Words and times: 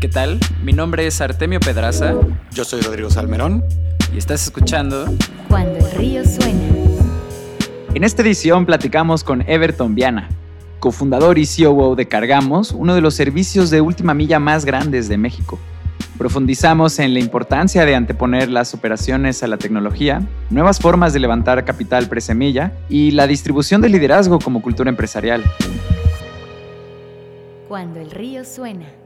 ¿Qué 0.00 0.08
tal? 0.08 0.40
Mi 0.64 0.72
nombre 0.72 1.06
es 1.06 1.20
Artemio 1.20 1.60
Pedraza. 1.60 2.14
Yo 2.52 2.64
soy 2.64 2.80
Rodrigo 2.80 3.10
Salmerón. 3.10 3.62
Y 4.14 4.16
estás 4.16 4.42
escuchando 4.44 5.04
Cuando 5.46 5.76
el 5.76 5.90
río 5.92 6.24
suena. 6.24 6.58
En 7.92 8.02
esta 8.02 8.22
edición 8.22 8.64
platicamos 8.64 9.22
con 9.22 9.42
Everton 9.42 9.94
Viana, 9.94 10.30
cofundador 10.78 11.38
y 11.38 11.46
COO 11.46 11.96
de 11.96 12.08
Cargamos, 12.08 12.72
uno 12.72 12.94
de 12.94 13.02
los 13.02 13.12
servicios 13.12 13.68
de 13.68 13.82
última 13.82 14.14
milla 14.14 14.38
más 14.38 14.64
grandes 14.64 15.06
de 15.10 15.18
México. 15.18 15.58
Profundizamos 16.16 16.98
en 16.98 17.12
la 17.12 17.20
importancia 17.20 17.84
de 17.84 17.94
anteponer 17.94 18.48
las 18.48 18.72
operaciones 18.72 19.42
a 19.42 19.48
la 19.48 19.58
tecnología, 19.58 20.22
nuevas 20.48 20.80
formas 20.80 21.12
de 21.12 21.20
levantar 21.20 21.66
capital 21.66 22.08
presemilla 22.08 22.72
y 22.88 23.10
la 23.10 23.26
distribución 23.26 23.82
de 23.82 23.90
liderazgo 23.90 24.38
como 24.38 24.62
cultura 24.62 24.88
empresarial. 24.88 25.44
Cuando 27.68 28.00
el 28.00 28.10
río 28.10 28.46
suena. 28.46 28.99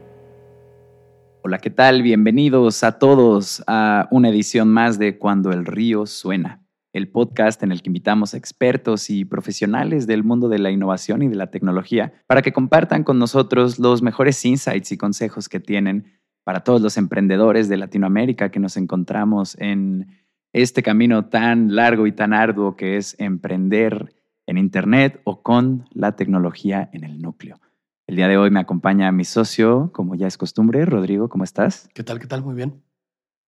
Hola, 1.47 1.59
¿qué 1.59 1.69
tal? 1.69 2.01
Bienvenidos 2.01 2.83
a 2.83 2.97
todos 2.97 3.63
a 3.67 4.07
una 4.09 4.29
edición 4.29 4.67
más 4.67 4.97
de 4.97 5.19
Cuando 5.19 5.51
el 5.51 5.67
río 5.67 6.07
suena, 6.07 6.65
el 6.91 7.07
podcast 7.07 7.61
en 7.61 7.71
el 7.71 7.83
que 7.83 7.89
invitamos 7.89 8.33
expertos 8.33 9.11
y 9.11 9.25
profesionales 9.25 10.07
del 10.07 10.23
mundo 10.23 10.49
de 10.49 10.57
la 10.57 10.71
innovación 10.71 11.21
y 11.21 11.27
de 11.27 11.35
la 11.35 11.51
tecnología 11.51 12.13
para 12.25 12.41
que 12.41 12.51
compartan 12.51 13.03
con 13.03 13.19
nosotros 13.19 13.77
los 13.77 14.01
mejores 14.01 14.43
insights 14.43 14.91
y 14.91 14.97
consejos 14.97 15.47
que 15.47 15.59
tienen 15.59 16.19
para 16.43 16.61
todos 16.61 16.81
los 16.81 16.97
emprendedores 16.97 17.69
de 17.69 17.77
Latinoamérica 17.77 18.49
que 18.49 18.59
nos 18.59 18.75
encontramos 18.75 19.55
en 19.59 20.07
este 20.51 20.81
camino 20.81 21.25
tan 21.25 21.75
largo 21.75 22.07
y 22.07 22.11
tan 22.11 22.33
arduo 22.33 22.75
que 22.75 22.97
es 22.97 23.15
emprender 23.19 24.15
en 24.47 24.57
Internet 24.57 25.21
o 25.25 25.43
con 25.43 25.85
la 25.91 26.15
tecnología 26.15 26.89
en 26.91 27.03
el 27.03 27.21
núcleo. 27.21 27.59
El 28.07 28.17
día 28.17 28.27
de 28.27 28.37
hoy 28.37 28.51
me 28.51 28.59
acompaña 28.59 29.11
mi 29.11 29.25
socio, 29.25 29.89
como 29.91 30.13
ya 30.13 30.27
es 30.27 30.37
costumbre. 30.37 30.85
Rodrigo, 30.85 31.27
¿cómo 31.27 31.43
estás? 31.43 31.89
¿Qué 31.95 32.03
tal? 32.03 32.19
¿Qué 32.19 32.27
tal? 32.27 32.43
Muy 32.43 32.53
bien. 32.53 32.83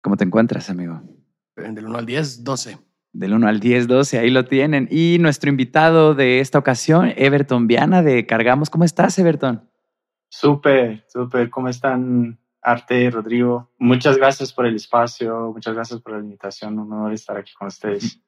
¿Cómo 0.02 0.18
te 0.18 0.24
encuentras, 0.24 0.72
amigo? 0.72 1.00
Del 1.56 1.86
1 1.86 1.98
al 1.98 2.06
10, 2.08 2.44
12. 2.44 2.78
Del 3.14 3.34
1 3.34 3.48
al 3.48 3.60
10, 3.60 3.88
12, 3.88 4.18
ahí 4.18 4.32
lo 4.32 4.46
tienen. 4.46 4.88
Y 4.90 5.18
nuestro 5.20 5.52
invitado 5.52 6.16
de 6.16 6.40
esta 6.40 6.58
ocasión, 6.58 7.14
Everton 7.16 7.68
Viana 7.68 8.02
de 8.02 8.26
Cargamos. 8.26 8.72
¿Cómo 8.72 8.84
estás, 8.84 9.20
Everton? 9.20 9.70
Súper, 10.30 11.06
súper. 11.08 11.52
¿Cómo 11.52 11.70
están, 11.70 12.40
Arte, 12.60 13.12
Rodrigo? 13.12 13.72
Muchas 13.78 14.18
gracias 14.18 14.52
por 14.54 14.66
el 14.66 14.76
espacio, 14.76 15.52
muchas 15.54 15.76
gracias 15.76 16.02
por 16.02 16.14
la 16.14 16.20
invitación. 16.20 16.80
Un 16.80 16.92
honor 16.92 17.14
estar 17.14 17.38
aquí 17.38 17.54
con 17.54 17.68
ustedes. 17.68 18.20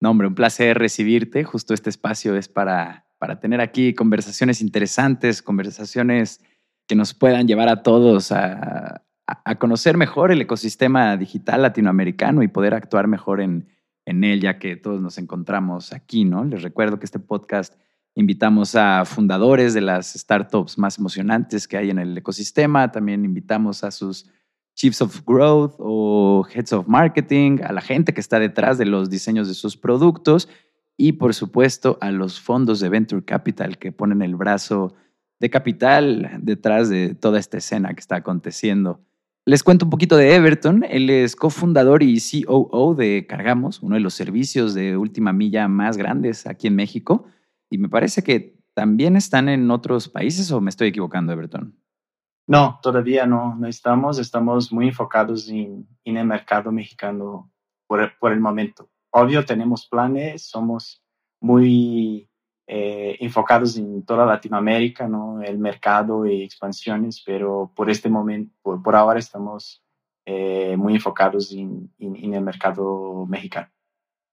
No, 0.00 0.10
hombre, 0.10 0.26
un 0.26 0.34
placer 0.34 0.78
recibirte. 0.78 1.44
Justo 1.44 1.74
este 1.74 1.90
espacio 1.90 2.34
es 2.34 2.48
para 2.48 3.05
para 3.18 3.40
tener 3.40 3.60
aquí 3.60 3.94
conversaciones 3.94 4.60
interesantes, 4.60 5.42
conversaciones 5.42 6.40
que 6.86 6.94
nos 6.94 7.14
puedan 7.14 7.46
llevar 7.46 7.68
a 7.68 7.82
todos 7.82 8.32
a, 8.32 9.02
conocer 9.58 9.96
mejor 9.96 10.30
el 10.30 10.40
ecosistema 10.40 11.16
digital 11.16 11.62
latinoamericano 11.62 12.44
y 12.44 12.48
poder 12.48 12.74
actuar 12.74 13.08
mejor 13.08 13.40
en, 13.40 13.68
en 14.04 14.22
él, 14.22 14.40
ya 14.40 14.60
que 14.60 14.76
todos 14.76 15.00
nos 15.00 15.18
encontramos 15.18 15.92
aquí, 15.92 16.24
¿no? 16.24 16.44
Les 16.44 16.62
recuerdo 16.62 17.00
que 17.00 17.06
este 17.06 17.18
podcast 17.18 17.74
invitamos 18.14 18.76
a 18.76 19.04
fundadores 19.04 19.74
de 19.74 19.80
las 19.80 20.12
startups 20.12 20.78
más 20.78 20.98
emocionantes 20.98 21.66
que 21.66 21.76
hay 21.76 21.90
en 21.90 21.98
el 21.98 22.16
ecosistema, 22.16 22.92
también 22.92 23.24
invitamos 23.24 23.82
a 23.82 23.90
sus 23.90 24.30
Chiefs 24.76 25.02
of 25.02 25.22
Growth 25.26 25.74
o 25.78 26.46
Heads 26.54 26.72
of 26.74 26.86
Marketing, 26.86 27.58
a 27.64 27.72
la 27.72 27.80
gente 27.80 28.14
que 28.14 28.20
está 28.20 28.38
detrás 28.38 28.78
de 28.78 28.86
los 28.86 29.10
diseños 29.10 29.48
de 29.48 29.54
sus 29.54 29.76
productos 29.76 30.48
y 30.96 31.12
por 31.12 31.34
supuesto 31.34 31.98
a 32.00 32.10
los 32.10 32.40
fondos 32.40 32.80
de 32.80 32.88
Venture 32.88 33.24
Capital 33.24 33.78
que 33.78 33.92
ponen 33.92 34.22
el 34.22 34.34
brazo 34.34 34.94
de 35.38 35.50
capital 35.50 36.38
detrás 36.40 36.88
de 36.88 37.14
toda 37.14 37.38
esta 37.38 37.58
escena 37.58 37.92
que 37.92 38.00
está 38.00 38.16
aconteciendo. 38.16 39.00
Les 39.44 39.62
cuento 39.62 39.84
un 39.84 39.90
poquito 39.90 40.16
de 40.16 40.34
Everton. 40.34 40.84
Él 40.88 41.10
es 41.10 41.36
cofundador 41.36 42.02
y 42.02 42.18
COO 42.18 42.94
de 42.94 43.26
Cargamos, 43.28 43.80
uno 43.82 43.94
de 43.94 44.00
los 44.00 44.14
servicios 44.14 44.74
de 44.74 44.96
última 44.96 45.32
milla 45.32 45.68
más 45.68 45.96
grandes 45.96 46.46
aquí 46.46 46.66
en 46.66 46.74
México. 46.74 47.26
Y 47.70 47.78
me 47.78 47.88
parece 47.88 48.22
que 48.22 48.58
también 48.74 49.14
están 49.14 49.48
en 49.48 49.70
otros 49.70 50.08
países 50.08 50.50
o 50.50 50.60
me 50.60 50.70
estoy 50.70 50.88
equivocando, 50.88 51.32
Everton. 51.32 51.78
No, 52.48 52.80
todavía 52.82 53.26
no, 53.26 53.54
no 53.54 53.68
estamos. 53.68 54.18
Estamos 54.18 54.72
muy 54.72 54.88
enfocados 54.88 55.48
en, 55.48 55.86
el 56.04 56.26
mercado 56.26 56.72
mexicano 56.72 57.52
por 57.86 58.32
el 58.32 58.40
momento 58.40 58.88
obvio 59.16 59.44
tenemos 59.44 59.86
planes, 59.86 60.42
somos 60.42 61.02
muy 61.40 62.28
eh, 62.66 63.16
enfocados 63.20 63.76
en 63.76 64.04
toda 64.04 64.26
Latinoamérica, 64.26 65.08
¿no? 65.08 65.42
El 65.42 65.58
mercado 65.58 66.26
y 66.26 66.42
expansiones, 66.42 67.22
pero 67.24 67.72
por 67.74 67.88
este 67.90 68.10
momento, 68.10 68.52
por, 68.62 68.94
ahora 68.94 69.18
estamos 69.18 69.82
eh, 70.26 70.76
muy 70.76 70.94
enfocados 70.94 71.52
en, 71.52 71.90
el 71.98 72.40
mercado 72.42 73.24
mexicano. 73.26 73.68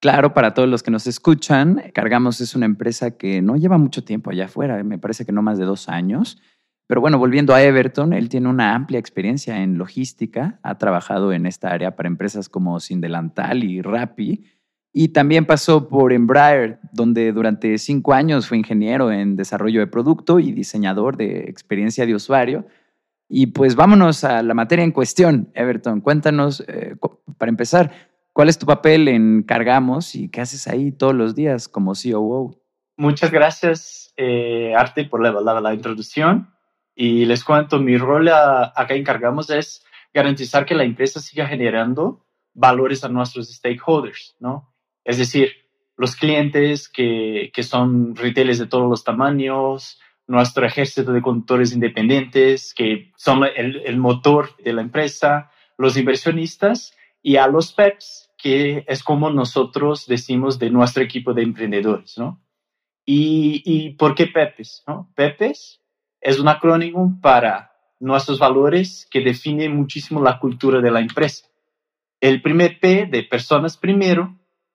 Claro, 0.00 0.34
para 0.34 0.52
todos 0.52 0.68
los 0.68 0.82
que 0.82 0.90
nos 0.90 1.06
escuchan, 1.06 1.82
Cargamos 1.94 2.42
es 2.42 2.54
una 2.54 2.66
empresa 2.66 3.16
que 3.16 3.40
no 3.40 3.56
lleva 3.56 3.78
mucho 3.78 4.04
tiempo 4.04 4.30
allá 4.30 4.44
afuera, 4.46 4.82
me 4.84 4.98
parece 4.98 5.24
que 5.24 5.32
no 5.32 5.40
más 5.40 5.56
de 5.58 5.64
dos 5.64 5.88
años. 5.88 6.42
Pero 6.86 7.00
bueno, 7.00 7.18
volviendo 7.18 7.54
a 7.54 7.62
Everton, 7.62 8.12
él 8.12 8.28
tiene 8.28 8.48
una 8.50 8.74
amplia 8.74 8.98
experiencia 8.98 9.62
en 9.62 9.78
logística, 9.78 10.58
ha 10.62 10.76
trabajado 10.76 11.32
en 11.32 11.46
esta 11.46 11.70
área 11.70 11.96
para 11.96 12.08
empresas 12.08 12.50
como 12.50 12.78
Sindelantal 12.80 13.64
y 13.64 13.80
Rappi, 13.80 14.44
y 14.96 15.08
también 15.08 15.44
pasó 15.44 15.88
por 15.88 16.12
Embraer, 16.12 16.78
donde 16.92 17.32
durante 17.32 17.78
cinco 17.78 18.12
años 18.12 18.46
fue 18.46 18.58
ingeniero 18.58 19.10
en 19.10 19.34
desarrollo 19.34 19.80
de 19.80 19.88
producto 19.88 20.38
y 20.38 20.52
diseñador 20.52 21.16
de 21.16 21.40
experiencia 21.48 22.06
de 22.06 22.14
usuario. 22.14 22.64
Y 23.28 23.48
pues 23.48 23.74
vámonos 23.74 24.22
a 24.22 24.40
la 24.44 24.54
materia 24.54 24.84
en 24.84 24.92
cuestión, 24.92 25.50
Everton. 25.54 26.00
Cuéntanos, 26.00 26.62
eh, 26.68 26.94
para 27.38 27.50
empezar, 27.50 27.90
¿cuál 28.32 28.48
es 28.48 28.56
tu 28.56 28.66
papel 28.66 29.08
en 29.08 29.42
Cargamos 29.42 30.14
y 30.14 30.28
qué 30.28 30.40
haces 30.40 30.68
ahí 30.68 30.92
todos 30.92 31.14
los 31.14 31.34
días 31.34 31.66
como 31.66 31.94
COO? 31.94 32.56
Muchas 32.96 33.32
gracias, 33.32 34.14
eh, 34.16 34.74
Arte, 34.76 35.06
por 35.06 35.20
la, 35.20 35.60
la, 35.60 35.74
introducción. 35.74 36.54
Y 36.94 37.24
les 37.24 37.42
cuento, 37.42 37.80
mi 37.80 37.96
rol 37.96 38.28
acá 38.28 38.94
en 38.94 39.02
Cargamos 39.02 39.50
es 39.50 39.84
garantizar 40.12 40.64
que 40.64 40.76
la 40.76 40.84
empresa 40.84 41.18
siga 41.18 41.48
generando 41.48 42.24
valores 42.52 43.02
a 43.02 43.08
nuestros 43.08 43.52
stakeholders, 43.52 44.36
¿no? 44.38 44.73
Es 45.04 45.18
decir, 45.18 45.52
los 45.96 46.16
clientes 46.16 46.88
que, 46.88 47.50
que 47.54 47.62
son 47.62 48.16
retailers 48.16 48.58
de 48.58 48.66
todos 48.66 48.88
los 48.88 49.04
tamaños, 49.04 50.00
nuestro 50.26 50.66
ejército 50.66 51.12
de 51.12 51.22
conductores 51.22 51.72
independientes 51.72 52.72
que 52.74 53.12
son 53.16 53.42
el, 53.44 53.96
motor 53.98 54.56
de 54.56 54.72
la 54.72 54.82
empresa, 54.82 55.50
los 55.76 55.96
inversionistas 55.96 56.94
y 57.22 57.36
a 57.36 57.46
los 57.46 57.72
PEPs, 57.72 58.30
que 58.38 58.84
es 58.88 59.02
como 59.02 59.30
nosotros 59.30 60.06
decimos 60.06 60.58
de 60.58 60.70
nuestro 60.70 61.02
equipo 61.02 61.34
de 61.34 61.42
emprendedores, 61.42 62.18
¿no? 62.18 62.40
¿Y, 63.06 63.62
y 63.64 63.90
por 63.90 64.14
qué 64.14 64.26
PEPs? 64.26 64.84
¿no? 64.86 65.12
PEPs 65.14 65.82
es 66.20 66.38
un 66.38 66.48
acrónimo 66.48 67.18
para 67.20 67.72
nuestros 68.00 68.38
valores 68.38 69.06
que 69.10 69.20
definen 69.20 69.76
muchísimo 69.76 70.22
la 70.22 70.38
cultura 70.38 70.80
de 70.80 70.90
la 70.90 71.00
empresa. 71.00 71.46
El 72.20 72.40
primer 72.40 72.80
P 72.80 73.06
de 73.06 73.22
personas 73.24 73.76
primero 73.76 74.34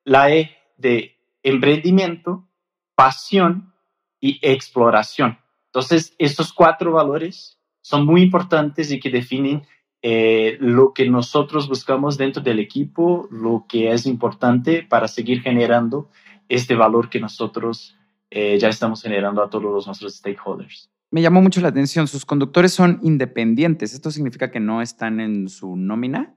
la 0.09 0.31
E 0.31 0.49
de 0.75 1.15
emprendimiento, 1.43 2.47
pasión 2.95 3.75
y 4.19 4.39
exploración. 4.41 5.37
Entonces, 5.67 6.15
estos 6.17 6.51
cuatro 6.51 6.93
valores 6.93 7.59
son 7.81 8.07
muy 8.07 8.23
importantes 8.23 8.91
y 8.91 8.99
que 8.99 9.11
definen 9.11 9.67
eh, 10.01 10.57
lo 10.59 10.93
que 10.93 11.07
nosotros 11.07 11.69
buscamos 11.69 12.17
dentro 12.17 12.41
del 12.41 12.57
equipo, 12.57 13.27
lo 13.29 13.65
que 13.69 13.91
es 13.91 14.07
importante 14.07 14.81
para 14.81 15.07
seguir 15.07 15.41
generando 15.43 16.09
este 16.47 16.73
valor 16.73 17.09
que 17.09 17.19
nosotros 17.19 17.95
eh, 18.31 18.57
ya 18.57 18.69
estamos 18.69 19.03
generando 19.03 19.43
a 19.43 19.49
todos 19.51 19.85
nuestros 19.85 20.15
stakeholders. 20.15 20.89
Me 21.11 21.21
llamó 21.21 21.41
mucho 21.41 21.61
la 21.61 21.67
atención, 21.67 22.07
sus 22.07 22.25
conductores 22.25 22.73
son 22.73 22.99
independientes. 23.03 23.93
¿Esto 23.93 24.09
significa 24.09 24.49
que 24.49 24.59
no 24.59 24.81
están 24.81 25.19
en 25.19 25.49
su 25.49 25.75
nómina? 25.75 26.33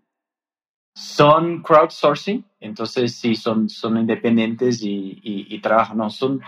Son 0.94 1.62
crowdsourcing, 1.62 2.44
entonces 2.60 3.14
sí, 3.14 3.34
son, 3.34 3.68
son 3.68 3.96
independientes 3.98 4.82
y, 4.82 5.20
y, 5.22 5.58
trabajan, 5.60 5.96
no, 5.96 6.10
son, 6.10 6.40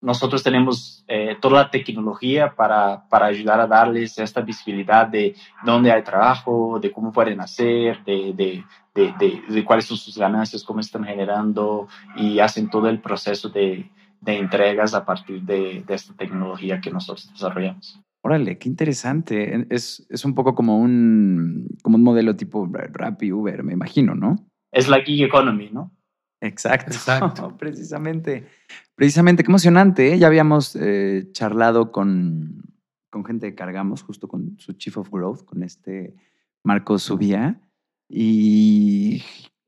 nosotros 0.00 0.42
tenemos 0.42 1.04
eh, 1.08 1.36
toda 1.40 1.62
la 1.62 1.70
tecnología 1.70 2.54
para, 2.54 3.08
para, 3.08 3.26
ayudar 3.26 3.60
a 3.60 3.66
darles 3.66 4.18
esta 4.18 4.40
visibilidad 4.40 5.06
de 5.08 5.34
dónde 5.64 5.90
hay 5.90 6.02
trabajo, 6.02 6.78
de 6.80 6.92
cómo 6.92 7.12
pueden 7.12 7.40
hacer, 7.40 8.04
de, 8.04 8.32
de, 8.34 8.64
de, 8.94 9.42
de 9.48 9.64
cuáles 9.64 9.86
son 9.86 9.96
sus 9.96 10.16
ganancias, 10.16 10.62
cómo 10.62 10.80
están 10.80 11.04
generando 11.04 11.88
y 12.16 12.38
hacen 12.38 12.70
todo 12.70 12.88
el 12.88 13.00
proceso 13.00 13.48
de, 13.48 13.90
entregas 14.24 14.94
a 14.94 15.04
partir 15.04 15.42
de, 15.42 15.84
esta 15.88 16.14
tecnología 16.14 16.80
que 16.80 16.90
nosotros 16.90 17.30
desarrollamos. 17.32 18.00
Órale, 18.26 18.58
qué 18.58 18.68
interesante. 18.68 19.68
Es, 19.70 20.04
es 20.10 20.24
un 20.24 20.34
poco 20.34 20.56
como 20.56 20.80
un, 20.80 21.68
como 21.80 21.96
un 21.96 22.02
modelo 22.02 22.34
tipo 22.34 22.68
Rappi, 22.68 23.30
Uber, 23.30 23.62
me 23.62 23.72
imagino, 23.72 24.16
¿no? 24.16 24.34
Es 24.72 24.88
la 24.88 25.00
gig 25.02 25.22
economy, 25.22 25.70
¿no? 25.70 25.92
Exacto, 26.40 26.90
Exacto. 26.90 27.56
precisamente. 27.58 28.48
Precisamente, 28.96 29.44
qué 29.44 29.50
emocionante. 29.52 30.12
¿eh? 30.12 30.18
Ya 30.18 30.26
habíamos 30.26 30.74
eh, 30.74 31.28
charlado 31.30 31.92
con, 31.92 32.64
con 33.10 33.24
gente 33.24 33.48
que 33.48 33.54
cargamos, 33.54 34.02
justo 34.02 34.26
con 34.26 34.58
su 34.58 34.72
Chief 34.72 34.98
of 34.98 35.08
Growth, 35.08 35.44
con 35.44 35.62
este 35.62 36.16
Marco 36.64 36.98
Subía, 36.98 37.60
y 38.08 39.22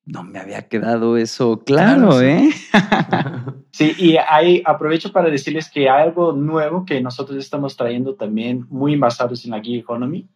no 0.08 0.25
me 0.25 0.38
había 0.38 0.69
quedado 0.69 1.16
eso 1.16 1.60
claro. 1.64 2.20
¿eh? 2.20 2.50
Sí, 3.70 3.94
y 3.96 4.16
ahí 4.16 4.60
aprovecho 4.64 5.12
para 5.12 5.31
decirles 5.31 5.70
que 5.70 5.88
hay 5.88 6.02
algo 6.02 6.32
nuevo 6.32 6.84
que 6.84 7.00
nosotros 7.00 7.38
estamos 7.38 7.76
trayendo 7.76 8.16
también 8.16 8.66
muy 8.70 8.96
basados 8.96 9.44
en 9.44 9.52
la 9.52 9.60
Gig 9.60 9.81
Economy, 9.81 10.28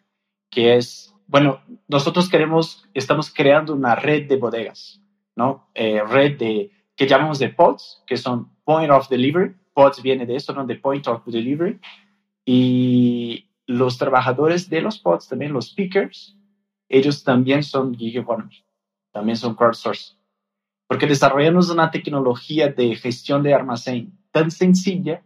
que 0.48 0.76
es, 0.76 1.12
bueno, 1.26 1.60
nosotros 1.88 2.28
queremos, 2.28 2.88
estamos 2.94 3.32
creando 3.34 3.74
una 3.74 3.96
red 3.96 4.28
de 4.28 4.36
bodegas, 4.36 5.00
¿no? 5.34 5.68
Eh, 5.74 6.02
red 6.06 6.38
de, 6.38 6.70
que 6.94 7.08
llamamos 7.08 7.40
de 7.40 7.48
pods, 7.48 8.04
que 8.06 8.16
son 8.16 8.52
Point 8.64 8.92
of 8.92 9.08
Delivery. 9.08 9.56
Pods 9.74 10.02
viene 10.02 10.24
de 10.24 10.36
eso, 10.36 10.52
¿no? 10.52 10.64
De 10.64 10.76
Point 10.76 11.08
of 11.08 11.24
Delivery. 11.26 11.80
Y 12.44 13.48
los 13.66 13.98
trabajadores 13.98 14.68
de 14.68 14.82
los 14.82 15.00
pods, 15.00 15.26
también 15.26 15.52
los 15.52 15.72
pickers, 15.72 16.36
ellos 16.88 17.24
también 17.24 17.64
son 17.64 17.96
Gig 17.96 18.18
Economy, 18.18 18.64
también 19.12 19.36
son 19.36 19.54
crowdsourced 19.54 20.14
porque 20.92 21.06
desarrollamos 21.06 21.70
una 21.70 21.90
tecnología 21.90 22.68
de 22.68 22.94
gestión 22.96 23.42
de 23.42 23.54
almacén 23.54 24.12
tan 24.30 24.50
sencilla 24.50 25.22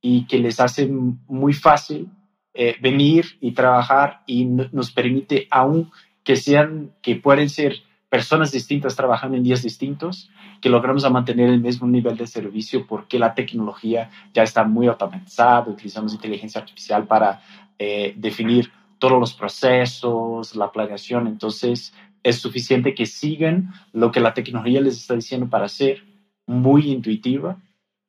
y 0.00 0.26
que 0.26 0.38
les 0.38 0.58
hace 0.58 0.86
muy 0.86 1.52
fácil 1.52 2.08
eh, 2.54 2.76
venir 2.80 3.36
y 3.42 3.52
trabajar 3.52 4.22
y 4.26 4.46
no- 4.46 4.68
nos 4.72 4.90
permite 4.90 5.48
aún 5.50 5.90
que 6.24 6.36
sean, 6.36 6.92
que 7.02 7.16
pueden 7.16 7.50
ser 7.50 7.76
personas 8.08 8.52
distintas 8.52 8.96
trabajando 8.96 9.36
en 9.36 9.42
días 9.42 9.62
distintos, 9.62 10.30
que 10.62 10.70
logramos 10.70 11.10
mantener 11.10 11.50
el 11.50 11.60
mismo 11.60 11.86
nivel 11.86 12.16
de 12.16 12.26
servicio 12.26 12.86
porque 12.86 13.18
la 13.18 13.34
tecnología 13.34 14.10
ya 14.32 14.44
está 14.44 14.64
muy 14.64 14.86
automatizada, 14.86 15.68
utilizamos 15.68 16.14
inteligencia 16.14 16.62
artificial 16.62 17.06
para 17.06 17.42
eh, 17.78 18.14
definir 18.16 18.72
todos 18.98 19.20
los 19.20 19.34
procesos, 19.34 20.56
la 20.56 20.72
planeación, 20.72 21.26
entonces 21.26 21.92
es 22.26 22.40
suficiente 22.40 22.92
que 22.92 23.06
sigan 23.06 23.72
lo 23.92 24.10
que 24.10 24.18
la 24.18 24.34
tecnología 24.34 24.80
les 24.80 24.96
está 24.96 25.14
diciendo 25.14 25.48
para 25.48 25.66
hacer 25.66 26.02
muy 26.44 26.90
intuitiva 26.90 27.62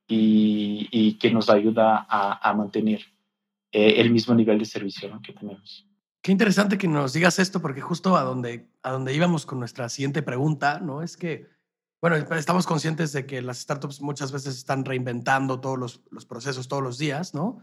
y, 0.08 0.88
y 0.92 1.19
que 1.19 1.30
nos 1.30 1.52
ayuda 1.52 2.08
a, 2.10 2.50
a 2.50 2.54
mantener 2.56 3.02
eh, 3.72 3.96
el 3.98 4.10
mismo 4.10 4.34
nivel 4.34 4.58
de 4.58 4.66
servicio 4.66 5.22
que 5.22 5.34
tenemos. 5.34 5.86
Qué 6.24 6.31
interesante 6.31 6.80
que 6.80 6.88
nos 6.88 7.14
digas 7.14 7.38
esto, 7.38 7.62
porque 7.62 7.80
justo 7.80 8.18
a 8.18 8.24
donde, 8.24 8.68
a 8.81 8.92
donde 8.92 9.14
íbamos 9.14 9.46
con 9.46 9.60
nuestra 9.60 9.88
siguiente 9.88 10.24
pregunta, 10.24 10.80
¿no? 10.80 11.04
Es 11.04 11.16
que, 11.16 11.48
bueno, 12.02 12.16
estamos 12.16 12.66
conscientes 12.66 13.13
de 13.13 13.28
que 13.28 13.44
las 13.44 13.60
startups 13.60 14.02
muchas 14.02 14.31
veces 14.31 14.58
están 14.58 14.84
reinventando 14.84 15.60
todos 15.60 15.78
los, 15.78 16.02
los 16.10 16.25
procesos 16.25 16.68
todos 16.68 16.81
los 16.81 16.98
días, 16.98 17.36
¿no? 17.36 17.60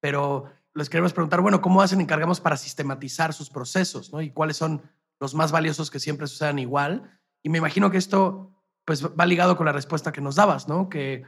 Pero 0.00 0.46
les 0.74 0.90
queremos 0.90 1.12
preguntar, 1.12 1.42
bueno, 1.42 1.60
¿cómo 1.60 1.80
hacen 1.80 2.00
encargamos 2.00 2.40
para 2.40 2.56
sistematizar 2.56 3.32
sus 3.32 3.50
procesos, 3.50 4.12
¿no? 4.12 4.20
Y 4.20 4.30
cuáles 4.30 4.56
son 4.56 4.82
los 5.22 5.36
más 5.36 5.52
valiosos 5.52 5.88
que 5.88 6.00
siempre 6.00 6.26
sucedan 6.26 6.58
igual. 6.58 7.08
Y 7.44 7.48
me 7.48 7.58
imagino 7.58 7.92
que 7.92 7.96
esto, 7.96 8.50
pues, 8.84 9.06
va 9.06 9.24
ligado 9.24 9.56
con 9.56 9.66
la 9.66 9.72
respuesta 9.72 10.10
que 10.10 10.20
nos 10.20 10.34
dabas, 10.34 10.66
¿no? 10.66 10.88
Que 10.88 11.22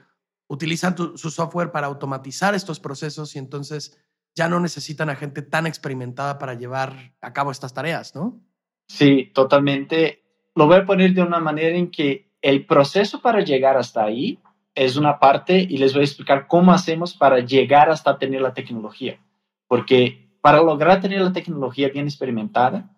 utilizan 0.49 0.97
su 0.97 1.31
software 1.31 1.71
para 1.71 1.87
automatizar 1.87 2.57
estos 2.57 2.81
procesos 2.81 3.37
y 3.37 3.39
entonces 3.39 3.97
ya 4.35 4.49
no 4.49 4.59
necesitan 4.59 5.11
a 5.11 5.15
gente 5.15 5.43
tan 5.43 5.69
experimentada 5.69 6.41
para 6.41 6.55
llevar 6.55 7.15
a 7.21 7.33
cabo 7.33 7.53
estas 7.53 7.73
tareas, 7.73 8.17
¿no? 8.17 8.41
Sí, 8.89 9.31
totalmente. 9.33 10.25
Lo 10.57 10.67
voy 10.67 10.79
a 10.79 10.87
poner 10.87 11.15
de 11.15 11.23
una 11.23 11.39
manera 11.39 11.77
en 11.77 11.93
que 11.93 12.33
el 12.43 12.67
proceso 12.67 13.23
para 13.23 13.43
llegar 13.43 13.77
hasta 13.77 14.03
ahí 14.03 14.41
es 14.75 14.97
una 14.97 15.21
parte 15.21 15.61
y 15.61 15.79
les 15.79 15.93
voy 15.93 16.01
a 16.01 16.07
explicar 16.07 16.49
cómo 16.49 16.73
hacemos 16.73 17.15
para 17.15 17.39
llegar 17.39 17.91
hasta 17.91 18.19
tener 18.19 18.41
la 18.41 18.55
tecnología. 18.55 19.21
Porque 19.69 20.29
para 20.41 20.61
lograr 20.63 21.01
tener 21.01 21.21
la 21.21 21.33
tecnología 21.33 21.91
bien 21.91 22.07
experimentada, 22.07 22.94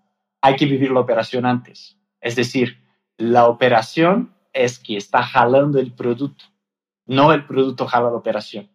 hay 0.47 0.55
que 0.55 0.67
vivir 0.67 0.93
la 0.93 1.01
operación 1.01 1.45
antes. 1.45 1.99
Es 2.21 2.37
decir, 2.37 2.79
la 3.17 3.49
operación 3.49 4.33
es 4.53 4.79
que 4.79 4.97
está 4.97 5.25
jalando 5.25 5.81
el 5.81 5.93
producto, 5.93 6.45
no 7.05 7.33
el 7.33 7.45
producto 7.47 7.87
jala 7.87 8.11
la 8.11 8.17
operación. 8.17 8.71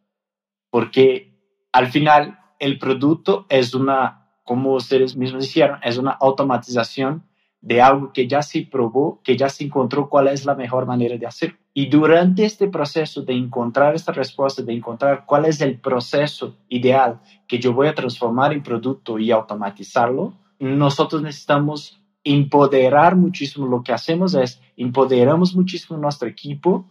Porque 0.69 1.33
al 1.71 1.87
final 1.87 2.39
el 2.59 2.77
producto 2.77 3.45
es 3.47 3.73
una, 3.73 4.33
como 4.43 4.73
ustedes 4.73 5.15
mismos 5.15 5.45
dijeron, 5.45 5.79
es 5.81 5.97
una 5.97 6.11
automatización 6.11 7.23
de 7.61 7.81
algo 7.81 8.11
que 8.11 8.27
ya 8.27 8.41
se 8.41 8.67
probó, 8.69 9.21
que 9.23 9.37
ya 9.37 9.47
se 9.47 9.63
encontró 9.63 10.09
cuál 10.09 10.27
es 10.27 10.45
la 10.45 10.55
mejor 10.55 10.85
manera 10.85 11.15
de 11.15 11.25
hacer. 11.25 11.55
Y 11.73 11.85
durante 11.85 12.43
este 12.43 12.67
proceso 12.67 13.21
de 13.21 13.33
encontrar 13.33 13.95
esta 13.95 14.11
respuesta, 14.11 14.61
de 14.61 14.73
encontrar 14.73 15.25
cuál 15.25 15.45
es 15.45 15.61
el 15.61 15.79
proceso 15.79 16.57
ideal 16.67 17.21
que 17.47 17.59
yo 17.59 17.71
voy 17.71 17.87
a 17.87 17.95
transformar 17.95 18.51
en 18.51 18.61
producto 18.61 19.17
y 19.17 19.31
automatizarlo, 19.31 20.33
nosotros 20.61 21.23
necesitamos 21.23 21.99
empoderar 22.23 23.15
muchísimo. 23.15 23.65
Lo 23.65 23.83
que 23.83 23.93
hacemos 23.93 24.35
es 24.35 24.61
empoderamos 24.77 25.55
muchísimo 25.55 25.97
nuestro 25.97 26.29
equipo 26.29 26.87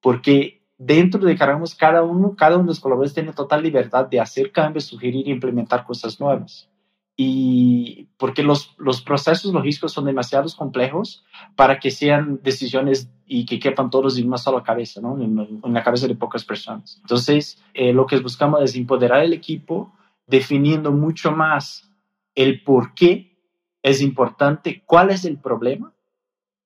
porque 0.00 0.62
dentro 0.78 1.20
de 1.20 1.36
Cargamos 1.36 1.74
cada 1.74 2.02
uno, 2.02 2.34
cada 2.34 2.56
uno 2.56 2.64
de 2.64 2.68
los 2.68 2.80
colaboradores 2.80 3.14
tiene 3.14 3.32
total 3.32 3.62
libertad 3.62 4.06
de 4.06 4.20
hacer 4.20 4.52
cambios, 4.52 4.84
sugerir 4.84 5.28
e 5.28 5.32
implementar 5.32 5.84
cosas 5.84 6.18
nuevas. 6.18 6.70
Y 7.16 8.08
porque 8.16 8.42
los, 8.42 8.74
los 8.78 9.02
procesos 9.02 9.52
logísticos 9.52 9.92
son 9.92 10.06
demasiado 10.06 10.48
complejos 10.56 11.24
para 11.54 11.78
que 11.78 11.90
sean 11.90 12.40
decisiones 12.42 13.10
y 13.26 13.44
que 13.44 13.60
quepan 13.60 13.90
todos 13.90 14.18
en 14.18 14.26
una 14.26 14.38
sola 14.38 14.62
cabeza, 14.62 15.00
¿no? 15.02 15.16
en, 15.22 15.60
en 15.62 15.74
la 15.74 15.84
cabeza 15.84 16.08
de 16.08 16.16
pocas 16.16 16.44
personas. 16.44 16.98
Entonces, 17.02 17.62
eh, 17.74 17.92
lo 17.92 18.06
que 18.06 18.18
buscamos 18.18 18.62
es 18.62 18.74
empoderar 18.74 19.22
el 19.22 19.34
equipo, 19.34 19.92
definiendo 20.26 20.90
mucho 20.90 21.30
más 21.32 21.93
el 22.34 22.62
por 22.62 22.94
qué 22.94 23.38
es 23.82 24.00
importante, 24.00 24.82
cuál 24.86 25.10
es 25.10 25.24
el 25.24 25.38
problema, 25.38 25.94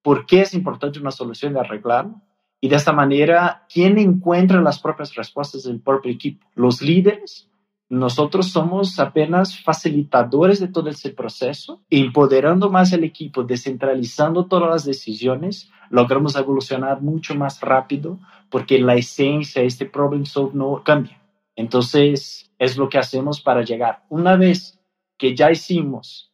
por 0.03 0.27
qué 0.27 0.43
es 0.43 0.55
importante 0.55 1.01
una 1.01 1.11
solución 1.11 1.55
de 1.55 1.61
arreglarlo 1.61 2.23
y 2.61 2.69
de 2.69 2.77
esta 2.77 2.93
manera, 2.93 3.67
¿quién 3.73 3.99
encuentra 3.99 4.61
las 4.61 4.81
propias 4.81 5.15
respuestas 5.15 5.65
del 5.65 5.81
propio 5.81 6.13
equipo? 6.13 6.47
Los 6.55 6.83
líderes. 6.83 7.49
Nosotros 7.89 8.49
somos 8.49 8.99
apenas 8.99 9.63
facilitadores 9.63 10.61
de 10.61 10.69
todo 10.69 10.91
ese 10.91 11.11
proceso, 11.11 11.83
empoderando 11.89 12.69
más 12.69 12.93
el 12.93 13.05
equipo, 13.05 13.45
descentralizando 13.45 14.47
todas 14.47 14.69
las 14.69 14.85
decisiones, 14.85 15.71
logramos 15.89 16.37
evolucionar 16.37 17.01
mucho 17.01 17.35
más 17.35 17.61
rápido 17.63 18.19
porque 18.51 18.79
la 18.79 18.95
esencia, 18.95 19.63
este 19.63 19.87
problem 19.87 20.27
solve 20.27 20.53
no 20.55 20.83
cambia. 20.85 21.23
Entonces, 21.57 22.53
es 22.59 22.77
lo 22.77 22.89
que 22.89 22.99
hacemos 22.99 23.41
para 23.41 23.63
llegar. 23.63 24.05
Una 24.11 24.37
vez 24.37 24.78
que 25.19 25.35
ya 25.35 25.51
hicimos, 25.51 26.33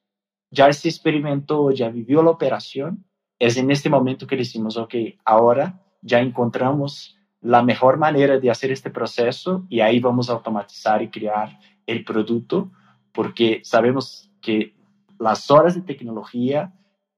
ya 0.50 0.73
se 0.73 0.88
experimentó, 0.88 1.71
ya 1.71 1.88
vivió 1.88 2.23
la 2.23 2.31
operación, 2.31 3.05
es 3.38 3.57
en 3.57 3.71
este 3.71 3.91
momento 3.91 4.26
que 4.26 4.37
decimos, 4.37 4.76
ok, 4.76 4.95
ahora 5.25 5.83
ya 6.03 6.21
encontramos 6.21 7.17
la 7.41 7.62
mejor 7.62 7.99
manera 7.99 8.38
de 8.38 8.50
hacer 8.50 8.71
este 8.71 8.91
proceso 8.91 9.67
y 9.69 9.81
ahí 9.81 10.00
vamos 10.00 10.31
a 10.31 10.35
automatizar 10.35 11.03
y 11.03 11.11
crear 11.11 11.59
el 11.87 12.05
producto 12.05 12.71
porque 13.12 13.61
sabemos 13.64 14.31
que 14.41 14.75
las 15.19 15.50
horas 15.50 15.75
de 15.75 15.83
tecnología 15.83 16.73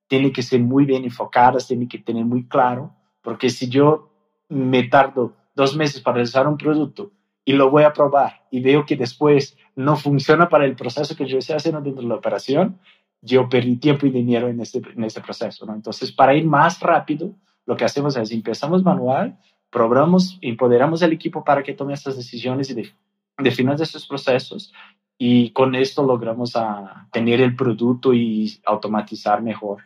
tienen 0.08 0.32
que 0.32 0.42
ser 0.42 0.60
muy 0.60 0.84
bien 0.84 1.04
enfocadas, 1.04 1.66
tienen 1.66 1.88
que 1.88 1.98
tener 1.98 2.24
muy 2.24 2.46
claro, 2.46 2.94
porque 3.22 3.50
si 3.50 3.68
yo 3.68 4.12
me 4.48 4.84
tardo 4.84 5.34
dos 5.54 5.76
meses 5.76 6.00
para 6.00 6.16
realizar 6.16 6.46
un 6.46 6.56
producto 6.56 7.12
y 7.44 7.52
lo 7.52 7.70
voy 7.70 7.84
a 7.84 7.92
probar 7.92 8.46
y 8.50 8.60
veo 8.60 8.84
que 8.84 8.96
después 8.96 9.56
no 9.76 9.96
funciona 9.96 10.48
para 10.48 10.64
el 10.64 10.74
proceso 10.74 11.14
que 11.14 11.26
yo 11.26 11.38
estoy 11.38 11.56
haciendo 11.56 11.80
dentro 11.80 12.02
de 12.02 12.08
la 12.08 12.16
operación, 12.16 12.78
yo 13.20 13.48
perdí 13.48 13.76
tiempo 13.76 14.06
y 14.06 14.10
dinero 14.10 14.48
en 14.48 14.60
este, 14.60 14.82
en 14.94 15.04
este 15.04 15.20
proceso. 15.20 15.66
Entonces, 15.72 16.10
para 16.12 16.34
ir 16.34 16.46
más 16.46 16.80
rápido, 16.80 17.34
lo 17.66 17.76
que 17.76 17.84
hacemos 17.84 18.16
es 18.16 18.30
empezamos 18.30 18.82
manual, 18.82 19.38
probamos, 19.70 20.38
empoderamos 20.40 21.02
el 21.02 21.12
equipo 21.12 21.44
para 21.44 21.62
que 21.62 21.74
tome 21.74 21.94
estas 21.94 22.16
decisiones 22.16 22.70
y 22.70 22.74
de, 22.74 22.92
definas 23.38 23.80
estos 23.80 24.06
procesos 24.06 24.72
y 25.18 25.50
con 25.50 25.74
esto 25.74 26.02
logramos 26.02 26.56
a 26.56 27.08
tener 27.12 27.40
el 27.40 27.56
producto 27.56 28.14
y 28.14 28.60
automatizar 28.64 29.42
mejor 29.42 29.82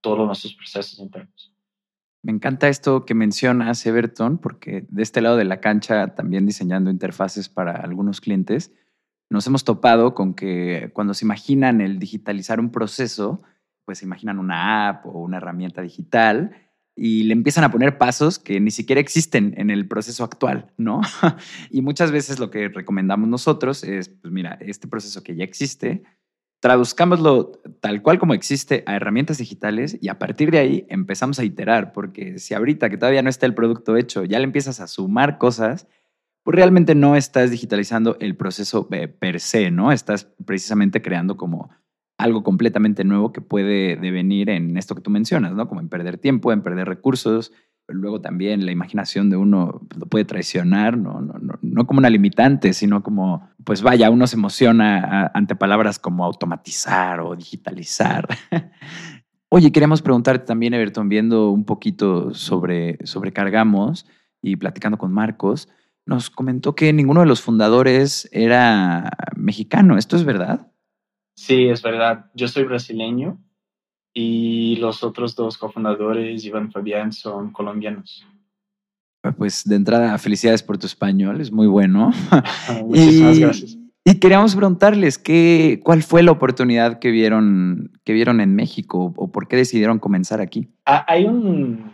todos 0.00 0.26
nuestros 0.26 0.54
procesos 0.54 0.98
internos. 0.98 1.52
Me 2.22 2.32
encanta 2.32 2.68
esto 2.68 3.04
que 3.04 3.14
mencionas, 3.14 3.84
Everton, 3.84 4.38
porque 4.38 4.86
de 4.88 5.02
este 5.02 5.20
lado 5.20 5.36
de 5.36 5.44
la 5.44 5.60
cancha, 5.60 6.14
también 6.14 6.46
diseñando 6.46 6.90
interfaces 6.90 7.48
para 7.48 7.72
algunos 7.72 8.20
clientes, 8.20 8.72
nos 9.30 9.46
hemos 9.46 9.64
topado 9.64 10.14
con 10.14 10.34
que 10.34 10.90
cuando 10.92 11.14
se 11.14 11.24
imaginan 11.24 11.80
el 11.80 11.98
digitalizar 11.98 12.60
un 12.60 12.70
proceso, 12.70 13.42
pues 13.84 13.98
se 13.98 14.04
imaginan 14.04 14.38
una 14.38 14.88
app 14.88 15.06
o 15.06 15.20
una 15.20 15.38
herramienta 15.38 15.82
digital 15.82 16.52
y 16.96 17.24
le 17.24 17.32
empiezan 17.32 17.64
a 17.64 17.70
poner 17.70 17.98
pasos 17.98 18.38
que 18.38 18.60
ni 18.60 18.70
siquiera 18.70 19.00
existen 19.00 19.54
en 19.56 19.70
el 19.70 19.88
proceso 19.88 20.24
actual, 20.24 20.72
¿no? 20.76 21.00
y 21.70 21.82
muchas 21.82 22.12
veces 22.12 22.38
lo 22.38 22.50
que 22.50 22.68
recomendamos 22.68 23.28
nosotros 23.28 23.82
es, 23.82 24.08
pues 24.08 24.32
mira, 24.32 24.58
este 24.60 24.86
proceso 24.86 25.22
que 25.22 25.34
ya 25.34 25.44
existe, 25.44 26.04
traduzcámoslo 26.60 27.60
tal 27.80 28.00
cual 28.00 28.18
como 28.18 28.32
existe 28.32 28.84
a 28.86 28.96
herramientas 28.96 29.38
digitales 29.38 29.98
y 30.00 30.08
a 30.08 30.18
partir 30.18 30.50
de 30.50 30.58
ahí 30.58 30.86
empezamos 30.88 31.38
a 31.38 31.44
iterar, 31.44 31.92
porque 31.92 32.38
si 32.38 32.54
ahorita 32.54 32.88
que 32.88 32.96
todavía 32.96 33.22
no 33.22 33.28
está 33.28 33.46
el 33.46 33.54
producto 33.54 33.96
hecho, 33.96 34.24
ya 34.24 34.38
le 34.38 34.44
empiezas 34.44 34.80
a 34.80 34.86
sumar 34.86 35.38
cosas, 35.38 35.88
pues 36.44 36.54
realmente 36.56 36.94
no 36.94 37.16
estás 37.16 37.50
digitalizando 37.50 38.16
el 38.20 38.36
proceso 38.36 38.86
eh, 38.92 39.08
per 39.08 39.40
se, 39.40 39.70
¿no? 39.70 39.90
Estás 39.90 40.28
precisamente 40.44 41.02
creando 41.02 41.36
como 41.36 41.70
algo 42.18 42.44
completamente 42.44 43.02
nuevo 43.02 43.32
que 43.32 43.40
puede 43.40 43.96
devenir 43.96 44.50
en 44.50 44.76
esto 44.76 44.94
que 44.94 45.00
tú 45.00 45.10
mencionas, 45.10 45.52
¿no? 45.54 45.66
Como 45.66 45.80
en 45.80 45.88
perder 45.88 46.18
tiempo, 46.18 46.52
en 46.52 46.62
perder 46.62 46.86
recursos. 46.86 47.52
Luego 47.88 48.20
también 48.20 48.64
la 48.64 48.72
imaginación 48.72 49.30
de 49.30 49.36
uno 49.36 49.80
lo 49.96 50.06
puede 50.06 50.24
traicionar, 50.24 50.96
no, 50.96 51.20
no, 51.20 51.34
no, 51.38 51.58
no 51.60 51.86
como 51.86 51.98
una 51.98 52.10
limitante, 52.10 52.72
sino 52.72 53.02
como, 53.02 53.48
pues 53.64 53.82
vaya, 53.82 54.10
uno 54.10 54.26
se 54.26 54.36
emociona 54.36 55.30
ante 55.34 55.56
palabras 55.56 55.98
como 55.98 56.24
automatizar 56.24 57.20
o 57.20 57.34
digitalizar. 57.34 58.28
Oye, 59.48 59.72
queríamos 59.72 60.02
preguntarte 60.02 60.46
también, 60.46 60.74
Everton, 60.74 61.08
viendo 61.08 61.50
un 61.50 61.64
poquito 61.64 62.34
sobre, 62.34 62.98
sobre 63.06 63.32
Cargamos 63.32 64.06
y 64.42 64.56
platicando 64.56 64.98
con 64.98 65.12
Marcos, 65.12 65.68
nos 66.06 66.30
comentó 66.30 66.74
que 66.74 66.92
ninguno 66.92 67.20
de 67.20 67.26
los 67.26 67.40
fundadores 67.40 68.28
era 68.32 69.10
mexicano. 69.36 69.96
¿Esto 69.96 70.16
es 70.16 70.24
verdad? 70.24 70.70
Sí, 71.36 71.68
es 71.68 71.82
verdad. 71.82 72.30
Yo 72.34 72.48
soy 72.48 72.64
brasileño 72.64 73.38
y 74.12 74.76
los 74.76 75.02
otros 75.02 75.34
dos 75.34 75.58
cofundadores, 75.58 76.44
Iván 76.44 76.68
y 76.68 76.72
Fabián, 76.72 77.12
son 77.12 77.50
colombianos. 77.52 78.26
Ah, 79.24 79.32
pues 79.32 79.64
de 79.64 79.76
entrada, 79.76 80.16
felicidades 80.18 80.62
por 80.62 80.78
tu 80.78 80.86
español, 80.86 81.40
es 81.40 81.50
muy 81.50 81.66
bueno. 81.66 82.12
Muchísimas 82.84 83.38
gracias. 83.38 83.78
Y 84.06 84.18
queríamos 84.20 84.54
preguntarles 84.54 85.16
qué, 85.16 85.80
cuál 85.82 86.02
fue 86.02 86.22
la 86.22 86.30
oportunidad 86.30 86.98
que 86.98 87.10
vieron, 87.10 87.90
que 88.04 88.12
vieron 88.12 88.42
en 88.42 88.54
México 88.54 89.14
o 89.16 89.32
por 89.32 89.48
qué 89.48 89.56
decidieron 89.56 89.98
comenzar 89.98 90.42
aquí. 90.42 90.68
Ah, 90.84 91.06
hay 91.08 91.24
un, 91.24 91.90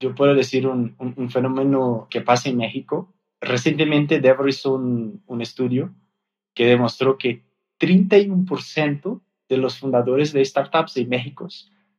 yo 0.00 0.14
puedo 0.14 0.34
decir, 0.36 0.68
un, 0.68 0.94
un, 0.98 1.28
fenómeno 1.28 2.06
que 2.08 2.20
pasa 2.20 2.48
en 2.48 2.58
México. 2.58 3.12
Recientemente 3.40 4.20
Deborah 4.20 4.48
hizo 4.48 4.74
un, 4.74 5.22
un 5.26 5.40
estudio 5.40 5.94
que 6.54 6.66
demostró 6.66 7.16
que 7.16 7.42
31% 7.80 9.20
de 9.48 9.56
los 9.56 9.78
fundadores 9.78 10.32
de 10.32 10.44
startups 10.44 10.96
en 10.96 11.08
México 11.08 11.48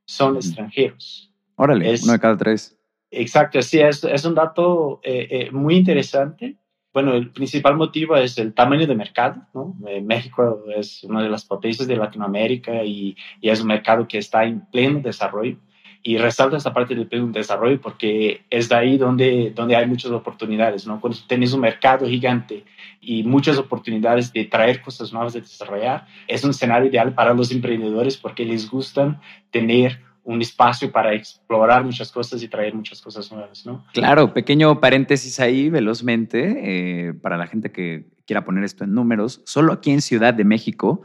son 0.06 0.36
extranjeros. 0.36 1.32
Órale, 1.56 1.96
uno 2.04 2.14
de 2.14 2.20
cada 2.20 2.38
tres. 2.38 2.78
Exacto, 3.12 3.62
sí, 3.62 3.80
es, 3.80 4.04
es 4.04 4.26
un 4.26 4.36
dato 4.36 5.02
eh, 5.04 5.28
eh, 5.30 5.52
muy 5.52 5.76
interesante. 5.76 6.56
Bueno, 6.94 7.14
el 7.14 7.32
principal 7.32 7.76
motivo 7.76 8.16
es 8.16 8.38
el 8.38 8.54
tamaño 8.54 8.88
de 8.88 8.96
mercado. 8.96 9.42
¿no? 9.54 9.76
Eh, 9.88 10.02
México 10.02 10.64
es 10.76 11.04
una 11.04 11.22
de 11.22 11.30
las 11.30 11.46
potencias 11.46 11.88
de 11.88 11.98
Latinoamérica 11.98 12.84
y, 12.84 13.16
y, 13.42 13.50
es 13.50 13.62
un 13.62 13.68
mercado 13.68 14.08
que 14.08 14.18
está 14.18 14.46
en 14.46 14.66
pleno 14.72 15.00
desarrollo. 15.00 15.58
Y 16.04 16.18
resalto 16.18 16.56
esta 16.56 16.74
parte 16.74 16.96
del 16.96 17.08
pleno 17.08 17.28
desarrollo 17.28 17.80
porque 17.80 18.42
es 18.50 18.70
de 18.70 18.76
ahí 18.76 18.98
donde, 18.98 19.52
donde 19.56 19.76
hay 19.76 19.86
muchas 19.86 20.12
oportunidades. 20.12 20.88
¿no? 20.88 21.00
Cuando 21.00 21.20
tienes 21.28 21.54
un 21.54 21.62
mercado 21.62 22.08
gigante 22.08 22.64
y 23.00 23.24
muchas 23.24 23.58
oportunidades 23.58 24.34
de 24.34 24.46
traer 24.46 24.82
cosas 24.82 25.14
nuevas, 25.14 25.34
de 25.34 25.42
desarrollar, 25.42 26.08
es 26.28 26.44
un 26.44 26.52
escenario 26.52 26.90
ideal 26.90 27.14
para 27.14 27.34
los 27.34 27.52
emprendedores 27.52 28.18
porque 28.18 28.46
les 28.46 28.70
gustan 28.70 29.20
tener 29.52 30.00
un 30.24 30.42
espacio 30.42 30.92
para 30.92 31.14
explorar 31.14 31.84
muchas 31.84 32.12
cosas 32.12 32.42
y 32.44 32.48
traer 32.48 32.74
muchas 32.74 33.02
cosas 33.02 33.32
nuevas, 33.32 33.66
¿no? 33.66 33.86
Claro, 33.94 34.34
pequeño 34.34 34.80
paréntesis 34.80 35.40
ahí, 35.40 35.70
velozmente, 35.70 37.10
eh, 37.10 37.14
para 37.14 37.38
la 37.38 37.48
gente 37.48 37.72
que 37.72 38.06
quiera 38.26 38.46
poner 38.46 38.64
esto 38.64 38.84
en 38.84 38.94
números, 38.94 39.42
solo 39.46 39.74
aquí 39.74 39.92
en 39.92 40.02
Ciudad 40.02 40.34
de 40.34 40.44
México 40.44 41.02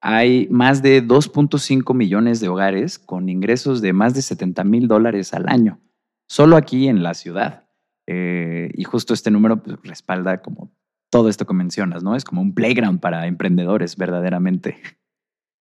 hay 0.00 0.48
más 0.50 0.82
de 0.82 1.06
2.5 1.06 1.94
millones 1.94 2.40
de 2.40 2.48
hogares 2.48 2.98
con 2.98 3.28
ingresos 3.28 3.82
de 3.82 3.92
más 3.92 4.14
de 4.14 4.22
70 4.22 4.64
mil 4.64 4.88
dólares 4.88 5.34
al 5.34 5.48
año, 5.48 5.78
solo 6.26 6.56
aquí 6.56 6.88
en 6.88 7.02
la 7.02 7.14
ciudad. 7.14 7.66
Eh, 8.06 8.70
y 8.74 8.84
justo 8.84 9.14
este 9.14 9.30
número 9.30 9.62
pues, 9.62 9.76
respalda 9.84 10.40
como 10.42 10.72
todo 11.10 11.28
esto 11.28 11.46
que 11.46 11.54
mencionas, 11.54 12.02
¿no? 12.02 12.16
Es 12.16 12.24
como 12.24 12.40
un 12.40 12.54
playground 12.54 13.00
para 13.00 13.26
emprendedores, 13.26 13.96
verdaderamente. 13.96 14.78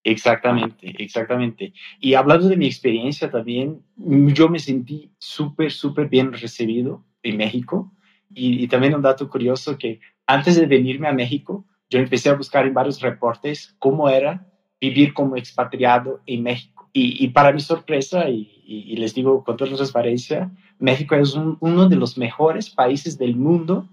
Exactamente, 0.03 0.95
exactamente. 1.03 1.73
Y 1.99 2.13
hablando 2.13 2.47
de 2.47 2.55
mi 2.55 2.65
experiencia 2.65 3.29
también, 3.29 3.81
yo 3.97 4.47
me 4.47 4.59
sentí 4.59 5.11
súper, 5.17 5.71
súper 5.71 6.07
bien 6.07 6.31
recibido 6.31 7.03
en 7.23 7.37
México. 7.37 7.93
Y, 8.33 8.63
y, 8.63 8.67
también 8.67 8.93
un 8.93 9.01
dato 9.01 9.27
curioso 9.27 9.77
que 9.77 9.99
antes 10.27 10.55
de 10.55 10.67
venirme 10.67 11.07
a 11.07 11.13
México, 11.13 11.65
yo 11.89 11.99
empecé 11.99 12.29
a 12.29 12.35
buscar 12.35 12.65
en 12.65 12.73
varios 12.73 13.01
reportes 13.01 13.75
cómo 13.79 14.09
era 14.09 14.47
vivir 14.79 15.13
como 15.13 15.35
expatriado 15.35 16.21
en 16.25 16.43
México. 16.43 16.89
Y, 16.91 17.27
para 17.29 17.51
mi 17.51 17.59
sorpresa, 17.59 18.29
y, 18.29 18.95
les 18.97 19.13
digo 19.13 19.43
con 19.43 19.57
toda 19.57 19.75
transparencia, 19.75 20.51
México 20.79 21.15
es 21.15 21.33
un, 21.33 21.57
uno 21.59 21.87
de 21.87 21.95
los 21.95 22.17
mejores 22.17 22.69
países 22.69 23.17
del 23.17 23.35
mundo 23.35 23.87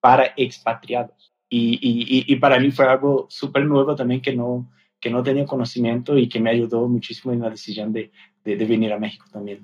para 0.00 0.32
expatriados. 0.36 1.32
Y, 1.48 2.36
para 2.36 2.58
mí 2.58 2.70
fue 2.70 2.86
algo 2.86 3.26
súper 3.28 3.64
nuevo 3.64 3.94
también 3.94 4.20
que 4.20 4.34
no, 4.34 4.70
que 5.00 5.10
no 5.10 5.22
tenía 5.22 5.46
conocimiento 5.46 6.18
y 6.18 6.28
que 6.28 6.40
me 6.40 6.50
ayudó 6.50 6.88
muchísimo 6.88 7.32
en 7.32 7.40
la 7.40 7.50
decisión 7.50 7.92
de, 7.92 8.12
de, 8.44 8.56
de 8.56 8.64
venir 8.64 8.92
a 8.92 8.98
México 8.98 9.26
también. 9.32 9.60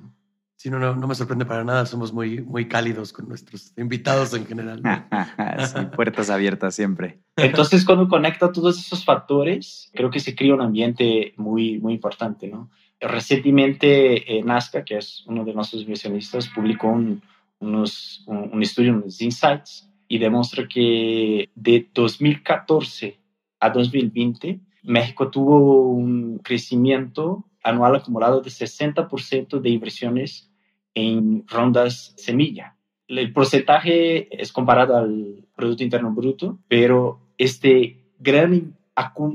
Sí, 0.60 0.68
no, 0.68 0.78
no, 0.78 0.94
no, 0.94 1.06
me 1.06 1.14
sorprende 1.14 1.46
para 1.46 1.64
nada. 1.64 1.86
Somos 1.86 2.12
muy, 2.12 2.42
muy 2.42 2.68
cálidos 2.68 3.14
con 3.14 3.26
nuestros 3.26 3.72
invitados 3.78 4.34
en 4.34 4.44
general. 4.44 4.82
sí, 5.66 5.86
puertas 5.96 6.28
abiertas 6.28 6.74
siempre. 6.74 7.18
Entonces, 7.36 7.82
cuando 7.82 8.06
conecta 8.08 8.52
todos 8.52 8.78
esos 8.78 9.02
factores, 9.02 9.90
creo 9.94 10.10
que 10.10 10.20
se 10.20 10.34
crea 10.34 10.52
un 10.52 10.60
ambiente 10.60 11.32
muy, 11.38 11.78
muy 11.78 11.94
importante, 11.94 12.48
¿no? 12.48 12.68
Recientemente, 13.00 14.36
eh, 14.36 14.42
Nazca, 14.42 14.84
que 14.84 14.98
es 14.98 15.24
uno 15.26 15.46
de 15.46 15.54
nuestros 15.54 15.80
inversionistas, 15.80 16.48
publicó 16.48 16.88
un, 16.88 17.22
unos, 17.60 18.22
un, 18.26 18.50
un 18.52 18.62
estudio, 18.62 18.92
unos 18.92 19.22
insights, 19.22 19.90
y 20.08 20.18
demuestra 20.18 20.68
que 20.68 21.48
de 21.54 21.88
2014 21.94 23.18
a 23.60 23.70
2020, 23.70 24.60
México 24.82 25.30
tuvo 25.30 25.88
un 25.88 26.38
crecimiento 26.44 27.46
anual 27.62 27.96
acumulado 27.96 28.42
de 28.42 28.50
60% 28.50 29.58
de 29.58 29.70
inversiones 29.70 30.50
en 30.94 31.44
rondas 31.47 32.14
semilla. 32.16 32.76
El 33.09 33.32
porcentaje 33.32 34.28
es 34.40 34.52
comparado 34.52 34.97
al 34.97 35.44
Producto 35.54 35.82
Interno 35.82 36.12
Bruto, 36.12 36.59
pero 36.68 37.20
este 37.38 38.04
gran 38.18 38.76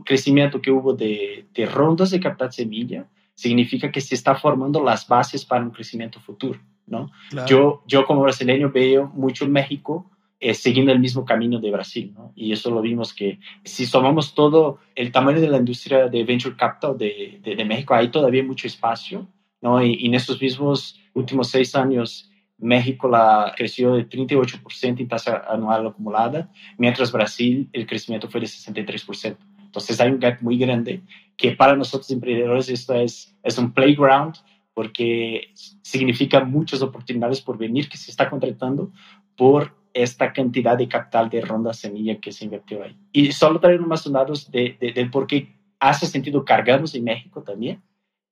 crecimiento 0.06 0.62
que 0.62 0.72
hubo 0.72 0.94
de, 0.94 1.48
de 1.54 1.66
rondas 1.66 2.12
de 2.12 2.20
captar 2.20 2.54
semilla 2.54 3.08
significa 3.34 3.92
que 3.92 4.02
se 4.02 4.16
está 4.16 4.36
formando 4.36 4.82
las 4.82 5.08
bases 5.08 5.44
para 5.44 5.64
un 5.64 5.72
crecimiento 5.72 6.20
futuro. 6.20 6.60
¿no? 6.88 7.12
Claro. 7.30 7.48
Yo, 7.48 7.84
yo 7.88 8.06
como 8.06 8.22
brasileño 8.22 8.72
veo 8.72 9.12
mucho 9.14 9.48
México 9.48 10.10
eh, 10.40 10.54
siguiendo 10.54 10.92
el 10.92 11.00
mismo 11.00 11.26
camino 11.26 11.60
de 11.60 11.72
Brasil, 11.72 12.14
¿no? 12.14 12.34
Y 12.36 12.52
eso 12.52 12.70
lo 12.70 12.82
vimos 12.82 13.14
que 13.14 13.40
si 13.64 13.90
tomamos 13.90 14.36
todo 14.36 14.80
el 14.94 15.12
tamaño 15.12 15.40
de 15.40 15.50
la 15.50 15.58
industria 15.58 16.08
de 16.08 16.24
venture 16.26 16.58
capital 16.58 16.98
de, 16.98 17.40
de, 17.42 17.56
de 17.56 17.66
México, 17.66 17.96
hay 17.96 18.10
todavía 18.10 18.44
mucho 18.44 18.68
espacio, 18.68 19.28
¿no? 19.62 19.82
Y, 19.82 19.94
y, 19.94 20.08
en 20.08 20.14
estos 20.14 20.42
mismos 20.42 21.00
últimos 21.16 21.50
seis 21.50 21.76
años, 21.76 22.30
México 22.58 23.10
la 23.10 23.54
creció 23.56 23.96
de 23.96 24.08
38% 24.08 25.00
en 25.00 25.08
tasa 25.08 25.44
anual 25.50 25.88
acumulada, 25.88 26.52
mientras 26.78 27.12
Brasil 27.12 27.70
el 27.74 27.86
crecimiento 27.88 28.30
fue 28.30 28.42
de 28.42 28.48
63%. 28.48 29.38
Entonces 29.66 30.00
hay 30.00 30.12
un 30.12 30.20
gap 30.20 30.42
muy 30.42 30.58
grande 30.58 31.02
que 31.36 31.52
para 31.52 31.76
nosotros 31.76 32.10
emprendedores 32.12 32.70
esto 32.70 32.94
es, 32.94 33.36
es 33.44 33.58
un 33.58 33.74
playground 33.74 34.36
porque 34.74 35.50
significa 35.82 36.44
muchas 36.44 36.82
oportunidades 36.82 37.42
por 37.42 37.58
venir 37.58 37.90
que 37.90 37.98
se 37.98 38.12
está 38.12 38.30
contratando 38.30 38.92
por 39.36 39.74
esta 39.94 40.34
cantidad 40.34 40.78
de 40.78 40.90
capital 40.90 41.30
de 41.30 41.42
ronda 41.42 41.74
semilla 41.74 42.20
que 42.20 42.34
se 42.34 42.46
invirtió 42.46 42.84
ahí. 42.84 42.96
Y 43.14 43.32
solo 43.32 43.60
traer 43.60 43.82
unos 43.82 44.12
datos 44.12 44.52
de, 44.52 44.78
de, 44.80 44.92
de, 44.92 45.06
por 45.06 45.26
qué 45.26 45.56
hace 45.80 46.06
sentido 46.06 46.44
cargarnos 46.44 46.94
en 46.96 47.06
México 47.06 47.42
también. 47.42 47.82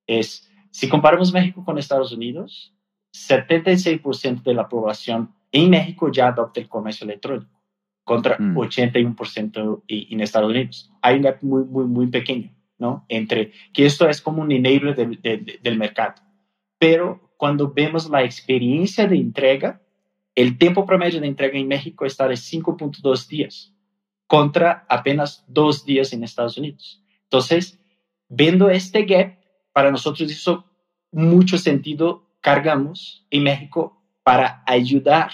Es, 0.06 0.52
si 0.74 0.90
comparamos 0.90 1.32
México 1.32 1.64
con 1.64 1.78
Estados 1.78 2.12
Unidos, 2.12 2.74
76% 3.14 4.42
de 4.42 4.54
la 4.56 4.68
población 4.68 5.32
en 5.52 5.70
México 5.70 6.12
ya 6.12 6.30
adopta 6.30 6.60
el 6.60 6.68
comercio 6.68 7.06
electrónico, 7.06 7.62
contra 8.04 8.38
mm. 8.40 8.58
81% 8.58 9.84
en 9.88 10.20
Estados 10.20 10.50
Unidos. 10.50 10.92
Hay 11.04 11.18
un 11.18 11.22
gap 11.22 11.44
muy, 11.44 11.64
muy, 11.64 11.86
muy 11.86 12.08
pequeño, 12.08 12.52
¿no? 12.80 13.06
Entre 13.08 13.52
que 13.72 13.86
esto 13.86 14.10
es 14.10 14.20
como 14.20 14.42
un 14.42 14.52
enabler 14.52 14.96
de, 14.96 15.06
de, 15.22 15.60
del 15.62 15.78
mercado. 15.78 16.16
Pero 16.80 17.36
cuando 17.38 17.72
vemos 17.72 18.10
la 18.10 18.24
experiencia 18.24 19.06
de 19.06 19.18
entrega, 19.18 19.80
el 20.34 20.58
tiempo 20.58 20.88
promedio 20.88 21.22
de 21.22 21.28
entrega 21.28 21.60
en 21.60 21.68
México 21.68 22.04
está 22.04 22.28
de 22.28 22.34
5.2 22.34 23.28
días 23.28 23.76
contra 24.26 24.88
apenas 24.90 25.46
dos 25.48 25.86
días 25.86 26.14
en 26.14 26.24
Estados 26.24 26.58
Unidos. 26.58 27.04
Entonces, 27.26 27.80
viendo 28.28 28.72
este 28.72 29.04
gap, 29.04 29.43
para 29.74 29.92
nosotros 29.92 30.32
hizo 30.32 30.66
mucho 31.12 31.58
sentido, 31.58 32.30
cargamos 32.42 33.26
en 33.30 33.44
México 33.44 34.02
para 34.24 34.64
ayudar 34.66 35.32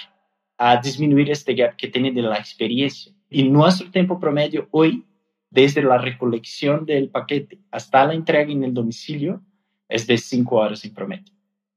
a 0.58 0.78
disminuir 0.78 1.30
este 1.30 1.54
gap 1.54 1.76
que 1.76 1.88
tiene 1.88 2.12
de 2.12 2.22
la 2.22 2.38
experiencia. 2.38 3.14
Y 3.30 3.44
nuestro 3.44 3.92
tiempo 3.92 4.20
promedio 4.20 4.68
hoy, 4.72 5.06
desde 5.50 5.82
la 5.84 5.98
recolección 5.98 6.86
del 6.86 7.10
paquete 7.10 7.60
hasta 7.72 8.06
la 8.06 8.14
entrega 8.14 8.52
en 8.52 8.64
el 8.64 8.74
domicilio, 8.74 9.42
es 9.88 10.08
de 10.08 10.18
cinco 10.18 10.58
horas 10.58 10.84
en 10.86 10.94
promedio. 10.94 11.34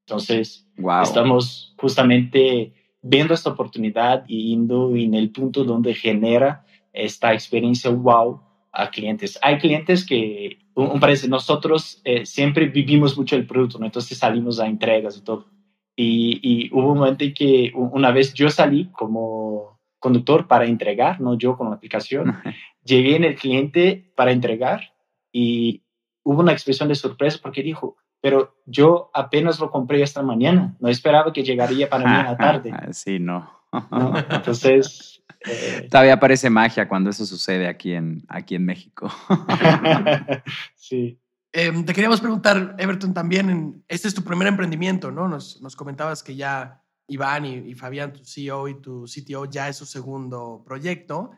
Entonces, 0.07 0.67
wow. 0.79 1.03
estamos 1.03 1.75
justamente 1.79 2.73
viendo 3.03 3.35
esta 3.35 3.51
oportunidad 3.51 4.25
y 4.27 4.51
yendo 4.51 4.95
en 4.97 5.15
el 5.15 5.31
punto 5.31 5.65
donde 5.65 5.95
genera 5.95 6.65
esta 6.93 7.33
experiencia 7.33 7.91
wow 7.91 8.41
a 8.73 8.91
clientes. 8.91 9.39
Hay 9.43 9.59
clientes 9.59 10.07
que, 10.07 10.59
un, 10.75 10.99
parece, 10.99 11.29
nosotros 11.29 12.01
eh, 12.05 12.25
siempre 12.25 12.67
vivimos 12.67 13.17
mucho 13.17 13.37
el 13.37 13.47
producto, 13.47 13.79
¿no? 13.79 13.87
entonces 13.87 14.19
salimos 14.19 14.59
a 14.59 14.67
entregas 14.67 15.17
y 15.19 15.23
todo. 15.23 15.47
Y, 15.95 16.41
y, 16.43 16.71
hubo 16.73 16.93
un 16.93 16.99
momento 16.99 17.23
en 17.23 17.35
que 17.35 17.71
una 17.75 18.11
vez 18.13 18.33
yo 18.33 18.49
salí 18.49 18.91
como 18.93 19.79
conductor 19.99 20.49
para 20.49 20.65
entregar, 20.65 21.21
no 21.21 21.37
yo 21.37 21.57
con 21.57 21.69
la 21.69 21.77
aplicación, 21.77 22.35
llegué 22.83 23.15
en 23.17 23.25
el 23.25 23.37
cliente 23.37 24.11
para 24.17 24.33
entregar 24.33 24.95
y 25.31 25.85
hubo 26.25 26.41
una 26.41 26.53
expresión 26.53 26.89
de 26.89 26.95
sorpresa 26.95 27.39
porque 27.43 27.63
dijo, 27.63 27.97
pero 28.23 28.57
yo 28.65 29.11
apenas 29.13 29.61
lo 29.61 29.71
compré 29.71 30.03
esta 30.03 30.23
mañana, 30.23 30.77
no 30.81 30.89
esperaba 30.89 31.33
que 31.33 31.43
llegaría 31.43 31.91
para 31.91 32.05
mí 32.05 32.15
en 32.15 32.25
la 32.25 32.37
tarde. 32.39 32.73
Sí, 32.93 33.19
no. 33.19 33.62
¿No? 33.73 34.15
Entonces, 34.31 35.23
eh, 35.45 35.89
Todavía 35.91 36.21
parece 36.21 36.51
magia 36.51 36.89
cuando 36.89 37.11
eso 37.11 37.27
sucede 37.27 37.67
aquí 37.67 37.93
en, 37.93 38.25
aquí 38.29 38.55
en 38.55 38.65
México. 38.65 39.11
sí. 40.77 41.19
Em, 41.53 41.85
te 41.85 41.93
queríamos 41.93 42.21
preguntar, 42.21 42.77
Everton, 42.79 43.13
también, 43.13 43.85
este 43.89 44.09
es 44.09 44.15
tu 44.15 44.23
primer 44.23 44.49
emprendimiento, 44.49 45.11
¿no? 45.11 45.29
Nos, 45.29 45.61
nos 45.61 45.77
comentabas 45.77 46.23
que 46.23 46.35
ya 46.35 46.83
Iván 47.09 47.45
y, 47.45 47.75
Fabián, 47.75 48.13
tu 48.13 48.25
CEO 48.25 48.69
y 48.69 48.81
tu 48.81 49.05
CTO, 49.05 49.45
ya 49.45 49.69
es 49.69 49.77
su 49.77 49.85
segundo 49.85 50.63
proyecto, 50.65 51.33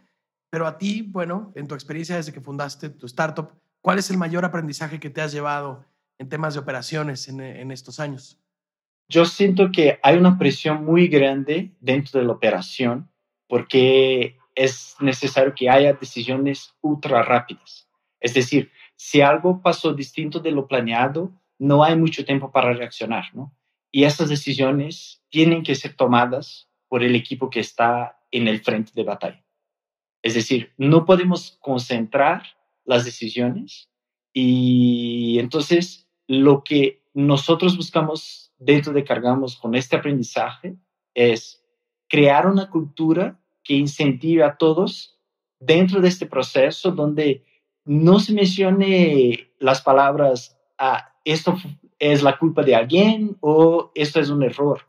pero 0.50 0.66
a 0.66 0.78
ti, 0.78 1.02
bueno, 1.02 1.52
en 1.56 1.66
tu 1.66 1.74
experiencia 1.74 2.16
desde 2.16 2.32
que 2.32 2.40
fundaste 2.40 2.90
tu 2.90 3.06
startup, 3.06 3.50
¿cuál 3.80 3.98
es 3.98 4.08
el 4.10 4.18
mayor 4.18 4.44
aprendizaje 4.44 5.00
que 5.00 5.10
te 5.10 5.20
has 5.20 5.32
llevado 5.32 5.84
en 6.18 6.28
temas 6.28 6.54
de 6.54 6.60
operaciones 6.60 7.28
en, 7.28 7.40
en 7.40 7.72
estos 7.72 7.98
años? 7.98 8.40
Yo 9.08 9.24
siento 9.24 9.70
que 9.70 9.98
hay 10.02 10.16
una 10.16 10.38
presión 10.38 10.84
muy 10.84 11.08
grande 11.08 11.72
dentro 11.80 12.20
de 12.20 12.26
la 12.26 12.32
operación 12.32 13.10
porque 13.48 14.38
es 14.54 14.96
necesario 15.00 15.54
que 15.54 15.68
haya 15.68 15.92
decisiones 15.92 16.74
ultra 16.80 17.22
rápidas. 17.22 17.88
Es 18.20 18.34
decir, 18.34 18.70
si 18.96 19.20
algo 19.20 19.60
pasó 19.60 19.92
distinto 19.92 20.40
de 20.40 20.52
lo 20.52 20.66
planeado, 20.66 21.32
no 21.58 21.84
hay 21.84 21.96
mucho 21.96 22.24
tiempo 22.24 22.50
para 22.50 22.72
reaccionar, 22.72 23.34
¿no? 23.34 23.54
Y 23.92 24.04
esas 24.04 24.28
decisiones 24.28 25.22
tienen 25.28 25.62
que 25.62 25.74
ser 25.74 25.94
tomadas 25.94 26.68
por 26.88 27.02
el 27.02 27.14
equipo 27.14 27.50
que 27.50 27.60
está 27.60 28.18
en 28.30 28.48
el 28.48 28.60
frente 28.60 28.92
de 28.94 29.04
batalla. 29.04 29.44
Es 30.22 30.34
decir, 30.34 30.72
no 30.78 31.04
podemos 31.04 31.58
concentrar 31.60 32.42
las 32.84 33.04
decisiones 33.04 33.90
y 34.32 35.38
entonces 35.38 36.08
lo 36.26 36.64
que 36.64 37.04
nosotros 37.12 37.76
buscamos 37.76 38.43
dentro 38.58 38.92
de 38.92 39.04
Cargamos 39.04 39.56
con 39.56 39.74
este 39.74 39.96
aprendizaje 39.96 40.76
es 41.14 41.62
crear 42.08 42.46
una 42.46 42.70
cultura 42.70 43.40
que 43.62 43.74
incentive 43.74 44.42
a 44.42 44.56
todos 44.56 45.18
dentro 45.58 46.00
de 46.00 46.08
este 46.08 46.26
proceso 46.26 46.90
donde 46.90 47.44
no 47.84 48.18
se 48.18 48.32
mencione 48.32 49.50
las 49.58 49.82
palabras, 49.82 50.58
ah, 50.78 51.12
esto 51.24 51.56
es 51.98 52.22
la 52.22 52.38
culpa 52.38 52.62
de 52.62 52.74
alguien 52.74 53.36
o 53.40 53.90
esto 53.94 54.20
es 54.20 54.30
un 54.30 54.42
error, 54.42 54.82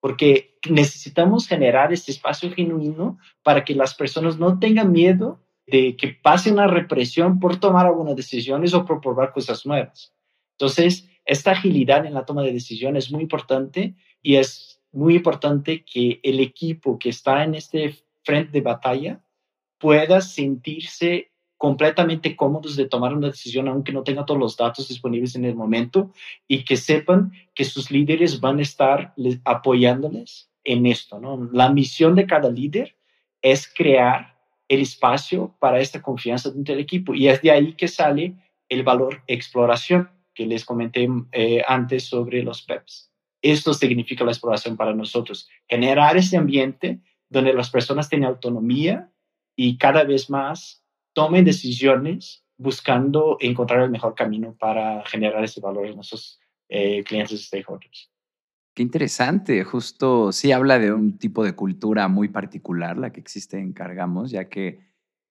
porque 0.00 0.58
necesitamos 0.68 1.46
generar 1.46 1.92
este 1.92 2.12
espacio 2.12 2.50
genuino 2.52 3.18
para 3.42 3.64
que 3.64 3.74
las 3.74 3.94
personas 3.94 4.38
no 4.38 4.58
tengan 4.58 4.92
miedo 4.92 5.40
de 5.66 5.96
que 5.96 6.08
pase 6.08 6.52
una 6.52 6.66
represión 6.66 7.40
por 7.40 7.56
tomar 7.56 7.86
algunas 7.86 8.16
decisiones 8.16 8.74
o 8.74 8.84
por 8.84 9.00
probar 9.00 9.32
cosas 9.32 9.64
nuevas. 9.64 10.14
Entonces, 10.58 11.08
esta 11.24 11.52
agilidad 11.52 12.06
en 12.06 12.14
la 12.14 12.24
toma 12.24 12.42
de 12.42 12.52
decisiones 12.52 13.06
es 13.06 13.12
muy 13.12 13.22
importante 13.22 13.94
y 14.22 14.36
es 14.36 14.82
muy 14.92 15.16
importante 15.16 15.84
que 15.84 16.20
el 16.22 16.40
equipo 16.40 16.98
que 16.98 17.08
está 17.08 17.44
en 17.44 17.54
este 17.54 17.96
frente 18.22 18.52
de 18.52 18.60
batalla 18.60 19.20
pueda 19.78 20.20
sentirse 20.20 21.30
completamente 21.56 22.36
cómodos 22.36 22.76
de 22.76 22.86
tomar 22.86 23.14
una 23.14 23.28
decisión 23.28 23.68
aunque 23.68 23.92
no 23.92 24.02
tenga 24.02 24.26
todos 24.26 24.40
los 24.40 24.56
datos 24.56 24.88
disponibles 24.88 25.34
en 25.34 25.44
el 25.44 25.54
momento 25.54 26.12
y 26.46 26.64
que 26.64 26.76
sepan 26.76 27.32
que 27.54 27.64
sus 27.64 27.90
líderes 27.90 28.40
van 28.40 28.58
a 28.58 28.62
estar 28.62 29.14
apoyándoles 29.44 30.50
en 30.62 30.86
esto. 30.86 31.20
La 31.52 31.70
misión 31.70 32.14
de 32.14 32.26
cada 32.26 32.50
líder 32.50 32.96
es 33.40 33.72
crear 33.72 34.38
el 34.68 34.80
espacio 34.80 35.54
para 35.58 35.80
esta 35.80 36.02
confianza 36.02 36.50
dentro 36.50 36.74
del 36.74 36.82
equipo 36.82 37.14
y 37.14 37.28
es 37.28 37.40
de 37.42 37.50
ahí 37.50 37.74
que 37.74 37.88
sale 37.88 38.34
el 38.68 38.82
valor 38.82 39.22
exploración 39.26 40.10
que 40.34 40.46
les 40.46 40.64
comenté 40.64 41.08
eh, 41.32 41.62
antes 41.66 42.04
sobre 42.04 42.42
los 42.42 42.62
PEPs. 42.62 43.10
Esto 43.42 43.74
significa 43.74 44.24
la 44.24 44.32
exploración 44.32 44.76
para 44.76 44.94
nosotros, 44.94 45.48
generar 45.68 46.16
ese 46.16 46.36
ambiente 46.36 47.00
donde 47.28 47.52
las 47.52 47.70
personas 47.70 48.08
tienen 48.08 48.28
autonomía 48.28 49.10
y 49.56 49.76
cada 49.76 50.04
vez 50.04 50.30
más 50.30 50.84
tomen 51.12 51.44
decisiones 51.44 52.44
buscando 52.56 53.36
encontrar 53.40 53.82
el 53.82 53.90
mejor 53.90 54.14
camino 54.14 54.56
para 54.58 55.04
generar 55.06 55.44
ese 55.44 55.60
valor 55.60 55.86
en 55.86 55.96
nuestros 55.96 56.40
eh, 56.68 57.02
clientes 57.04 57.32
y 57.32 57.44
stakeholders. 57.44 58.10
Qué 58.74 58.82
interesante, 58.82 59.62
justo 59.62 60.32
sí 60.32 60.50
habla 60.50 60.78
de 60.78 60.92
un 60.92 61.18
tipo 61.18 61.44
de 61.44 61.54
cultura 61.54 62.08
muy 62.08 62.28
particular, 62.28 62.98
la 62.98 63.12
que 63.12 63.20
existe 63.20 63.58
en 63.58 63.72
Cargamos, 63.72 64.32
ya 64.32 64.48
que 64.48 64.80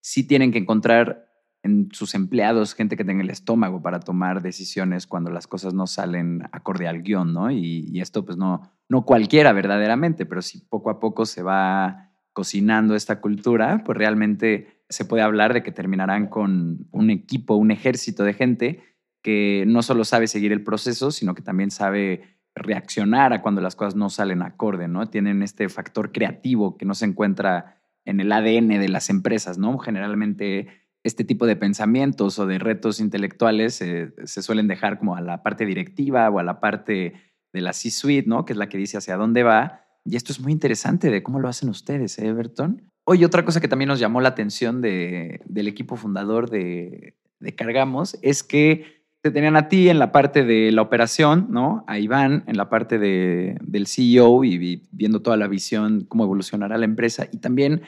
sí 0.00 0.26
tienen 0.26 0.52
que 0.52 0.58
encontrar 0.58 1.33
en 1.64 1.88
sus 1.92 2.14
empleados 2.14 2.74
gente 2.74 2.94
que 2.94 3.06
tenga 3.06 3.22
el 3.22 3.30
estómago 3.30 3.80
para 3.80 3.98
tomar 3.98 4.42
decisiones 4.42 5.06
cuando 5.06 5.30
las 5.30 5.46
cosas 5.46 5.72
no 5.72 5.86
salen 5.86 6.42
acorde 6.52 6.86
al 6.86 7.02
guion, 7.02 7.32
¿no? 7.32 7.50
Y, 7.50 8.00
esto 8.00 8.22
pues 8.24 8.36
no, 8.36 8.70
no 8.90 9.06
cualquiera 9.06 9.50
verdaderamente, 9.54 10.26
pero 10.26 10.42
si 10.42 10.60
poco 10.60 10.90
a 10.90 11.00
poco 11.00 11.24
se 11.24 11.42
va 11.42 12.10
cocinando 12.34 12.94
esta 12.94 13.22
cultura, 13.22 13.82
pues 13.82 13.96
realmente 13.96 14.84
se 14.90 15.06
puede 15.06 15.22
hablar 15.22 15.54
de 15.54 15.62
que 15.62 15.72
terminarán 15.72 16.26
con 16.26 16.86
un 16.90 17.08
equipo, 17.08 17.54
un 17.54 17.70
ejército 17.70 18.24
de 18.24 18.34
gente 18.34 18.82
que 19.22 19.64
no 19.66 19.80
solo 19.80 20.04
sabe 20.04 20.26
seguir 20.26 20.52
el 20.52 20.62
proceso, 20.62 21.10
sino 21.10 21.34
que 21.34 21.40
también 21.40 21.70
sabe 21.70 22.40
reaccionar 22.54 23.32
a 23.32 23.40
cuando 23.40 23.62
las 23.62 23.74
cosas 23.74 23.96
no 23.96 24.10
salen 24.10 24.42
acorde, 24.42 24.86
¿no? 24.86 25.08
Tienen 25.08 25.42
este 25.42 25.70
factor 25.70 26.12
creativo 26.12 26.76
que 26.76 26.84
no 26.84 26.94
se 26.94 27.06
encuentra 27.06 27.80
en 28.04 28.20
el 28.20 28.30
ADN 28.30 28.68
de 28.68 28.88
las 28.90 29.08
empresas, 29.08 29.56
¿no? 29.56 29.78
Generalmente 29.78 30.83
este 31.04 31.22
tipo 31.22 31.46
de 31.46 31.54
pensamientos 31.54 32.38
o 32.38 32.46
de 32.46 32.58
retos 32.58 32.98
intelectuales 32.98 33.74
se 33.74 34.42
suelen 34.42 34.66
dejar 34.66 34.98
como 34.98 35.14
a 35.14 35.20
la 35.20 35.42
parte 35.42 35.66
directiva 35.66 36.28
o 36.30 36.38
a 36.38 36.42
la 36.42 36.58
parte 36.58 37.12
de 37.52 37.60
la 37.60 37.72
C-suite, 37.72 38.28
¿no? 38.28 38.44
Que 38.44 38.54
es 38.54 38.58
la 38.58 38.68
que 38.68 38.76
dice 38.76 38.98
hacia 38.98 39.16
dónde 39.16 39.42
va. 39.44 39.86
Y 40.04 40.16
esto 40.16 40.32
es 40.32 40.40
muy 40.40 40.52
interesante 40.52 41.10
de 41.10 41.22
cómo 41.22 41.40
lo 41.40 41.48
hacen 41.48 41.68
ustedes, 41.68 42.18
¿eh, 42.18 42.26
Everton. 42.26 42.90
Oye, 43.04 43.24
otra 43.24 43.44
cosa 43.44 43.60
que 43.60 43.68
también 43.68 43.88
nos 43.88 44.00
llamó 44.00 44.20
la 44.20 44.30
atención 44.30 44.80
de, 44.80 45.40
del 45.46 45.68
equipo 45.68 45.96
fundador 45.96 46.50
de, 46.50 47.16
de 47.38 47.54
Cargamos 47.54 48.18
es 48.22 48.42
que 48.42 49.04
te 49.20 49.30
tenían 49.30 49.56
a 49.56 49.68
ti 49.68 49.88
en 49.88 49.98
la 49.98 50.12
parte 50.12 50.44
de 50.44 50.72
la 50.72 50.82
operación, 50.82 51.46
¿no? 51.50 51.84
A 51.86 51.98
Iván 51.98 52.44
en 52.46 52.56
la 52.56 52.68
parte 52.68 52.98
de, 52.98 53.56
del 53.62 53.86
CEO 53.86 54.44
y 54.44 54.82
viendo 54.90 55.22
toda 55.22 55.36
la 55.36 55.46
visión, 55.46 56.04
cómo 56.08 56.24
evolucionará 56.24 56.76
la 56.76 56.84
empresa. 56.84 57.26
Y 57.30 57.38
también 57.38 57.82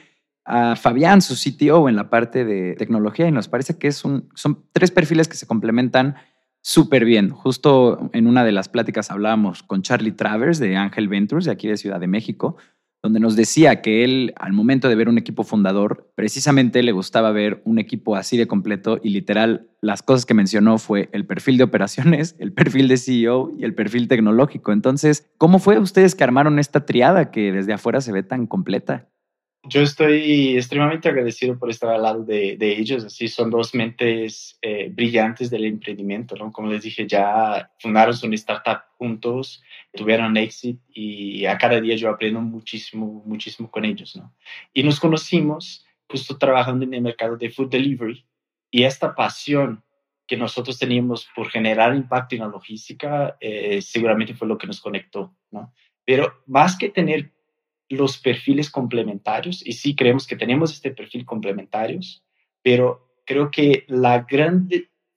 a 0.47 0.77
Fabián, 0.77 1.21
su 1.21 1.35
CTO, 1.35 1.89
en 1.89 1.97
la 1.97 2.09
parte 2.09 2.45
de 2.45 2.75
tecnología. 2.75 3.27
Y 3.27 3.33
nos 3.33 3.49
parece 3.49 3.79
que 3.79 3.89
es 3.89 4.05
un, 4.05 4.29
son 4.35 4.65
tres 4.73 4.91
perfiles 4.91 5.29
que 5.29 5.37
se 5.37 5.47
complementan 5.47 6.15
súper 6.63 7.05
bien. 7.05 7.31
Justo 7.31 8.11
en 8.13 8.27
una 8.27 8.45
de 8.45 8.53
las 8.53 8.69
pláticas 8.69 9.11
hablábamos 9.11 9.63
con 9.63 9.83
Charlie 9.83 10.13
Travers 10.13 10.59
de 10.59 10.77
Ángel 10.77 11.09
Ventures, 11.09 11.45
de 11.45 11.53
aquí 11.53 11.69
de 11.69 11.77
Ciudad 11.77 12.01
de 12.01 12.07
México, 12.07 12.57
donde 13.03 13.21
nos 13.21 13.37
decía 13.37 13.83
que 13.83 14.03
él, 14.03 14.33
al 14.37 14.53
momento 14.53 14.89
de 14.89 14.97
ver 14.97 15.09
un 15.09 15.19
equipo 15.19 15.45
fundador, 15.45 16.11
precisamente 16.17 16.83
le 16.83 16.93
gustaba 16.93 17.31
ver 17.31 17.63
un 17.65 17.79
equipo 17.79 18.17
así 18.17 18.37
de 18.37 18.49
completo 18.49 18.99
y 19.03 19.11
literal, 19.11 19.71
las 19.81 20.03
cosas 20.03 20.27
que 20.27 20.35
mencionó 20.35 20.79
fue 20.79 21.09
el 21.13 21.25
perfil 21.25 21.57
de 21.57 21.65
operaciones, 21.65 22.35
el 22.41 22.53
perfil 22.53 22.89
de 22.89 22.97
CEO 22.97 23.53
y 23.57 23.65
el 23.65 23.75
perfil 23.75 24.09
tecnológico. 24.09 24.73
Entonces, 24.73 25.31
¿cómo 25.39 25.61
fue 25.61 25.79
ustedes 25.79 26.15
que 26.15 26.25
armaron 26.25 26.59
esta 26.59 26.85
triada 26.85 27.31
que 27.31 27.53
desde 27.53 27.75
afuera 27.75 28.01
se 28.01 28.13
ve 28.13 28.25
tan 28.25 28.47
completa? 28.47 29.09
Yo 29.69 29.83
estoy 29.83 30.57
extremadamente 30.57 31.09
agradecido 31.09 31.59
por 31.59 31.71
estar 31.71 31.91
al 31.91 32.03
lado 32.03 32.25
de, 32.25 32.57
de 32.57 32.79
ellos. 32.79 33.05
Así 33.05 33.29
son 33.29 33.51
dos 33.51 33.75
mentes 33.75 34.59
eh, 34.63 34.89
brillantes 34.93 35.51
del 35.51 35.65
emprendimiento, 35.65 36.37
¿no? 36.37 36.53
Como 36.53 36.69
les 36.71 36.83
dije, 36.83 37.07
ya 37.07 37.71
fundaron 37.79 38.15
su 38.15 38.27
startup 38.33 38.83
juntos, 38.97 39.63
tuvieron 39.93 40.37
éxito 40.37 40.83
y 40.93 41.45
a 41.47 41.59
cada 41.59 41.81
día 41.81 41.97
yo 41.97 42.11
aprendo 42.11 42.41
muchísimo, 42.41 43.23
muchísimo 43.27 43.71
con 43.71 43.85
ellos, 43.85 44.17
¿no? 44.17 44.35
Y 44.73 44.83
nos 44.83 45.01
conocimos 45.01 45.85
justo 46.09 46.39
trabajando 46.39 46.85
en 46.85 46.95
el 46.95 47.03
mercado 47.03 47.37
de 47.37 47.51
food 47.51 47.71
delivery 47.71 48.25
y 48.71 48.85
esta 48.85 49.15
pasión 49.15 49.83
que 50.27 50.37
nosotros 50.37 50.79
teníamos 50.79 51.29
por 51.35 51.49
generar 51.49 51.95
impacto 51.95 52.35
en 52.35 52.43
la 52.43 52.49
logística 52.49 53.37
eh, 53.41 53.81
seguramente 53.81 54.35
fue 54.35 54.49
lo 54.49 54.59
que 54.59 54.67
nos 54.67 54.81
conectó, 54.81 55.37
¿no? 55.51 55.73
Pero 56.05 56.43
más 56.47 56.77
que 56.79 56.89
tener 56.89 57.36
los 57.89 58.19
perfiles 58.19 58.71
complementarios 58.71 59.65
y 59.67 59.73
sí 59.73 59.95
creemos 59.95 60.27
que 60.27 60.37
tenemos 60.37 60.73
este 60.73 60.91
perfil 60.91 61.25
complementarios, 61.25 62.23
pero 62.63 63.07
creo 63.25 63.51
que 63.51 63.85
la 63.89 64.21
gran 64.23 64.69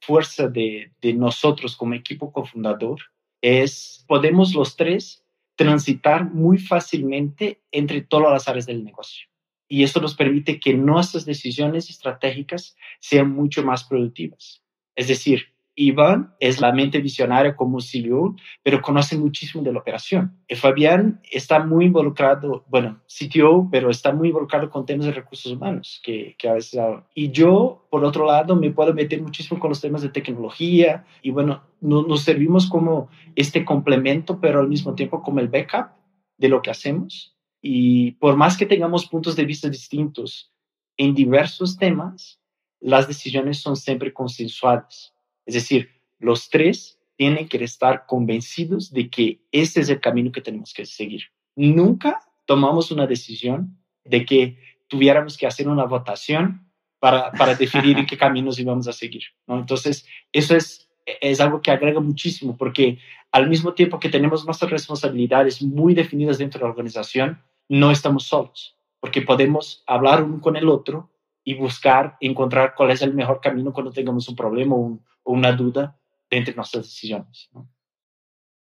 fuerza 0.01 0.47
de, 0.47 0.91
nosotros 1.15 1.75
como 1.75 1.93
equipo 1.93 2.31
cofundador 2.31 2.99
es 3.41 4.03
podemos 4.07 4.53
los 4.53 4.75
tres 4.75 5.23
transitar 5.55 6.31
muy 6.31 6.57
fácilmente 6.57 7.61
entre 7.71 8.01
todas 8.01 8.31
las 8.31 8.47
áreas 8.47 8.65
del 8.65 8.83
negocio. 8.83 9.27
Y 9.67 9.83
esto 9.83 9.99
nos 10.01 10.15
permite 10.15 10.59
que 10.59 10.73
nuestras 10.73 11.25
decisiones 11.25 11.89
estratégicas 11.89 12.75
sean 12.99 13.31
mucho 13.31 13.63
más 13.63 13.83
productivas. 13.83 14.63
Es 14.95 15.07
decir, 15.07 15.53
Iván 15.81 16.33
es 16.39 16.59
la 16.59 16.73
mente 16.73 16.99
visionaria 16.99 17.55
como 17.55 17.79
CEO, 17.79 18.35
pero 18.63 18.81
conoce 18.81 19.17
muchísimo 19.17 19.63
de 19.63 19.71
la 19.71 19.79
operación. 19.79 20.37
Y 20.47 20.55
Fabián 20.55 21.21
está 21.31 21.63
muy 21.63 21.85
involucrado, 21.85 22.65
bueno, 22.67 23.01
CTO, 23.07 23.69
pero 23.71 23.89
está 23.89 24.11
muy 24.11 24.27
involucrado 24.27 24.69
con 24.69 24.85
temas 24.85 25.05
de 25.05 25.13
recursos 25.13 25.51
humanos, 25.51 26.01
que, 26.03 26.35
que 26.37 26.49
a 26.49 26.53
veces... 26.53 26.81
Y 27.15 27.31
yo, 27.31 27.87
por 27.89 28.03
otro 28.03 28.25
lado, 28.25 28.55
me 28.57 28.71
puedo 28.71 28.93
meter 28.93 29.21
muchísimo 29.21 29.59
con 29.59 29.69
los 29.69 29.79
temas 29.79 30.01
de 30.01 30.09
tecnología 30.09 31.05
y 31.21 31.31
bueno, 31.31 31.63
nos 31.79 32.23
servimos 32.23 32.67
como 32.69 33.09
este 33.35 33.63
complemento, 33.63 34.39
pero 34.41 34.59
al 34.59 34.67
mismo 34.67 34.95
tiempo 34.95 35.21
como 35.21 35.39
el 35.39 35.47
backup 35.47 35.91
de 36.37 36.49
lo 36.49 36.61
que 36.61 36.71
hacemos. 36.71 37.37
Y 37.61 38.11
por 38.13 38.35
más 38.35 38.57
que 38.57 38.65
tengamos 38.65 39.05
puntos 39.05 39.35
de 39.37 39.45
vista 39.45 39.69
distintos 39.69 40.51
en 40.97 41.13
diversos 41.15 41.77
temas, 41.77 42.41
las 42.81 43.07
decisiones 43.07 43.61
son 43.61 43.77
siempre 43.77 44.13
consensuadas 44.13 45.13
es 45.49 45.55
decir, 45.55 45.89
los 46.19 46.47
tres 46.51 46.99
tienen 47.15 47.47
que 47.47 47.63
estar 47.63 48.05
convencidos 48.05 48.93
de 48.93 49.09
que 49.09 49.41
este 49.51 49.81
es 49.81 49.89
el 49.89 49.99
camino 49.99 50.31
que 50.31 50.41
tenemos 50.41 50.75
que 50.75 50.85
seguir. 50.85 51.23
Nunca 51.55 52.21
tomamos 52.45 52.91
una 52.91 53.07
decisión 53.07 53.79
de 54.05 54.25
que 54.25 54.59
tuviéramos 54.87 55.37
que 55.37 55.47
hacer 55.47 55.67
una 55.67 55.85
votación 55.85 56.71
para, 56.99 57.31
para 57.31 57.55
definir 57.55 57.97
en 57.97 58.05
qué 58.05 58.15
caminos 58.25 58.59
íbamos 58.59 58.87
a 58.87 58.93
seguir. 58.93 59.23
¿no? 59.47 59.57
Entonces, 59.57 60.05
eso 60.31 60.55
es, 60.55 60.87
es 61.03 61.41
algo 61.41 61.63
que 61.63 61.71
agrega 61.71 61.99
muchísimo 61.99 62.55
porque 62.55 62.99
al 63.31 63.49
mismo 63.49 63.73
tiempo 63.73 63.99
que 63.99 64.09
tenemos 64.09 64.45
nuestras 64.45 64.69
responsabilidades 64.69 65.63
muy 65.63 65.95
definidas 65.95 66.37
dentro 66.37 66.59
de 66.59 66.65
la 66.65 66.69
organización, 66.69 67.41
no 67.67 67.89
estamos 67.89 68.25
solos, 68.25 68.77
porque 68.99 69.23
podemos 69.23 69.83
hablar 69.87 70.23
uno 70.23 70.41
con 70.41 70.55
el 70.55 70.69
otro 70.69 71.09
y 71.43 71.55
buscar 71.55 72.15
encontrar 72.21 72.75
cuál 72.75 72.91
es 72.91 73.01
el 73.01 73.15
mejor 73.15 73.41
camino 73.41 73.73
cuando 73.73 73.91
tengamos 73.91 74.29
un 74.29 74.35
problema 74.35 74.75
o, 74.75 74.79
un, 74.79 75.03
una 75.29 75.51
duda 75.51 75.99
entre 76.29 76.55
nuestras 76.55 76.85
decisiones. 76.85 77.49
¿no? 77.53 77.69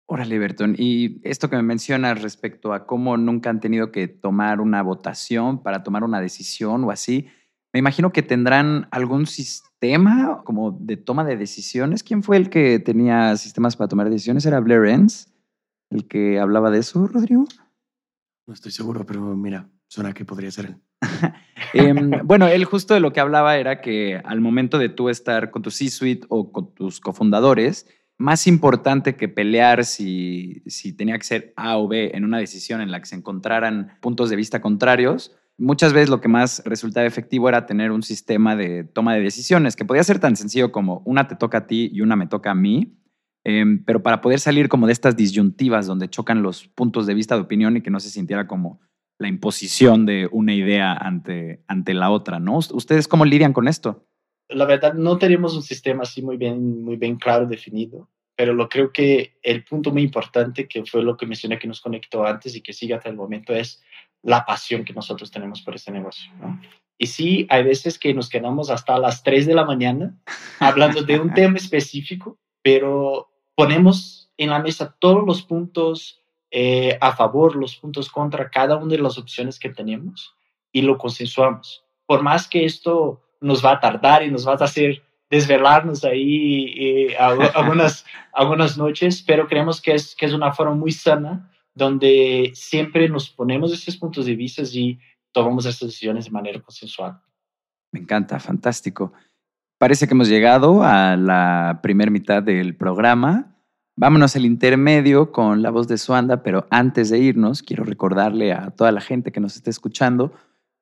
Órale, 0.06 0.38
Bertón. 0.38 0.76
Y 0.78 1.20
esto 1.28 1.50
que 1.50 1.56
me 1.56 1.62
mencionas 1.62 2.22
respecto 2.22 2.72
a 2.72 2.86
cómo 2.86 3.16
nunca 3.16 3.50
han 3.50 3.60
tenido 3.60 3.90
que 3.90 4.06
tomar 4.08 4.60
una 4.60 4.82
votación 4.82 5.62
para 5.62 5.82
tomar 5.82 6.04
una 6.04 6.20
decisión 6.20 6.84
o 6.84 6.90
así, 6.90 7.28
me 7.72 7.80
imagino 7.80 8.12
que 8.12 8.22
tendrán 8.22 8.88
algún 8.90 9.26
sistema 9.26 10.42
como 10.44 10.70
de 10.70 10.96
toma 10.96 11.24
de 11.24 11.36
decisiones. 11.36 12.02
¿Quién 12.02 12.22
fue 12.22 12.36
el 12.36 12.50
que 12.50 12.78
tenía 12.78 13.36
sistemas 13.36 13.76
para 13.76 13.88
tomar 13.88 14.08
decisiones? 14.08 14.46
¿Era 14.46 14.60
Blair 14.60 14.86
Enns 14.86 15.32
el 15.90 16.06
que 16.06 16.38
hablaba 16.38 16.70
de 16.70 16.78
eso, 16.78 17.06
Rodrigo? 17.06 17.44
No 18.46 18.54
estoy 18.54 18.72
seguro, 18.72 19.04
pero 19.04 19.20
mira, 19.36 19.68
suena 19.88 20.12
que 20.12 20.24
podría 20.24 20.50
ser 20.50 20.66
él. 20.66 20.76
Em, 21.72 22.10
bueno, 22.24 22.46
él 22.46 22.64
justo 22.64 22.94
de 22.94 23.00
lo 23.00 23.12
que 23.12 23.20
hablaba 23.20 23.56
era 23.56 23.80
que 23.80 24.20
al 24.24 24.40
momento 24.40 24.78
de 24.78 24.88
tú 24.88 25.08
estar 25.08 25.50
con 25.50 25.62
tu 25.62 25.70
C-suite 25.70 26.26
o 26.28 26.52
con 26.52 26.74
tus 26.74 27.00
cofundadores, 27.00 27.86
más 28.18 28.46
importante 28.46 29.16
que 29.16 29.28
pelear 29.28 29.84
si, 29.84 30.62
si 30.66 30.92
tenía 30.92 31.18
que 31.18 31.24
ser 31.24 31.52
A 31.56 31.76
o 31.76 31.88
B 31.88 32.12
en 32.14 32.24
una 32.24 32.38
decisión 32.38 32.80
en 32.80 32.90
la 32.90 33.00
que 33.00 33.06
se 33.06 33.16
encontraran 33.16 33.98
puntos 34.00 34.30
de 34.30 34.36
vista 34.36 34.60
contrarios, 34.60 35.36
muchas 35.58 35.92
veces 35.92 36.08
lo 36.08 36.20
que 36.20 36.28
más 36.28 36.62
resultaba 36.64 37.06
efectivo 37.06 37.48
era 37.48 37.66
tener 37.66 37.90
un 37.90 38.02
sistema 38.02 38.56
de 38.56 38.84
toma 38.84 39.14
de 39.14 39.20
decisiones, 39.20 39.76
que 39.76 39.84
podía 39.84 40.04
ser 40.04 40.18
tan 40.18 40.36
sencillo 40.36 40.72
como 40.72 41.02
una 41.04 41.28
te 41.28 41.36
toca 41.36 41.58
a 41.58 41.66
ti 41.66 41.90
y 41.92 42.00
una 42.00 42.16
me 42.16 42.26
toca 42.26 42.52
a 42.52 42.54
mí, 42.54 42.98
em, 43.44 43.84
pero 43.84 44.02
para 44.02 44.20
poder 44.20 44.40
salir 44.40 44.68
como 44.68 44.86
de 44.86 44.92
estas 44.92 45.16
disyuntivas 45.16 45.86
donde 45.86 46.08
chocan 46.08 46.42
los 46.42 46.68
puntos 46.68 47.06
de 47.06 47.14
vista 47.14 47.34
de 47.34 47.42
opinión 47.42 47.76
y 47.76 47.82
que 47.82 47.90
no 47.90 48.00
se 48.00 48.10
sintiera 48.10 48.46
como 48.46 48.80
la 49.18 49.28
imposición 49.28 50.06
de 50.06 50.28
una 50.30 50.54
idea 50.54 50.92
ante, 50.92 51.62
ante 51.66 51.94
la 51.94 52.10
otra, 52.10 52.38
¿no? 52.38 52.58
¿Ustedes 52.58 53.08
cómo 53.08 53.24
lidian 53.24 53.52
con 53.52 53.68
esto? 53.68 54.06
La 54.48 54.64
verdad, 54.64 54.94
no 54.94 55.18
tenemos 55.18 55.56
un 55.56 55.62
sistema 55.62 56.02
así 56.02 56.22
muy 56.22 56.36
bien, 56.36 56.82
muy 56.82 56.96
bien 56.96 57.16
claro, 57.16 57.46
definido, 57.46 58.08
pero 58.36 58.52
lo 58.52 58.68
creo 58.68 58.92
que 58.92 59.38
el 59.42 59.64
punto 59.64 59.90
muy 59.90 60.02
importante, 60.02 60.68
que 60.68 60.84
fue 60.84 61.02
lo 61.02 61.16
que 61.16 61.26
mencioné 61.26 61.58
que 61.58 61.66
nos 61.66 61.80
conectó 61.80 62.24
antes 62.24 62.54
y 62.54 62.60
que 62.60 62.72
sigue 62.72 62.94
hasta 62.94 63.08
el 63.08 63.16
momento, 63.16 63.54
es 63.54 63.82
la 64.22 64.44
pasión 64.44 64.84
que 64.84 64.92
nosotros 64.92 65.30
tenemos 65.30 65.62
por 65.62 65.74
este 65.74 65.90
negocio, 65.90 66.30
¿no? 66.40 66.60
Y 66.98 67.06
sí, 67.08 67.46
hay 67.50 67.62
veces 67.62 67.98
que 67.98 68.14
nos 68.14 68.28
quedamos 68.28 68.70
hasta 68.70 68.98
las 68.98 69.22
3 69.22 69.46
de 69.46 69.54
la 69.54 69.64
mañana 69.64 70.16
hablando 70.60 71.02
de 71.02 71.18
un 71.18 71.34
tema 71.34 71.56
específico, 71.56 72.38
pero 72.62 73.28
ponemos 73.54 74.30
en 74.36 74.50
la 74.50 74.60
mesa 74.60 74.96
todos 74.98 75.24
los 75.26 75.42
puntos, 75.42 76.22
eh, 76.50 76.96
a 77.00 77.12
favor, 77.12 77.56
los 77.56 77.76
puntos 77.76 78.10
contra 78.10 78.50
cada 78.50 78.76
una 78.76 78.92
de 78.92 79.02
las 79.02 79.18
opciones 79.18 79.58
que 79.58 79.70
tenemos 79.70 80.34
y 80.72 80.82
lo 80.82 80.98
consensuamos. 80.98 81.84
Por 82.06 82.22
más 82.22 82.48
que 82.48 82.64
esto 82.64 83.22
nos 83.40 83.64
va 83.64 83.72
a 83.72 83.80
tardar 83.80 84.22
y 84.22 84.30
nos 84.30 84.46
va 84.46 84.52
a 84.52 84.64
hacer 84.64 85.02
desvelarnos 85.28 86.04
ahí 86.04 86.72
eh, 86.76 87.16
algunas, 87.18 88.04
algunas 88.32 88.78
noches, 88.78 89.22
pero 89.26 89.48
creemos 89.48 89.80
que 89.80 89.94
es, 89.94 90.14
que 90.14 90.26
es 90.26 90.32
una 90.32 90.52
forma 90.52 90.74
muy 90.74 90.92
sana 90.92 91.50
donde 91.74 92.52
siempre 92.54 93.08
nos 93.08 93.28
ponemos 93.28 93.72
esos 93.72 93.96
puntos 93.96 94.24
de 94.24 94.34
vista 94.34 94.62
y 94.72 94.98
tomamos 95.32 95.66
estas 95.66 95.88
decisiones 95.88 96.24
de 96.24 96.30
manera 96.30 96.60
consensual. 96.60 97.20
Me 97.92 98.00
encanta, 98.00 98.40
fantástico. 98.40 99.12
Parece 99.78 100.06
que 100.06 100.14
hemos 100.14 100.28
llegado 100.28 100.82
a 100.82 101.16
la 101.16 101.80
primera 101.82 102.10
mitad 102.10 102.42
del 102.42 102.76
programa. 102.76 103.55
Vámonos 103.98 104.36
al 104.36 104.44
intermedio 104.44 105.32
con 105.32 105.62
la 105.62 105.70
voz 105.70 105.88
de 105.88 105.96
Suanda, 105.96 106.42
pero 106.42 106.66
antes 106.68 107.08
de 107.08 107.18
irnos, 107.18 107.62
quiero 107.62 107.82
recordarle 107.82 108.52
a 108.52 108.70
toda 108.70 108.92
la 108.92 109.00
gente 109.00 109.32
que 109.32 109.40
nos 109.40 109.56
está 109.56 109.70
escuchando 109.70 110.34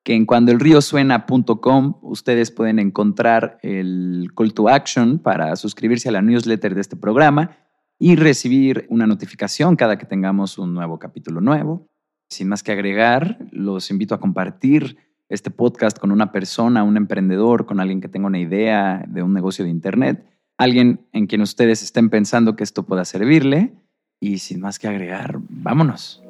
que 0.02 0.16
en 0.16 0.26
cuandoelriosuena.com 0.26 1.94
ustedes 2.02 2.50
pueden 2.50 2.80
encontrar 2.80 3.58
el 3.62 4.32
call 4.36 4.52
to 4.52 4.68
action 4.68 5.20
para 5.20 5.54
suscribirse 5.54 6.08
a 6.08 6.12
la 6.12 6.22
newsletter 6.22 6.74
de 6.74 6.80
este 6.80 6.96
programa 6.96 7.56
y 8.00 8.16
recibir 8.16 8.84
una 8.90 9.06
notificación 9.06 9.76
cada 9.76 9.96
que 9.96 10.06
tengamos 10.06 10.58
un 10.58 10.74
nuevo 10.74 10.98
capítulo 10.98 11.40
nuevo. 11.40 11.86
Sin 12.28 12.48
más 12.48 12.64
que 12.64 12.72
agregar, 12.72 13.38
los 13.52 13.92
invito 13.92 14.16
a 14.16 14.20
compartir 14.20 14.96
este 15.28 15.52
podcast 15.52 16.00
con 16.00 16.10
una 16.10 16.32
persona, 16.32 16.82
un 16.82 16.96
emprendedor, 16.96 17.64
con 17.64 17.78
alguien 17.78 18.00
que 18.00 18.08
tenga 18.08 18.26
una 18.26 18.40
idea 18.40 19.04
de 19.06 19.22
un 19.22 19.32
negocio 19.32 19.64
de 19.64 19.70
Internet 19.70 20.33
alguien 20.58 21.06
en 21.12 21.26
quien 21.26 21.40
ustedes 21.40 21.82
estén 21.82 22.10
pensando 22.10 22.56
que 22.56 22.64
esto 22.64 22.84
pueda 22.84 23.04
servirle. 23.04 23.72
Y 24.20 24.38
sin 24.38 24.60
más 24.60 24.78
que 24.78 24.88
agregar, 24.88 25.38
vámonos. 25.48 26.22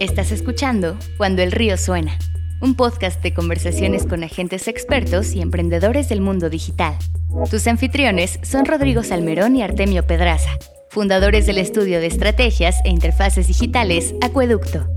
Estás 0.00 0.32
escuchando 0.32 0.96
Cuando 1.16 1.42
el 1.42 1.52
río 1.52 1.76
suena, 1.76 2.18
un 2.60 2.74
podcast 2.74 3.22
de 3.22 3.34
conversaciones 3.34 4.06
con 4.06 4.24
agentes 4.24 4.68
expertos 4.68 5.34
y 5.34 5.42
emprendedores 5.42 6.08
del 6.08 6.20
mundo 6.20 6.50
digital. 6.50 6.96
Tus 7.50 7.66
anfitriones 7.66 8.38
son 8.42 8.64
Rodrigo 8.64 9.02
Salmerón 9.02 9.56
y 9.56 9.62
Artemio 9.62 10.06
Pedraza, 10.06 10.50
fundadores 10.90 11.46
del 11.46 11.58
estudio 11.58 12.00
de 12.00 12.06
estrategias 12.06 12.80
e 12.84 12.90
interfaces 12.90 13.46
digitales 13.46 14.14
Acueducto. 14.22 14.88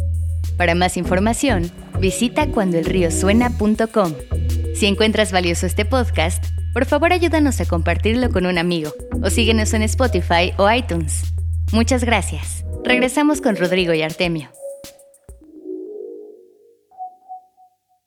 Para 0.58 0.75
más 0.75 0.97
información, 0.97 1.71
visita 1.99 2.47
cuandoelriosuena.com. 2.47 4.13
Si 4.73 4.86
encuentras 4.86 5.32
valioso 5.32 5.65
este 5.65 5.86
podcast, 5.86 6.45
por 6.76 6.84
favor 6.84 7.14
ayúdanos 7.14 7.62
a 7.62 7.66
compartirlo 7.66 8.30
con 8.32 8.46
un 8.46 8.58
amigo 8.58 8.92
o 9.24 9.30
síguenos 9.30 9.74
en 9.74 9.82
Spotify 9.84 10.52
o 10.58 10.70
iTunes. 10.70 11.34
Muchas 11.72 12.04
gracias. 12.04 12.66
Regresamos 12.84 13.40
con 13.40 13.56
Rodrigo 13.56 13.94
y 13.94 14.02
Artemio. 14.02 14.50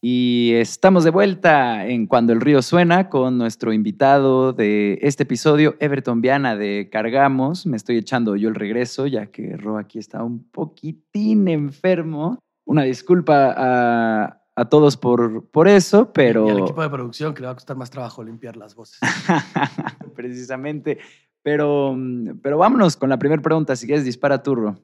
Y 0.03 0.53
estamos 0.57 1.05
de 1.05 1.11
vuelta 1.11 1.87
en 1.87 2.07
Cuando 2.07 2.35
el 2.35 2.43
río 2.43 2.61
suena 2.61 3.09
con 3.09 3.39
nuestro 3.39 3.73
invitado 3.73 4.53
de 4.53 4.99
este 5.01 5.23
episodio, 5.23 5.77
Everton 5.81 6.21
Viana 6.21 6.55
de 6.55 6.91
Cargamos. 6.93 7.65
Me 7.65 7.79
estoy 7.79 7.97
echando 7.97 8.37
yo 8.37 8.51
el 8.51 8.55
regreso 8.55 9.07
ya 9.07 9.29
que 9.29 9.57
Ro 9.57 9.79
aquí 9.79 9.99
está 9.99 10.23
un 10.23 10.45
poquitín 10.45 11.49
enfermo. 11.49 12.39
Una 12.67 12.83
disculpa 12.83 13.55
a, 13.57 14.38
a 14.59 14.65
todos 14.69 14.97
por, 14.97 15.49
por 15.51 15.69
eso, 15.69 16.13
pero... 16.13 16.49
Y 16.49 16.51
al 16.51 16.59
equipo 16.59 16.83
de 16.83 16.91
producción 16.91 17.33
que 17.33 17.43
le 17.43 17.47
va 17.47 17.53
a 17.53 17.55
costar 17.55 17.77
más 17.77 17.91
trabajo 17.91 18.25
limpiar 18.25 18.57
las 18.57 18.75
voces. 18.75 18.99
Precisamente. 20.17 20.99
Pero, 21.45 21.97
pero 22.43 22.59
vámonos 22.59 22.97
con 22.97 23.09
la 23.09 23.21
primera 23.21 23.41
pregunta. 23.41 23.77
Si 23.77 23.87
quieres, 23.87 24.05
dispara 24.05 24.43
turro. 24.43 24.83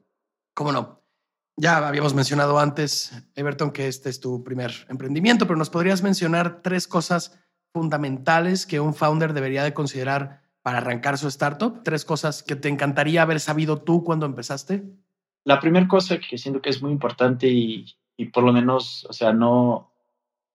¿Cómo 0.53 0.71
no? 0.71 1.01
Ya 1.57 1.85
habíamos 1.85 2.13
mencionado 2.13 2.57
antes, 2.57 3.11
Everton, 3.35 3.71
que 3.71 3.89
este 3.89 4.09
es 4.09 4.21
tu 4.21 4.45
primer 4.45 4.71
emprendimiento, 4.87 5.45
pero 5.45 5.57
nos 5.57 5.69
podrías 5.69 6.01
mencionar 6.01 6.61
tres 6.61 6.87
cosas 6.87 7.37
fundamentales 7.73 8.65
que 8.65 8.79
un 8.79 8.93
founder 8.93 9.33
debería 9.33 9.65
de 9.65 9.73
considerar 9.73 10.41
para 10.61 10.77
arrancar 10.77 11.17
su 11.17 11.27
startup. 11.27 11.83
Tres 11.83 12.05
cosas 12.05 12.43
que 12.43 12.55
te 12.55 12.69
encantaría 12.69 13.23
haber 13.23 13.41
sabido 13.41 13.81
tú 13.81 14.05
cuando 14.05 14.25
empezaste. 14.25 14.85
La 15.43 15.59
primera 15.59 15.85
cosa 15.89 16.17
que 16.17 16.37
siento 16.37 16.61
que 16.61 16.69
es 16.69 16.81
muy 16.81 16.93
importante 16.93 17.47
y, 17.47 17.85
y 18.17 18.25
por 18.25 18.43
lo 18.43 18.53
menos, 18.53 19.05
o 19.09 19.13
sea, 19.13 19.33
no, 19.33 19.91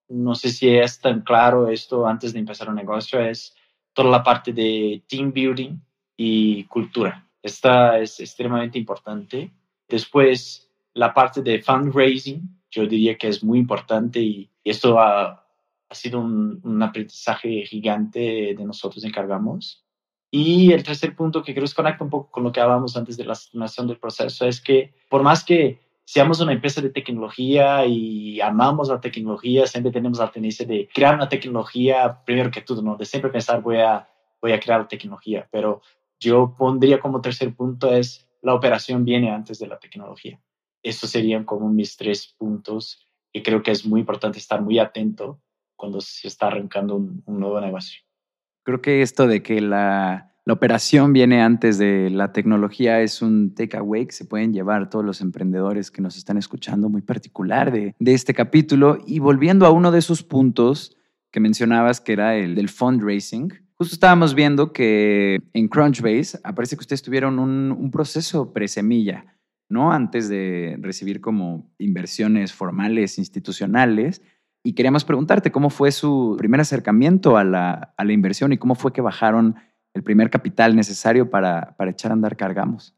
no 0.09 0.35
sé 0.35 0.51
si 0.51 0.69
es 0.69 1.01
tan 1.01 1.23
claro 1.23 1.69
esto 1.69 2.07
antes 2.07 2.33
de 2.33 2.39
empezar 2.39 2.69
un 2.69 2.77
negocio, 2.77 3.21
es 3.21 3.55
toda 3.93 4.11
la 4.11 4.23
parte 4.23 4.53
de 4.53 5.03
team 5.09 5.33
building 5.33 5.79
y 6.17 6.65
cultura. 6.65 7.27
Esta 7.43 7.99
es 7.99 8.21
extremadamente 8.21 8.79
importante 8.79 9.53
Después, 9.91 10.71
la 10.95 11.13
parte 11.13 11.43
de 11.43 11.61
fundraising, 11.61 12.49
yo 12.71 12.87
diría 12.87 13.19
que 13.19 13.29
es 13.29 13.43
muy 13.43 13.59
importante 13.59 14.21
y 14.21 14.49
esto 14.63 15.01
ha, 15.01 15.45
ha 15.89 15.95
sido 15.95 16.21
un, 16.21 16.61
un, 16.63 16.83
aprendizaje 16.83 17.67
gigante 17.67 18.55
de 18.57 18.65
nosotros 18.65 19.03
encargamos. 19.03 19.85
Y 20.31 20.73
el 20.73 20.85
tercer 20.85 21.17
punto 21.17 21.43
que 21.43 21.53
creo 21.53 21.67
que 21.67 21.75
conecta 21.75 22.05
un 22.05 22.11
poco 22.11 22.31
con 22.31 22.45
lo 22.45 22.53
que 22.53 22.61
hablábamos 22.61 22.97
antes 22.97 23.17
de 23.17 23.25
la 23.25 23.33
estimación 23.33 23.89
del 23.89 23.99
proceso 23.99 24.47
es 24.47 24.61
que 24.61 24.95
por 25.09 25.25
más 25.25 25.45
que 25.45 25.81
seamos 26.11 26.41
una 26.41 26.53
empresa 26.53 26.81
de 26.81 26.91
tecnología 26.91 27.87
y 27.87 28.41
amamos 28.41 28.89
la 28.89 29.01
tecnología, 29.01 29.69
siempre 29.69 29.93
tenemos 29.93 30.19
la 30.19 30.29
tendencia 30.29 30.67
de 30.67 30.89
crear 30.93 31.15
una 31.15 31.29
tecnología, 31.29 32.21
primero 32.25 32.51
que 32.51 32.63
todo, 32.63 32.83
¿no? 32.83 32.97
De 32.97 33.05
siempre 33.05 33.31
pensar 33.31 33.63
voy 33.63 33.77
a, 33.77 34.09
voy 34.43 34.51
a 34.51 34.59
crear 34.59 34.89
tecnología, 34.89 35.49
pero 35.53 35.83
yo 36.19 36.57
pondría 36.59 36.99
como 36.99 37.21
tercer 37.21 37.55
punto 37.55 37.95
es 37.95 38.29
la 38.43 38.55
operación 38.55 39.05
viene 39.05 39.31
antes 39.31 39.61
de 39.61 39.69
la 39.69 39.79
tecnología. 39.79 40.41
Estos 40.83 41.11
serían 41.11 41.45
como 41.45 41.69
mis 41.69 41.97
tres 41.97 42.35
puntos 42.37 43.07
y 43.33 43.45
creo 43.45 43.63
que 43.63 43.71
es 43.71 43.87
muy 43.87 44.01
importante 44.01 44.39
estar 44.39 44.61
muy 44.61 44.81
atento 44.81 45.41
cuando 45.77 46.01
se 46.01 46.27
está 46.27 46.49
arrancando 46.49 46.97
un, 46.97 47.23
un 47.25 47.39
nuevo 47.39 47.61
negocio. 47.61 48.01
Creo 48.65 48.83
que 48.83 49.03
esto 49.03 49.29
de 49.29 49.45
que 49.45 49.61
la, 49.61 50.30
la 50.51 50.55
operación 50.55 51.13
viene 51.13 51.43
antes 51.43 51.79
de 51.79 52.11
la 52.11 52.33
tecnología, 52.33 53.03
es 53.03 53.23
un 53.23 53.55
takeaway 53.55 54.07
que 54.07 54.13
se 54.13 54.25
pueden 54.25 54.53
llevar 54.53 54.91
todos 54.91 55.05
los 55.05 55.21
emprendedores 55.21 55.93
que 55.93 56.03
nos 56.03 56.17
están 56.17 56.39
escuchando, 56.39 56.89
muy 56.89 57.03
particular 57.03 57.71
de, 57.71 57.95
este 58.01 58.35
capítulo. 58.35 58.99
Y 59.07 59.21
volviendo 59.21 59.65
a 59.65 59.71
uno 59.71 59.93
de 59.93 60.01
esos 60.01 60.25
puntos 60.25 60.97
que 61.31 61.39
mencionabas, 61.39 62.01
que 62.01 62.15
era 62.15 62.35
el 62.35 62.57
del 62.57 62.69
fundraising, 62.69 63.53
justo 63.75 63.95
estábamos 63.95 64.35
viendo 64.35 64.73
que 64.73 65.39
en 65.53 65.69
Crunchbase 65.69 66.41
aparece 66.43 66.75
que 66.75 66.81
ustedes 66.81 67.03
tuvieron 67.03 67.39
un, 67.39 67.71
un 67.71 67.93
proceso 67.93 68.53
presemilla, 68.53 69.39
¿no? 69.69 69.93
Antes 69.93 70.29
de 70.29 70.77
recibir 70.81 71.21
como 71.21 71.71
inversiones 71.79 72.53
formales, 72.53 73.19
institucionales. 73.19 74.21
Y 74.65 74.73
queríamos 74.73 75.05
preguntarte 75.05 75.53
cómo 75.53 75.71
fue 75.71 75.93
su 75.93 76.35
primer 76.37 76.61
acercamiento 76.61 77.37
a 77.37 77.45
la 77.45 78.13
inversión 78.13 78.53
y 78.53 78.59
cómo 78.59 78.75
fue 78.75 78.93
que 78.93 79.01
bajaron 79.01 79.55
el 79.95 80.03
primer 80.03 80.31
capital 80.31 80.77
necesario 80.77 81.31
para, 81.31 81.75
para 81.77 81.91
echar 81.91 82.11
a 82.11 82.15
andar 82.15 82.37
Cargamos? 82.37 82.95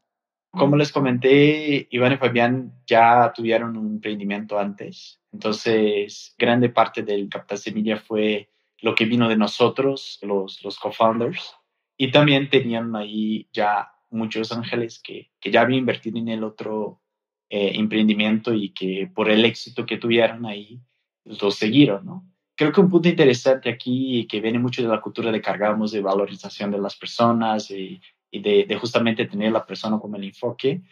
Como 0.50 0.76
les 0.76 0.92
comenté, 0.92 1.88
Iván 1.90 2.12
y 2.12 2.16
Fabián 2.18 2.74
ya 2.86 3.32
tuvieron 3.34 3.76
un 3.76 3.94
emprendimiento 3.94 4.58
antes, 4.58 5.20
entonces 5.32 6.34
grande 6.38 6.68
parte 6.68 7.02
del 7.02 7.30
capital 7.30 7.56
semilla 7.56 7.96
fue 7.96 8.50
lo 8.82 8.94
que 8.94 9.06
vino 9.06 9.28
de 9.28 9.36
nosotros, 9.36 10.18
los, 10.20 10.62
los 10.62 10.78
co-founders, 10.78 11.54
y 11.96 12.10
también 12.10 12.50
tenían 12.50 12.94
ahí 12.96 13.48
ya 13.52 13.92
muchos 14.10 14.52
ángeles 14.52 15.00
que, 15.02 15.30
que 15.40 15.50
ya 15.50 15.62
habían 15.62 15.80
invertido 15.80 16.18
en 16.18 16.28
el 16.28 16.44
otro 16.44 17.00
eh, 17.48 17.72
emprendimiento 17.74 18.52
y 18.52 18.70
que 18.70 19.10
por 19.14 19.30
el 19.30 19.44
éxito 19.44 19.86
que 19.86 19.98
tuvieron 19.98 20.46
ahí, 20.46 20.80
lo 21.24 21.50
siguieron, 21.50 22.04
¿no? 22.04 22.31
Creo 22.62 22.72
que 22.72 22.80
un 22.80 22.90
punto 22.90 23.08
interesante 23.08 23.68
aquí 23.68 24.26
que 24.28 24.40
viene 24.40 24.58
mucho 24.58 24.82
de 24.82 24.88
la 24.88 25.00
cultura 25.00 25.30
de 25.30 25.40
cargamos 25.40 25.92
de 25.92 26.00
valorización 26.00 26.70
de 26.70 26.78
las 26.78 26.96
personas 26.96 27.70
y, 27.70 28.00
y 28.30 28.40
de, 28.40 28.64
de, 28.64 28.76
justamente 28.76 29.26
tener 29.26 29.52
la 29.52 29.66
persona 29.66 29.98
como 29.98 30.16
el 30.16 30.24
enfoque, 30.24 30.82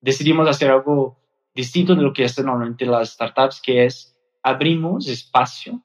decidimos 0.00 0.48
hacer 0.48 0.70
algo 0.70 1.20
distinto 1.54 1.94
de 1.94 2.02
lo 2.02 2.12
que 2.12 2.24
hacen 2.24 2.46
normalmente 2.46 2.86
las 2.86 3.10
startups, 3.10 3.60
que 3.60 3.84
es 3.84 4.16
abrimos 4.42 5.08
espacio 5.08 5.82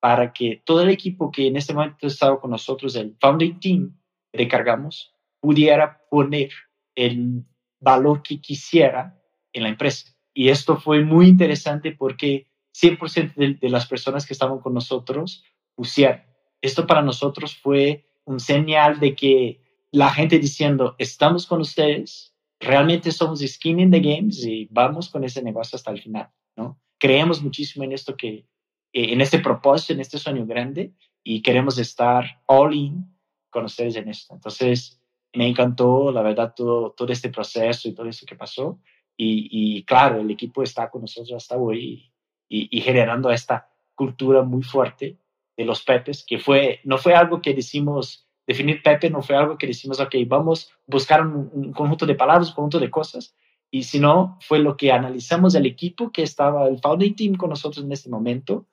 para 0.00 0.32
que 0.32 0.60
todo 0.64 0.82
el 0.82 0.90
equipo 0.90 1.30
que 1.30 1.46
en 1.46 1.56
este 1.56 1.72
momento 1.72 2.08
estaba 2.08 2.40
con 2.40 2.50
nosotros, 2.50 2.96
el 2.96 3.16
founding 3.20 3.60
team 3.60 3.96
de 4.32 4.48
Cargamos, 4.48 5.14
pudiera 5.40 6.00
poner 6.10 6.50
el 6.96 7.44
valor 7.78 8.22
que 8.22 8.40
quisiera 8.40 9.16
en 9.52 9.62
la 9.62 9.68
empresa. 9.68 10.12
Y 10.34 10.48
esto 10.48 10.76
fue 10.76 11.04
muy 11.04 11.28
interesante 11.28 11.92
porque 11.92 12.51
100% 12.74 13.58
de, 13.60 13.68
las 13.68 13.86
personas 13.86 14.26
que 14.26 14.32
estaban 14.32 14.58
con 14.58 14.74
nosotros 14.74 15.44
pusieron. 15.74 16.22
Esto 16.60 16.86
para 16.86 17.02
nosotros 17.02 17.56
fue 17.56 18.06
un 18.24 18.40
señal 18.40 19.00
de 19.00 19.14
que 19.14 19.60
la 19.90 20.10
gente 20.10 20.38
diciendo, 20.38 20.94
estamos 20.98 21.46
con 21.46 21.60
ustedes, 21.60 22.34
realmente 22.60 23.10
somos 23.12 23.40
skin 23.40 23.80
in 23.80 23.90
the 23.90 24.00
games 24.00 24.44
y 24.44 24.68
vamos 24.70 25.10
con 25.10 25.24
ese 25.24 25.42
negocio 25.42 25.76
hasta 25.76 25.90
el 25.90 26.00
final, 26.00 26.30
¿no? 26.56 26.80
Creemos 26.98 27.42
muchísimo 27.42 27.84
en 27.84 27.92
esto 27.92 28.16
que, 28.16 28.46
en 28.92 29.20
este 29.20 29.40
propósito, 29.40 29.92
en 29.92 30.00
este 30.00 30.18
sueño 30.18 30.46
grande 30.46 30.92
y 31.24 31.42
queremos 31.42 31.78
estar 31.78 32.40
all 32.46 32.74
in 32.74 33.06
con 33.50 33.64
ustedes 33.64 33.96
en 33.96 34.08
esto. 34.08 34.34
Entonces, 34.34 35.00
me 35.34 35.48
encantó, 35.48 36.12
la 36.12 36.22
verdad, 36.22 36.54
todo, 36.54 36.92
todo 36.92 37.12
este 37.12 37.28
proceso 37.28 37.88
y 37.88 37.92
todo 37.92 38.06
eso 38.08 38.24
que 38.24 38.36
pasó. 38.36 38.78
Y 39.16 39.84
claro, 39.84 40.20
el 40.20 40.30
equipo 40.30 40.62
está 40.62 40.90
con 40.90 41.02
nosotros 41.02 41.32
hasta 41.36 41.56
hoy 41.56 42.11
y, 42.52 42.68
y, 42.70 42.82
generando 42.82 43.30
esta 43.30 43.70
cultura 43.94 44.42
muy 44.42 44.62
fuerte 44.62 45.16
de 45.56 45.64
los 45.64 45.82
Pepes, 45.82 46.22
que 46.26 46.38
fue, 46.38 46.80
no 46.84 46.98
fue 46.98 47.14
algo 47.14 47.40
que 47.40 47.54
decimos, 47.54 48.28
definir 48.46 48.82
Pepe 48.82 49.08
no 49.08 49.22
fue 49.22 49.36
algo 49.36 49.56
que 49.56 49.66
decimos, 49.66 50.00
ok, 50.00 50.14
vamos 50.26 50.70
a 50.70 50.76
buscar 50.86 51.26
un, 51.26 51.50
un 51.50 51.72
conjunto 51.72 52.04
de 52.04 52.14
palabras, 52.14 52.50
un 52.50 52.54
conjunto 52.54 52.78
de 52.78 52.90
cosas, 52.90 53.34
y 53.70 53.84
sino 53.84 54.38
fue 54.42 54.58
lo 54.58 54.76
que 54.76 54.92
analizamos 54.92 55.54
el 55.54 55.64
equipo 55.64 56.12
que 56.12 56.22
estaba, 56.22 56.68
el 56.68 56.78
founding 56.78 57.14
team 57.14 57.34
con 57.36 57.48
nosotros 57.48 57.86
en 57.86 57.92
este 57.92 58.10
momento, 58.10 58.66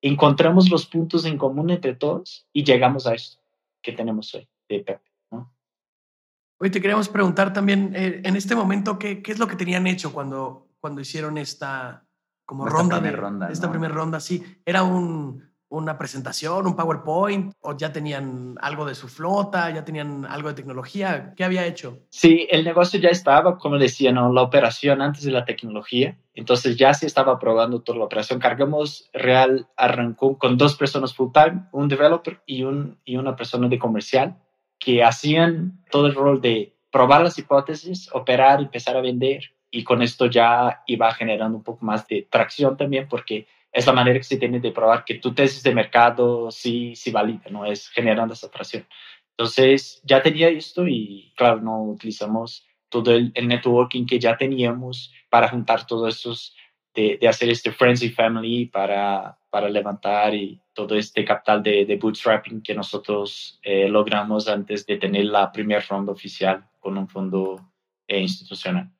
encontramos 0.00 0.70
los 0.70 0.86
puntos 0.86 1.26
en 1.26 1.36
común 1.36 1.68
entre 1.68 1.94
todos 1.94 2.46
y 2.54 2.64
llegamos 2.64 3.06
a 3.06 3.14
esto 3.14 3.38
que 3.82 3.92
tenemos 3.92 4.34
hoy 4.34 4.48
de 4.66 4.80
Pepe. 4.80 5.10
Hoy 6.58 6.70
te 6.70 6.80
queríamos 6.80 7.10
preguntar 7.10 7.52
también, 7.52 7.92
eh, 7.94 8.22
en 8.24 8.34
este 8.34 8.54
momento, 8.54 8.98
¿qué, 8.98 9.22
¿qué, 9.22 9.32
es 9.32 9.38
lo 9.38 9.46
que 9.46 9.56
tenían 9.56 9.86
hecho 9.86 10.14
cuando, 10.14 10.68
cuando 10.80 11.02
hicieron 11.02 11.36
esta, 11.36 12.05
como 12.46 12.66
esta 12.66 12.78
ronda, 12.78 12.96
primer 12.96 13.16
de, 13.16 13.20
ronda 13.20 13.50
esta 13.50 13.66
¿no? 13.66 13.72
primera 13.72 13.92
ronda, 13.92 14.20
sí. 14.20 14.42
Era 14.64 14.84
un, 14.84 15.42
una 15.68 15.98
presentación, 15.98 16.66
un 16.66 16.76
PowerPoint, 16.76 17.52
o 17.60 17.76
ya 17.76 17.92
tenían 17.92 18.54
algo 18.60 18.86
de 18.86 18.94
su 18.94 19.08
flota, 19.08 19.70
ya 19.70 19.84
tenían 19.84 20.24
algo 20.24 20.48
de 20.48 20.54
tecnología. 20.54 21.34
¿Qué 21.36 21.44
había 21.44 21.66
hecho? 21.66 21.98
Sí, 22.10 22.46
el 22.50 22.64
negocio 22.64 23.00
ya 23.00 23.08
estaba, 23.08 23.58
como 23.58 23.78
decía, 23.78 24.12
¿no? 24.12 24.32
la 24.32 24.42
operación 24.42 25.02
antes 25.02 25.24
de 25.24 25.32
la 25.32 25.44
tecnología. 25.44 26.16
Entonces 26.34 26.76
ya 26.76 26.94
se 26.94 27.06
estaba 27.06 27.38
probando 27.38 27.82
toda 27.82 27.98
la 27.98 28.04
operación. 28.04 28.38
Cargamos 28.38 29.10
Real 29.12 29.68
arrancó 29.76 30.38
con 30.38 30.56
dos 30.56 30.76
personas 30.76 31.14
full 31.14 31.32
time, 31.32 31.64
un 31.72 31.88
developer 31.88 32.40
y, 32.46 32.62
un, 32.62 32.98
y 33.04 33.16
una 33.16 33.34
persona 33.34 33.68
de 33.68 33.78
comercial, 33.78 34.36
que 34.78 35.02
hacían 35.02 35.82
todo 35.90 36.06
el 36.06 36.14
rol 36.14 36.40
de 36.40 36.76
probar 36.92 37.22
las 37.22 37.38
hipótesis, 37.38 38.08
operar, 38.12 38.60
empezar 38.60 38.96
a 38.96 39.00
vender 39.00 39.55
y 39.70 39.84
con 39.84 40.02
esto 40.02 40.26
ya 40.26 40.82
iba 40.86 41.12
generando 41.12 41.58
un 41.58 41.64
poco 41.64 41.84
más 41.84 42.06
de 42.06 42.26
tracción 42.30 42.76
también 42.76 43.08
porque 43.08 43.46
es 43.72 43.86
la 43.86 43.92
manera 43.92 44.18
que 44.18 44.24
se 44.24 44.38
tiene 44.38 44.58
de 44.58 44.72
probar 44.72 45.04
que 45.04 45.16
tu 45.16 45.34
tesis 45.34 45.62
de 45.62 45.74
mercado 45.74 46.50
sí, 46.50 46.94
sí 46.96 47.10
valida, 47.10 47.50
¿no? 47.50 47.66
Es 47.66 47.88
generando 47.90 48.32
esa 48.32 48.50
tracción. 48.50 48.86
Entonces 49.30 50.00
ya 50.02 50.22
tenía 50.22 50.48
esto 50.48 50.86
y 50.86 51.32
claro, 51.36 51.60
no 51.60 51.82
utilizamos 51.82 52.66
todo 52.88 53.12
el, 53.12 53.32
el 53.34 53.48
networking 53.48 54.06
que 54.06 54.18
ya 54.18 54.36
teníamos 54.36 55.12
para 55.28 55.48
juntar 55.48 55.86
todos 55.86 56.16
estos, 56.16 56.56
de, 56.94 57.18
de, 57.20 57.28
hacer 57.28 57.50
este 57.50 57.70
Friends 57.70 58.02
y 58.02 58.08
Family 58.08 58.66
para, 58.66 59.38
para 59.50 59.68
levantar 59.68 60.34
y 60.34 60.58
todo 60.72 60.94
este 60.94 61.24
capital 61.24 61.62
de, 61.62 61.84
de 61.84 61.96
bootstrapping 61.96 62.62
que 62.62 62.74
nosotros 62.74 63.60
eh, 63.62 63.88
logramos 63.88 64.48
antes 64.48 64.86
de 64.86 64.96
tener 64.96 65.26
la 65.26 65.52
primera 65.52 65.84
ronda 65.86 66.12
oficial 66.12 66.66
con 66.80 66.96
un 66.96 67.08
fondo 67.08 67.60
eh, 68.08 68.20
institucional. 68.20 68.90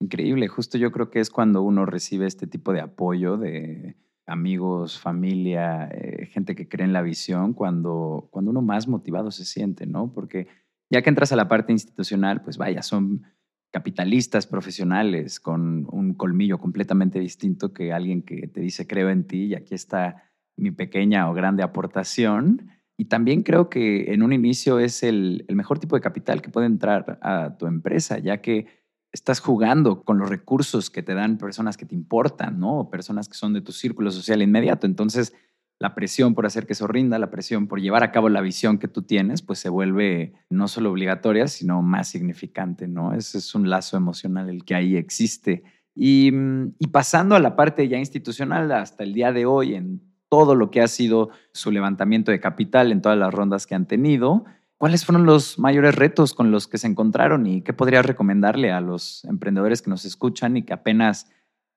Increíble, 0.00 0.46
justo 0.46 0.78
yo 0.78 0.92
creo 0.92 1.10
que 1.10 1.20
es 1.20 1.30
cuando 1.30 1.62
uno 1.62 1.84
recibe 1.84 2.26
este 2.26 2.46
tipo 2.46 2.72
de 2.72 2.80
apoyo 2.80 3.36
de 3.36 3.96
amigos, 4.26 5.00
familia, 5.00 5.88
eh, 5.90 6.26
gente 6.26 6.54
que 6.54 6.68
cree 6.68 6.84
en 6.84 6.92
la 6.92 7.02
visión, 7.02 7.54
cuando, 7.54 8.28
cuando 8.30 8.50
uno 8.50 8.62
más 8.62 8.86
motivado 8.86 9.30
se 9.30 9.44
siente, 9.44 9.86
¿no? 9.86 10.12
Porque 10.12 10.46
ya 10.90 11.02
que 11.02 11.08
entras 11.08 11.32
a 11.32 11.36
la 11.36 11.48
parte 11.48 11.72
institucional, 11.72 12.42
pues 12.42 12.58
vaya, 12.58 12.82
son 12.82 13.24
capitalistas 13.72 14.46
profesionales 14.46 15.40
con 15.40 15.86
un 15.90 16.14
colmillo 16.14 16.58
completamente 16.58 17.18
distinto 17.18 17.72
que 17.72 17.92
alguien 17.92 18.22
que 18.22 18.48
te 18.48 18.60
dice 18.60 18.86
creo 18.86 19.10
en 19.10 19.26
ti 19.26 19.46
y 19.46 19.54
aquí 19.54 19.74
está 19.74 20.30
mi 20.56 20.70
pequeña 20.70 21.28
o 21.30 21.34
grande 21.34 21.62
aportación. 21.62 22.68
Y 22.96 23.06
también 23.06 23.42
creo 23.42 23.68
que 23.68 24.12
en 24.12 24.22
un 24.22 24.32
inicio 24.32 24.78
es 24.78 25.02
el, 25.02 25.44
el 25.48 25.56
mejor 25.56 25.78
tipo 25.78 25.96
de 25.96 26.02
capital 26.02 26.42
que 26.42 26.50
puede 26.50 26.66
entrar 26.66 27.18
a 27.22 27.56
tu 27.56 27.66
empresa, 27.66 28.18
ya 28.18 28.40
que 28.40 28.77
estás 29.12 29.40
jugando 29.40 30.02
con 30.02 30.18
los 30.18 30.28
recursos 30.28 30.90
que 30.90 31.02
te 31.02 31.14
dan 31.14 31.38
personas 31.38 31.76
que 31.76 31.86
te 31.86 31.94
importan, 31.94 32.58
¿no? 32.60 32.90
Personas 32.90 33.28
que 33.28 33.36
son 33.36 33.52
de 33.52 33.60
tu 33.60 33.72
círculo 33.72 34.10
social 34.10 34.42
inmediato. 34.42 34.86
Entonces, 34.86 35.34
la 35.78 35.94
presión 35.94 36.34
por 36.34 36.44
hacer 36.44 36.66
que 36.66 36.72
eso 36.72 36.86
rinda, 36.86 37.18
la 37.18 37.30
presión 37.30 37.68
por 37.68 37.80
llevar 37.80 38.02
a 38.02 38.10
cabo 38.10 38.28
la 38.28 38.40
visión 38.40 38.78
que 38.78 38.88
tú 38.88 39.02
tienes, 39.02 39.42
pues 39.42 39.60
se 39.60 39.68
vuelve 39.68 40.34
no 40.50 40.66
solo 40.66 40.90
obligatoria, 40.90 41.46
sino 41.46 41.82
más 41.82 42.08
significante, 42.08 42.88
¿no? 42.88 43.14
Ese 43.14 43.38
es 43.38 43.54
un 43.54 43.70
lazo 43.70 43.96
emocional 43.96 44.50
el 44.50 44.64
que 44.64 44.74
ahí 44.74 44.96
existe. 44.96 45.62
Y, 45.94 46.32
y 46.78 46.86
pasando 46.88 47.36
a 47.36 47.40
la 47.40 47.56
parte 47.56 47.88
ya 47.88 47.98
institucional, 47.98 48.70
hasta 48.72 49.04
el 49.04 49.14
día 49.14 49.32
de 49.32 49.46
hoy, 49.46 49.74
en 49.74 50.02
todo 50.28 50.54
lo 50.54 50.70
que 50.70 50.82
ha 50.82 50.88
sido 50.88 51.30
su 51.52 51.70
levantamiento 51.70 52.30
de 52.30 52.40
capital, 52.40 52.92
en 52.92 53.00
todas 53.00 53.18
las 53.18 53.32
rondas 53.32 53.66
que 53.66 53.74
han 53.74 53.86
tenido, 53.86 54.44
¿Cuáles 54.78 55.04
fueron 55.04 55.26
los 55.26 55.58
mayores 55.58 55.96
retos 55.96 56.34
con 56.34 56.52
los 56.52 56.68
que 56.68 56.78
se 56.78 56.86
encontraron 56.86 57.46
y 57.48 57.62
qué 57.62 57.72
podrías 57.72 58.06
recomendarle 58.06 58.70
a 58.70 58.80
los 58.80 59.24
emprendedores 59.24 59.82
que 59.82 59.90
nos 59.90 60.04
escuchan 60.04 60.56
y 60.56 60.62
que 60.62 60.72
apenas 60.72 61.28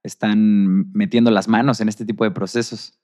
están 0.03 0.91
metiendo 0.91 1.31
las 1.31 1.47
manos 1.47 1.81
en 1.81 1.89
este 1.89 2.05
tipo 2.05 2.23
de 2.23 2.31
procesos? 2.31 2.99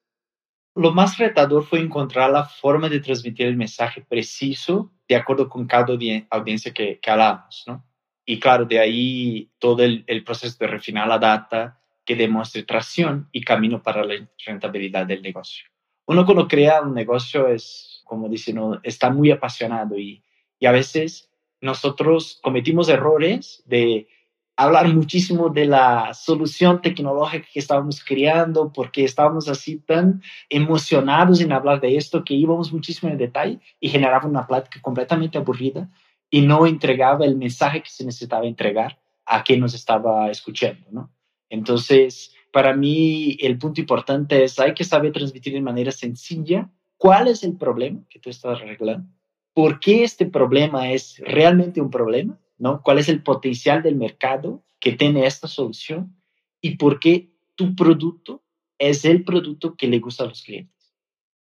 Lo 0.76 0.94
más 0.94 1.18
retador 1.18 1.64
fue 1.64 1.80
encontrar 1.80 2.30
la 2.30 2.46
forma 2.46 2.90
de 2.90 3.00
transmitir 3.00 3.48
el 3.48 3.58
mensaje 3.58 4.06
preciso 4.08 4.94
de 5.08 5.16
acuerdo 5.16 5.50
con 5.50 5.66
cada 5.66 5.98
audiencia 6.30 6.72
que, 6.72 7.00
que 7.00 7.10
hablamos, 7.10 7.64
¿no? 7.66 7.84
Y 8.24 8.40
claro, 8.40 8.66
de 8.66 8.78
ahí 8.78 9.52
todo 9.58 9.84
el, 9.84 10.04
el, 10.06 10.24
proceso 10.24 10.58
de 10.60 10.68
refinar 10.68 11.08
la 11.08 11.18
data 11.18 11.82
que 12.06 12.16
demuestre 12.16 12.62
tracción 12.64 13.30
y 13.32 13.42
camino 13.42 13.82
para 13.82 14.04
la 14.04 14.14
rentabilidad 14.46 15.08
del 15.08 15.24
negocio. 15.24 15.66
Uno 16.08 16.26
cuando 16.26 16.48
crea 16.48 16.82
un 16.82 16.93
negocio 16.93 17.48
es, 17.48 18.02
como 18.06 18.28
dicen, 18.28 18.60
está 18.84 19.10
muy 19.10 19.30
apasionado 19.30 19.98
y, 19.98 20.24
y 20.60 20.65
a 20.65 20.72
veces 20.72 21.30
nosotros 21.62 22.39
cometimos 22.41 22.89
errores 22.89 23.62
de 23.65 24.08
hablar 24.56 24.88
muchísimo 24.88 25.50
de 25.50 25.65
la 25.65 26.13
solución 26.15 26.82
tecnológica 26.82 27.48
que 27.54 27.60
estábamos 27.60 28.04
creando, 28.04 28.74
porque 28.74 29.04
estábamos 29.04 29.48
así 29.48 29.78
tan 29.78 30.24
emocionados 30.50 31.39
en 31.41 31.52
hablar 31.52 31.80
de 31.80 31.96
esto 31.96 32.24
que 32.24 32.34
íbamos 32.34 32.74
muchísimo 32.74 33.12
en 33.12 33.20
detalle 33.20 33.60
y 33.80 33.89
generaba 33.89 34.28
una 34.28 34.48
plática 34.48 34.82
completamente 34.82 35.38
aburrida 35.38 35.89
y 36.30 36.41
no 36.41 36.65
entregaba 36.65 37.26
el 37.26 37.36
mensaje 37.38 37.84
que 37.84 37.89
se 37.89 38.04
necesitaba 38.04 38.48
entregar 38.48 39.00
a 39.26 39.43
quien 39.43 39.60
nos 39.60 39.76
estaba 39.76 40.32
escuchando, 40.32 40.88
¿no? 40.89 41.12
Entonces, 41.50 42.34
para 42.58 42.76
mí 42.76 43.38
el 43.39 43.60
punto 43.60 43.82
importante 43.82 44.43
es 44.43 44.58
hay 44.60 44.74
que 44.74 44.84
saber 44.84 45.12
transmitir 45.12 45.54
de 45.54 45.62
manera 45.62 45.91
sencilla 45.91 46.72
cuál 46.98 47.28
es 47.28 47.43
el 47.43 47.56
problema 47.56 48.04
que 48.10 48.17
tú 48.17 48.32
estás 48.32 48.60
arreglando, 48.60 49.08
por 49.54 49.80
qué 49.80 50.04
este 50.04 50.26
problema 50.26 50.91
es 50.91 51.20
realmente 51.20 51.80
un 51.82 51.91
problema 51.91 52.39
¿no? 52.58 52.82
¿Cuál 52.82 52.98
es 52.98 53.10
el 53.10 53.22
potencial 53.22 53.84
del 53.84 53.96
mercado 53.96 54.63
que 54.80 54.93
tiene 54.93 55.28
esta 55.28 55.48
solución 55.48 56.20
y 56.60 56.78
por 56.78 57.00
qué 57.00 57.32
tu 57.54 57.76
producto 57.76 58.43
es 58.80 59.06
el 59.06 59.24
producto 59.24 59.76
que 59.76 59.86
le 59.86 60.00
gusta 60.00 60.24
a 60.24 60.28
los 60.28 60.41
clientes? 60.41 60.96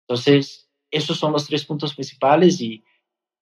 Entonces, 0.07 0.71
esos 0.91 1.17
son 1.17 1.33
los 1.33 1.45
tres 1.45 1.65
puntos 1.65 1.93
principales 1.93 2.61
y 2.61 2.85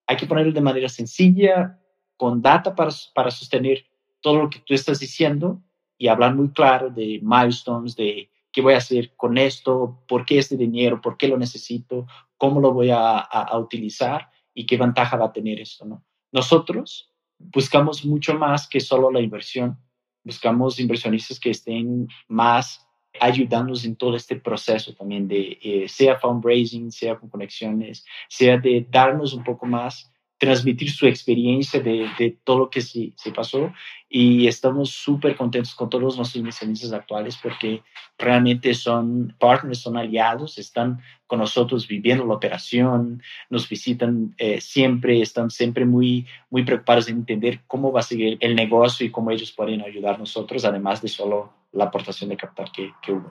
hay 0.07 0.17
que 0.17 0.25
ponerlo 0.25 0.53
de 0.53 0.61
manera 0.61 0.89
sencilla, 0.89 1.79
con 2.17 2.41
data 2.41 2.73
para, 2.73 2.89
para 3.13 3.29
sostener 3.29 3.85
todo 4.21 4.39
lo 4.41 4.49
que 4.49 4.57
tú 4.57 4.73
estás 4.73 4.99
diciendo 4.99 5.61
y 5.99 6.07
hablar 6.07 6.33
muy 6.33 6.49
claro 6.49 6.89
de 6.89 7.19
milestones, 7.21 7.95
de 7.95 8.31
qué 8.51 8.61
voy 8.61 8.73
a 8.73 8.77
hacer 8.77 9.15
con 9.15 9.37
esto, 9.37 10.01
por 10.07 10.25
qué 10.25 10.39
este 10.39 10.57
dinero, 10.57 11.01
por 11.01 11.17
qué 11.17 11.27
lo 11.27 11.37
necesito, 11.37 12.07
cómo 12.37 12.61
lo 12.61 12.73
voy 12.73 12.89
a, 12.91 13.27
utilizar 13.59 14.31
y 14.53 14.65
qué 14.65 14.77
ventaja 14.77 15.17
va 15.17 15.27
a 15.27 15.33
tener 15.33 15.59
esto, 15.59 15.85
¿no? 15.85 16.03
Nosotros 16.31 17.11
buscamos 17.37 18.05
mucho 18.05 18.33
más 18.33 18.67
que 18.67 18.79
solo 18.79 19.11
la 19.11 19.19
inversión. 19.19 19.77
Buscamos 20.23 20.79
inversionistas 20.79 21.39
que 21.39 21.51
estén 21.51 22.07
más 22.27 22.85
ayudándonos 23.19 23.83
en 23.85 23.95
todo 23.95 24.15
este 24.15 24.35
proceso 24.35 24.93
también 24.93 25.27
de 25.27 25.57
eh, 25.61 25.87
sea 25.89 26.17
fundraising, 26.17 26.91
sea 26.91 27.17
con 27.17 27.29
conexiones, 27.29 28.05
sea 28.29 28.57
de 28.57 28.87
darnos 28.89 29.33
un 29.33 29.43
poco 29.43 29.65
más 29.65 30.11
transmitir 30.39 30.89
su 30.89 31.05
experiencia 31.05 31.81
de, 31.81 32.09
de 32.17 32.37
todo 32.45 32.59
lo 32.59 32.69
que 32.69 32.79
se, 32.79 33.11
se, 33.17 33.31
pasó 33.31 33.73
y 34.07 34.47
estamos 34.47 34.89
súper 34.89 35.35
contentos 35.35 35.75
con 35.75 35.89
todos 35.89 36.15
nuestros 36.15 36.37
inversionistas 36.37 36.93
actuales 36.93 37.37
porque 37.43 37.83
realmente 38.17 38.73
son 38.73 39.35
partners, 39.37 39.79
son 39.79 39.97
aliados, 39.97 40.57
están 40.57 41.01
con 41.27 41.39
nosotros 41.39 41.87
viviendo 41.87 42.25
la 42.25 42.35
operación, 42.35 43.21
nos 43.49 43.67
visitan 43.67 44.33
eh, 44.37 44.61
siempre, 44.61 45.21
están 45.21 45.51
siempre 45.51 45.85
muy, 45.85 46.25
muy 46.49 46.63
preocupados 46.63 47.09
en 47.09 47.17
entender 47.17 47.59
cómo 47.67 47.91
va 47.91 47.99
a 47.99 48.03
seguir 48.03 48.37
el 48.39 48.55
negocio 48.55 49.05
y 49.05 49.11
cómo 49.11 49.31
ellos 49.31 49.51
pueden 49.51 49.81
ayudar 49.81 50.15
a 50.15 50.19
nosotros, 50.19 50.63
además 50.63 51.01
de 51.01 51.09
solo 51.09 51.53
la 51.73 51.85
aportación 51.85 52.29
de 52.29 52.37
capital 52.37 52.71
que, 52.71 52.93
que 53.01 53.11
hubo. 53.11 53.29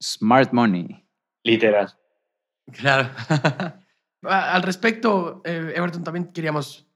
Smart 0.00 0.52
money. 0.52 1.02
Literal. 1.44 1.88
Claro. 2.72 3.08
Al 4.22 4.62
respecto, 4.62 5.42
eh, 5.44 5.72
Everton, 5.74 6.04
también 6.04 6.32
queríamos 6.32 6.88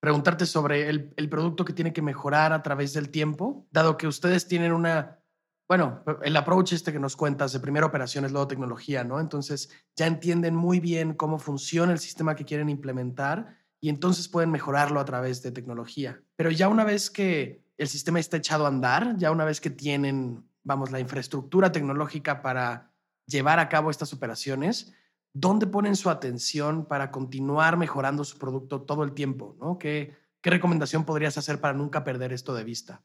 preguntarte 0.00 0.46
sobre 0.46 0.88
el, 0.88 1.12
el, 1.16 1.28
producto 1.28 1.64
que 1.64 1.72
tiene 1.72 1.92
que 1.92 2.02
mejorar 2.02 2.52
a 2.52 2.62
través 2.62 2.92
del 2.92 3.10
tiempo, 3.10 3.66
dado 3.70 3.96
que 3.96 4.08
ustedes 4.08 4.48
tienen 4.48 4.72
una, 4.72 5.22
bueno, 5.68 6.02
el 6.22 6.36
approach 6.36 6.72
este 6.72 6.92
que 6.92 6.98
nos 6.98 7.16
cuentas 7.16 7.52
de 7.52 7.60
primera 7.60 7.86
operaciones, 7.86 8.32
luego 8.32 8.48
tecnología, 8.48 9.04
¿no? 9.04 9.20
Entonces 9.20 9.70
ya 9.96 10.06
entienden 10.06 10.56
muy 10.56 10.80
bien 10.80 11.14
cómo 11.14 11.38
funciona 11.38 11.92
el 11.92 11.98
sistema 11.98 12.34
que 12.34 12.44
quieren 12.44 12.68
implementar 12.68 13.56
y 13.80 13.88
entonces 13.88 14.28
pueden 14.28 14.50
mejorarlo 14.50 15.00
a 15.00 15.04
través 15.04 15.42
de 15.42 15.52
tecnología. 15.52 16.20
Pero 16.36 16.50
ya 16.50 16.68
una 16.68 16.84
vez 16.84 17.10
que 17.10 17.64
el 17.78 17.88
sistema 17.88 18.20
está 18.20 18.36
echado 18.36 18.64
a 18.64 18.68
andar, 18.68 19.16
ya 19.16 19.30
una 19.30 19.44
vez 19.44 19.60
que 19.60 19.70
tienen, 19.70 20.44
vamos, 20.62 20.90
la 20.90 21.00
infraestructura 21.00 21.72
tecnológica 21.72 22.42
para 22.42 22.92
llevar 23.26 23.58
a 23.58 23.68
cabo 23.68 23.90
estas 23.90 24.12
operaciones, 24.12 24.92
¿dónde 25.34 25.66
ponen 25.66 25.96
su 25.96 26.10
atención 26.10 26.86
para 26.86 27.10
continuar 27.10 27.76
mejorando 27.76 28.24
su 28.24 28.38
producto 28.38 28.82
todo 28.82 29.04
el 29.04 29.12
tiempo? 29.12 29.56
¿no? 29.60 29.78
¿Qué, 29.78 30.14
¿Qué 30.40 30.50
recomendación 30.50 31.04
podrías 31.04 31.38
hacer 31.38 31.60
para 31.60 31.74
nunca 31.74 32.04
perder 32.04 32.32
esto 32.32 32.54
de 32.54 32.64
vista? 32.64 33.02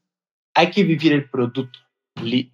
Hay 0.54 0.70
que 0.70 0.84
vivir 0.84 1.12
el 1.12 1.30
producto, 1.30 1.78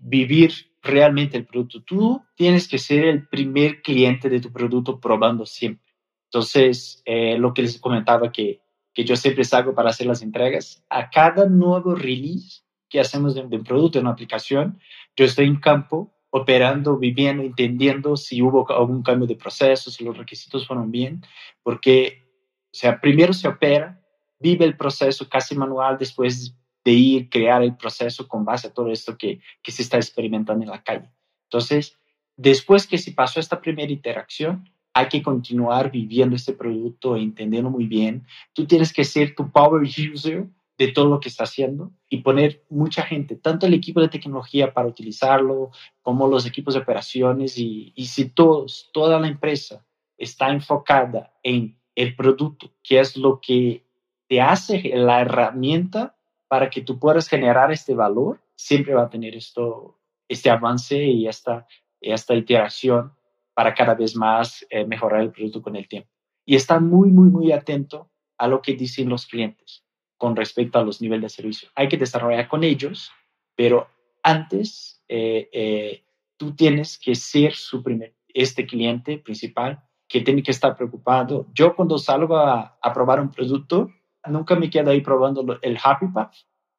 vivir 0.00 0.52
realmente 0.82 1.36
el 1.36 1.46
producto. 1.46 1.82
Tú 1.82 2.22
tienes 2.36 2.68
que 2.68 2.78
ser 2.78 3.06
el 3.06 3.26
primer 3.28 3.80
cliente 3.82 4.28
de 4.28 4.40
tu 4.40 4.52
producto 4.52 5.00
probando 5.00 5.46
siempre. 5.46 5.94
Entonces, 6.26 7.02
eh, 7.06 7.38
lo 7.38 7.54
que 7.54 7.62
les 7.62 7.78
comentaba 7.78 8.30
que, 8.30 8.60
que 8.92 9.04
yo 9.04 9.16
siempre 9.16 9.44
salgo 9.44 9.74
para 9.74 9.90
hacer 9.90 10.06
las 10.06 10.20
entregas, 10.20 10.84
a 10.90 11.08
cada 11.08 11.46
nuevo 11.48 11.94
release 11.94 12.62
que 12.90 13.00
hacemos 13.00 13.34
de 13.34 13.40
un 13.40 13.64
producto, 13.64 13.98
de 13.98 14.02
una 14.02 14.12
aplicación, 14.12 14.78
yo 15.16 15.24
estoy 15.24 15.46
en 15.46 15.56
campo 15.56 16.13
operando, 16.36 16.98
viviendo, 16.98 17.44
entendiendo 17.44 18.16
si 18.16 18.42
hubo 18.42 18.68
algún 18.68 19.04
cambio 19.04 19.28
de 19.28 19.36
proceso, 19.36 19.88
si 19.88 20.02
los 20.02 20.18
requisitos 20.18 20.66
fueron 20.66 20.90
bien, 20.90 21.22
porque, 21.62 22.26
o 22.72 22.74
sea, 22.76 23.00
primero 23.00 23.32
se 23.32 23.46
opera, 23.46 24.02
vive 24.40 24.64
el 24.64 24.76
proceso 24.76 25.28
casi 25.28 25.54
manual, 25.54 25.96
después 25.96 26.52
de 26.84 26.90
ir, 26.90 27.30
crear 27.30 27.62
el 27.62 27.76
proceso 27.76 28.26
con 28.26 28.44
base 28.44 28.66
a 28.66 28.72
todo 28.72 28.90
esto 28.90 29.16
que, 29.16 29.40
que 29.62 29.70
se 29.70 29.82
está 29.82 29.96
experimentando 29.96 30.64
en 30.64 30.70
la 30.70 30.82
calle. 30.82 31.08
Entonces, 31.44 31.96
después 32.36 32.88
que 32.88 32.98
se 32.98 33.12
pasó 33.12 33.38
esta 33.38 33.60
primera 33.60 33.92
interacción, 33.92 34.68
hay 34.92 35.06
que 35.06 35.22
continuar 35.22 35.92
viviendo 35.92 36.34
este 36.34 36.52
producto, 36.52 37.16
entendiendo 37.16 37.70
muy 37.70 37.86
bien. 37.86 38.26
Tú 38.52 38.66
tienes 38.66 38.92
que 38.92 39.04
ser 39.04 39.36
tu 39.36 39.52
power 39.52 39.82
user 39.82 40.48
de 40.76 40.88
todo 40.88 41.06
lo 41.06 41.20
que 41.20 41.28
está 41.28 41.44
haciendo 41.44 41.92
y 42.08 42.18
poner 42.18 42.64
mucha 42.68 43.02
gente, 43.02 43.36
tanto 43.36 43.66
el 43.66 43.74
equipo 43.74 44.00
de 44.00 44.08
tecnología 44.08 44.72
para 44.72 44.88
utilizarlo, 44.88 45.70
como 46.02 46.26
los 46.26 46.46
equipos 46.46 46.74
de 46.74 46.80
operaciones 46.80 47.56
y, 47.58 47.92
si 47.96 48.30
todos, 48.30 48.90
toda 48.92 49.20
la 49.20 49.28
empresa 49.28 49.86
está 50.18 50.50
enfocada 50.50 51.32
en 51.42 51.78
el 51.94 52.16
producto, 52.16 52.72
que 52.82 52.98
es 52.98 53.16
lo 53.16 53.40
que 53.40 53.86
te 54.28 54.40
hace 54.40 54.82
la 54.94 55.20
herramienta 55.20 56.16
para 56.48 56.70
que 56.70 56.82
tú 56.82 56.98
puedas 56.98 57.28
generar 57.28 57.70
este 57.70 57.94
valor, 57.94 58.42
siempre 58.56 58.94
va 58.94 59.04
a 59.04 59.10
tener 59.10 59.34
esto, 59.36 60.00
este 60.28 60.50
avance 60.50 61.02
y 61.04 61.28
esta, 61.28 61.66
esta 62.00 62.34
iteración 62.34 63.12
para 63.54 63.74
cada 63.74 63.94
vez 63.94 64.16
más 64.16 64.66
eh, 64.70 64.84
mejorar 64.84 65.20
el 65.20 65.30
producto 65.30 65.62
con 65.62 65.76
el 65.76 65.86
tiempo. 65.86 66.10
Y 66.44 66.56
está 66.56 66.80
muy, 66.80 67.10
muy, 67.10 67.30
muy 67.30 67.52
atento 67.52 68.10
a 68.38 68.48
lo 68.48 68.60
que 68.60 68.74
dicen 68.74 69.08
los 69.08 69.26
clientes 69.26 69.83
con 70.24 70.36
respecto 70.36 70.78
a 70.78 70.82
los 70.82 71.02
niveles 71.02 71.24
de 71.24 71.36
servicio. 71.36 71.68
Hay 71.74 71.86
que 71.86 71.98
desarrollar 71.98 72.48
con 72.48 72.64
ellos, 72.64 73.12
pero 73.54 73.88
antes 74.22 75.04
eh, 75.06 75.50
eh, 75.52 76.04
tú 76.38 76.54
tienes 76.56 76.98
que 76.98 77.14
ser 77.14 77.52
su 77.52 77.82
primer, 77.82 78.14
este 78.28 78.64
cliente 78.64 79.18
principal 79.18 79.82
que 80.08 80.22
tiene 80.22 80.42
que 80.42 80.52
estar 80.52 80.74
preocupado. 80.78 81.46
Yo 81.52 81.76
cuando 81.76 81.98
salgo 81.98 82.38
a, 82.38 82.78
a 82.80 82.92
probar 82.94 83.20
un 83.20 83.30
producto, 83.30 83.90
nunca 84.26 84.56
me 84.56 84.70
quedo 84.70 84.92
ahí 84.92 85.02
probando 85.02 85.58
el 85.60 85.78
Happy 85.84 86.06
Path. 86.06 86.32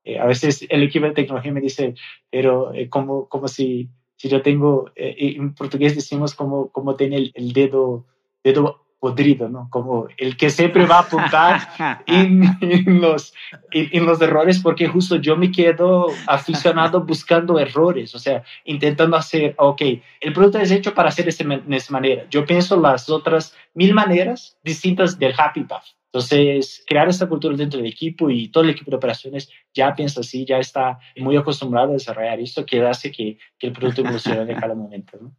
Eh, 0.04 0.18
a 0.18 0.26
veces 0.26 0.66
el 0.68 0.82
equipo 0.82 1.06
de 1.06 1.12
tecnología 1.12 1.52
me 1.52 1.62
dice, 1.62 1.94
pero 2.32 2.74
eh, 2.74 2.90
como, 2.90 3.30
como 3.30 3.48
si, 3.48 3.92
si 4.16 4.28
yo 4.28 4.42
tengo, 4.42 4.90
eh, 4.96 5.36
en 5.38 5.54
portugués 5.54 5.94
decimos 5.94 6.34
como, 6.34 6.72
como 6.72 6.96
tiene 6.96 7.18
el, 7.18 7.32
el 7.36 7.54
dedo, 7.54 8.08
dedo 8.44 8.85
podrido, 9.06 9.48
¿no? 9.50 9.68
Como 9.70 10.08
el 10.18 10.36
que 10.36 10.50
siempre 10.50 10.88
va 10.88 10.96
a 10.96 11.02
apuntar 11.02 12.02
en, 12.08 12.42
en, 12.60 13.00
los, 13.00 13.36
en, 13.70 13.90
en, 13.92 14.04
los 14.04 14.20
errores, 14.20 14.60
porque 14.64 14.88
justo 14.88 15.18
yo 15.18 15.38
me 15.38 15.52
quedo 15.52 16.08
aficionado 16.26 17.02
buscando 17.02 17.60
errores, 17.60 18.16
o 18.16 18.20
sea, 18.20 18.44
intentando 18.64 19.16
hacer, 19.16 19.54
ok, 19.60 19.82
el 20.22 20.34
producto 20.34 20.58
es 20.58 20.72
hecho 20.72 20.96
para 20.96 21.10
hacer 21.10 21.26
de 21.26 21.78
esta 21.78 21.94
manera. 21.94 22.26
Yo 22.32 22.48
pienso 22.48 22.82
las 22.82 23.08
otras 23.08 23.56
mil 23.76 23.94
maneras 23.94 24.58
distintas 24.64 25.20
del 25.20 25.36
Happy 25.38 25.66
Path. 25.66 25.86
Entonces, 26.08 26.84
crear 26.88 27.08
esta 27.08 27.30
cultura 27.30 27.56
dentro 27.56 27.80
del 27.80 27.92
equipo 27.92 28.32
y 28.32 28.48
todo 28.48 28.64
el 28.64 28.72
equipo 28.72 28.90
de 28.90 28.98
operaciones 28.98 29.52
ya 29.72 29.94
piensa 29.94 30.22
así, 30.22 30.46
ya 30.46 30.58
está 30.58 30.98
muy 31.18 31.38
acostumbrado 31.38 31.90
a 31.90 31.94
desarrollar 31.94 32.40
esto, 32.40 32.66
que 32.66 32.82
hace 32.82 33.12
que, 33.12 33.38
que 33.60 33.68
el 33.68 33.74
producto 33.74 34.02
evolucione 34.02 34.52
en 34.52 34.60
cada 34.60 34.74
momento, 34.74 35.20
¿no? 35.22 35.36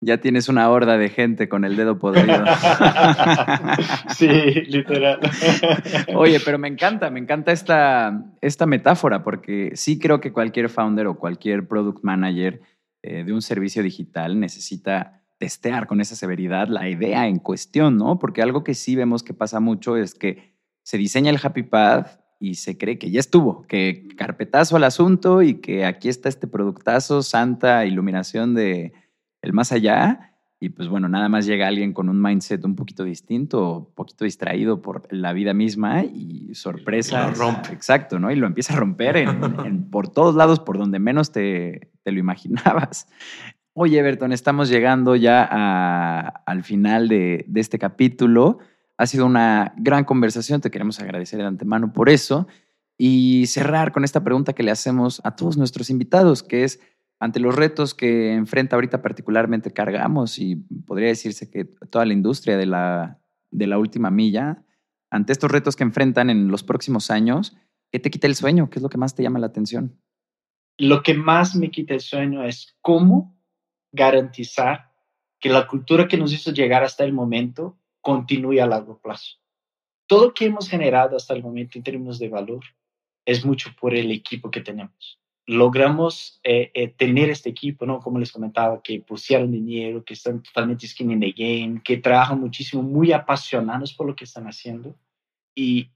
Ya 0.00 0.18
tienes 0.18 0.48
una 0.48 0.68
horda 0.68 0.98
de 0.98 1.08
gente 1.08 1.48
con 1.48 1.64
el 1.64 1.74
dedo 1.74 1.98
podrido. 1.98 2.44
sí, 4.16 4.28
literal. 4.28 5.20
Oye, 6.14 6.38
pero 6.44 6.58
me 6.58 6.68
encanta, 6.68 7.08
me 7.10 7.18
encanta 7.18 7.52
esta, 7.52 8.24
esta 8.42 8.66
metáfora, 8.66 9.24
porque 9.24 9.72
sí 9.74 9.98
creo 9.98 10.20
que 10.20 10.32
cualquier 10.32 10.68
founder 10.68 11.06
o 11.06 11.18
cualquier 11.18 11.66
product 11.66 12.04
manager 12.04 12.60
eh, 13.02 13.24
de 13.24 13.32
un 13.32 13.40
servicio 13.40 13.82
digital 13.82 14.38
necesita 14.38 15.22
testear 15.38 15.86
con 15.86 16.00
esa 16.00 16.16
severidad 16.16 16.68
la 16.68 16.88
idea 16.88 17.26
en 17.26 17.38
cuestión, 17.38 17.96
¿no? 17.96 18.18
Porque 18.18 18.42
algo 18.42 18.64
que 18.64 18.74
sí 18.74 18.96
vemos 18.96 19.22
que 19.22 19.34
pasa 19.34 19.60
mucho 19.60 19.96
es 19.96 20.14
que 20.14 20.54
se 20.82 20.98
diseña 20.98 21.30
el 21.30 21.40
Happy 21.42 21.62
Path 21.62 22.20
y 22.38 22.56
se 22.56 22.76
cree 22.76 22.98
que 22.98 23.10
ya 23.10 23.20
estuvo, 23.20 23.62
que 23.62 24.08
carpetazo 24.16 24.76
al 24.76 24.84
asunto 24.84 25.42
y 25.42 25.54
que 25.54 25.84
aquí 25.84 26.08
está 26.08 26.28
este 26.28 26.46
productazo, 26.46 27.22
santa 27.22 27.86
iluminación 27.86 28.54
de 28.54 28.92
el 29.42 29.52
más 29.52 29.72
allá. 29.72 30.32
Y 30.58 30.70
pues 30.70 30.88
bueno, 30.88 31.08
nada 31.08 31.28
más 31.28 31.44
llega 31.44 31.68
alguien 31.68 31.92
con 31.92 32.08
un 32.08 32.20
mindset 32.20 32.64
un 32.64 32.76
poquito 32.76 33.04
distinto, 33.04 33.78
un 33.78 33.94
poquito 33.94 34.24
distraído 34.24 34.80
por 34.80 35.06
la 35.12 35.34
vida 35.34 35.52
misma 35.52 36.02
y 36.04 36.54
sorpresa. 36.54 37.28
lo 37.28 37.34
rompe. 37.34 37.72
Exacto, 37.72 38.18
¿no? 38.18 38.30
Y 38.30 38.36
lo 38.36 38.46
empieza 38.46 38.72
a 38.72 38.76
romper 38.76 39.16
en, 39.18 39.90
por 39.90 40.08
todos 40.08 40.34
lados, 40.34 40.60
por 40.60 40.78
donde 40.78 40.98
menos 40.98 41.30
te, 41.30 41.90
te 42.02 42.12
lo 42.12 42.18
imaginabas. 42.18 43.06
Oye, 43.74 43.98
Everton, 43.98 44.32
estamos 44.32 44.70
llegando 44.70 45.16
ya 45.16 45.42
al 45.44 46.64
final 46.64 47.08
de, 47.08 47.44
de 47.46 47.60
este 47.60 47.78
capítulo. 47.78 48.58
Ha 48.96 49.06
sido 49.06 49.26
una 49.26 49.74
gran 49.76 50.04
conversación, 50.04 50.62
te 50.62 50.70
queremos 50.70 50.98
agradecer 51.00 51.38
de 51.38 51.44
antemano 51.44 51.92
por 51.92 52.08
eso 52.08 52.46
y 52.98 53.46
cerrar 53.46 53.92
con 53.92 54.04
esta 54.04 54.24
pregunta 54.24 54.54
que 54.54 54.62
le 54.62 54.70
hacemos 54.70 55.20
a 55.24 55.36
todos 55.36 55.56
nuestros 55.58 55.90
invitados, 55.90 56.42
que 56.42 56.64
es, 56.64 56.80
ante 57.18 57.40
los 57.40 57.54
retos 57.54 57.94
que 57.94 58.34
enfrenta 58.34 58.76
ahorita 58.76 59.00
particularmente 59.00 59.72
cargamos 59.72 60.38
y 60.38 60.56
podría 60.86 61.08
decirse 61.08 61.50
que 61.50 61.64
toda 61.64 62.04
la 62.04 62.12
industria 62.12 62.56
de 62.56 62.66
la, 62.66 63.20
de 63.50 63.66
la 63.66 63.78
última 63.78 64.10
milla, 64.10 64.64
ante 65.10 65.32
estos 65.32 65.50
retos 65.50 65.76
que 65.76 65.84
enfrentan 65.84 66.28
en 66.28 66.48
los 66.48 66.62
próximos 66.62 67.10
años, 67.10 67.56
¿qué 67.90 68.00
te 68.00 68.10
quita 68.10 68.26
el 68.26 68.34
sueño? 68.34 68.68
¿Qué 68.68 68.78
es 68.78 68.82
lo 68.82 68.90
que 68.90 68.98
más 68.98 69.14
te 69.14 69.22
llama 69.22 69.38
la 69.38 69.46
atención? 69.46 69.98
Lo 70.76 71.02
que 71.02 71.14
más 71.14 71.56
me 71.56 71.70
quita 71.70 71.94
el 71.94 72.00
sueño 72.00 72.44
es 72.44 72.76
cómo 72.82 73.40
garantizar 73.92 74.92
que 75.40 75.48
la 75.48 75.66
cultura 75.66 76.08
que 76.08 76.18
nos 76.18 76.32
hizo 76.34 76.52
llegar 76.52 76.84
hasta 76.84 77.04
el 77.04 77.14
momento 77.14 77.78
continúe 78.02 78.60
a 78.60 78.66
largo 78.66 79.00
plazo. 79.00 79.36
Todo 80.06 80.26
lo 80.26 80.34
que 80.34 80.46
hemos 80.46 80.68
generado 80.68 81.16
hasta 81.16 81.34
el 81.34 81.42
momento 81.42 81.78
en 81.78 81.84
términos 81.84 82.18
de 82.18 82.28
valor 82.28 82.62
es 83.24 83.44
mucho 83.44 83.70
por 83.80 83.94
el 83.94 84.10
equipo 84.10 84.50
que 84.50 84.60
tenemos 84.60 85.18
logramos 85.46 86.40
eh, 86.42 86.72
eh, 86.74 86.88
tener 86.88 87.30
este 87.30 87.50
equipo, 87.50 87.86
¿no? 87.86 88.00
Como 88.00 88.18
les 88.18 88.32
comentaba, 88.32 88.82
que 88.82 89.00
pusieron 89.00 89.52
dinero, 89.52 90.04
que 90.04 90.14
están 90.14 90.42
totalmente 90.42 90.86
skin 90.88 91.12
in 91.12 91.20
the 91.20 91.32
game, 91.32 91.80
que 91.82 91.98
trabajan 91.98 92.40
muchísimo, 92.40 92.82
muy 92.82 93.12
apasionados 93.12 93.94
por 93.94 94.08
lo 94.08 94.16
que 94.16 94.24
están 94.24 94.46
haciendo. 94.46 94.96
Y 95.54 95.90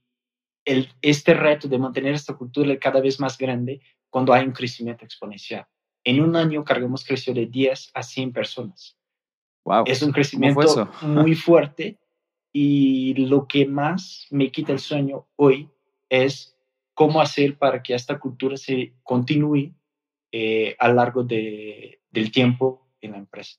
el, 0.63 0.89
este 1.01 1.33
reto 1.33 1.67
de 1.67 1.77
mantener 1.77 2.13
esta 2.13 2.33
cultura 2.33 2.77
cada 2.79 3.01
vez 3.01 3.19
más 3.19 3.37
grande 3.37 3.81
cuando 4.09 4.33
hay 4.33 4.45
un 4.45 4.53
crecimiento 4.53 5.03
exponencial. 5.03 5.67
En 6.03 6.21
un 6.21 6.35
año 6.35 6.63
cargamos 6.63 7.03
creció 7.05 7.33
de 7.33 7.45
10 7.45 7.91
a 7.93 8.03
100 8.03 8.31
personas. 8.31 8.97
Wow. 9.65 9.83
Es 9.85 10.01
un 10.01 10.11
crecimiento 10.11 10.89
muy 11.01 11.35
fuerte 11.35 11.99
y 12.53 13.13
lo 13.13 13.47
que 13.47 13.65
más 13.65 14.27
me 14.31 14.51
quita 14.51 14.71
el 14.71 14.79
sueño 14.79 15.27
hoy 15.35 15.69
es 16.09 16.50
cómo 17.01 17.19
hacer 17.19 17.57
para 17.57 17.81
que 17.81 17.95
esta 17.95 18.19
cultura 18.19 18.55
se 18.55 18.93
continúe 19.01 19.73
eh, 20.31 20.75
a 20.77 20.87
lo 20.89 20.93
largo 20.93 21.23
de, 21.23 21.99
del 22.11 22.31
tiempo 22.31 22.91
en 23.01 23.13
la 23.13 23.17
empresa. 23.17 23.57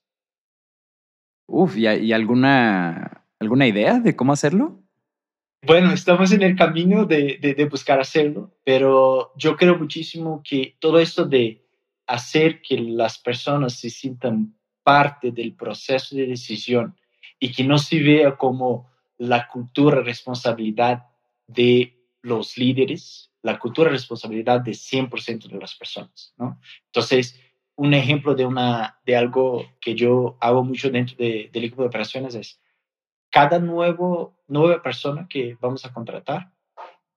Uf, 1.45 1.75
¿y, 1.75 2.13
alguna, 2.13 3.25
alguna 3.41 3.67
idea 3.67 3.99
de 3.99 4.15
cómo 4.15 4.31
hacerlo? 4.31 4.81
Bueno, 5.61 5.91
estamos 5.91 6.31
en 6.31 6.41
el 6.41 6.55
camino 6.55 7.03
de, 7.03 7.37
de, 7.41 7.65
buscar 7.65 7.99
hacerlo, 7.99 8.55
pero 8.63 9.33
yo 9.35 9.57
creo 9.57 9.77
muchísimo 9.77 10.41
que 10.41 10.77
todo 10.79 10.99
esto 10.99 11.25
de 11.25 11.67
hacer 12.07 12.61
que 12.61 12.79
las 12.79 13.17
personas 13.17 13.73
se 13.73 13.89
sientan 13.89 14.55
parte 14.83 15.31
del 15.31 15.53
proceso 15.53 16.15
de 16.15 16.27
decisión 16.27 16.95
y 17.41 17.51
que 17.51 17.65
no 17.65 17.77
se 17.77 17.99
vea 17.99 18.37
como 18.37 18.89
la 19.17 19.49
cultura 19.49 19.99
responsabilidad 19.99 21.07
de 21.45 22.02
los 22.23 22.57
líderes, 22.57 23.31
la 23.43 23.59
cultura 23.59 23.89
de 23.89 23.97
responsabilidad 23.97 24.61
de 24.61 24.71
100% 24.71 25.47
de 25.47 25.59
las 25.59 25.75
personas, 25.75 26.33
¿no? 26.37 26.59
Entonces, 26.85 27.39
un 27.75 27.93
ejemplo 27.93 28.33
de, 28.33 28.45
una, 28.45 28.99
de 29.05 29.15
algo 29.15 29.65
que 29.79 29.93
yo 29.93 30.37
hago 30.39 30.63
mucho 30.63 30.89
dentro 30.89 31.15
del 31.17 31.49
equipo 31.53 31.81
de 31.81 31.89
operaciones 31.89 32.33
es, 32.33 32.61
cada 33.29 33.59
nuevo, 33.59 34.41
nueva 34.47 34.81
persona 34.81 35.27
que 35.29 35.57
vamos 35.59 35.85
a 35.85 35.93
contratar 35.93 36.53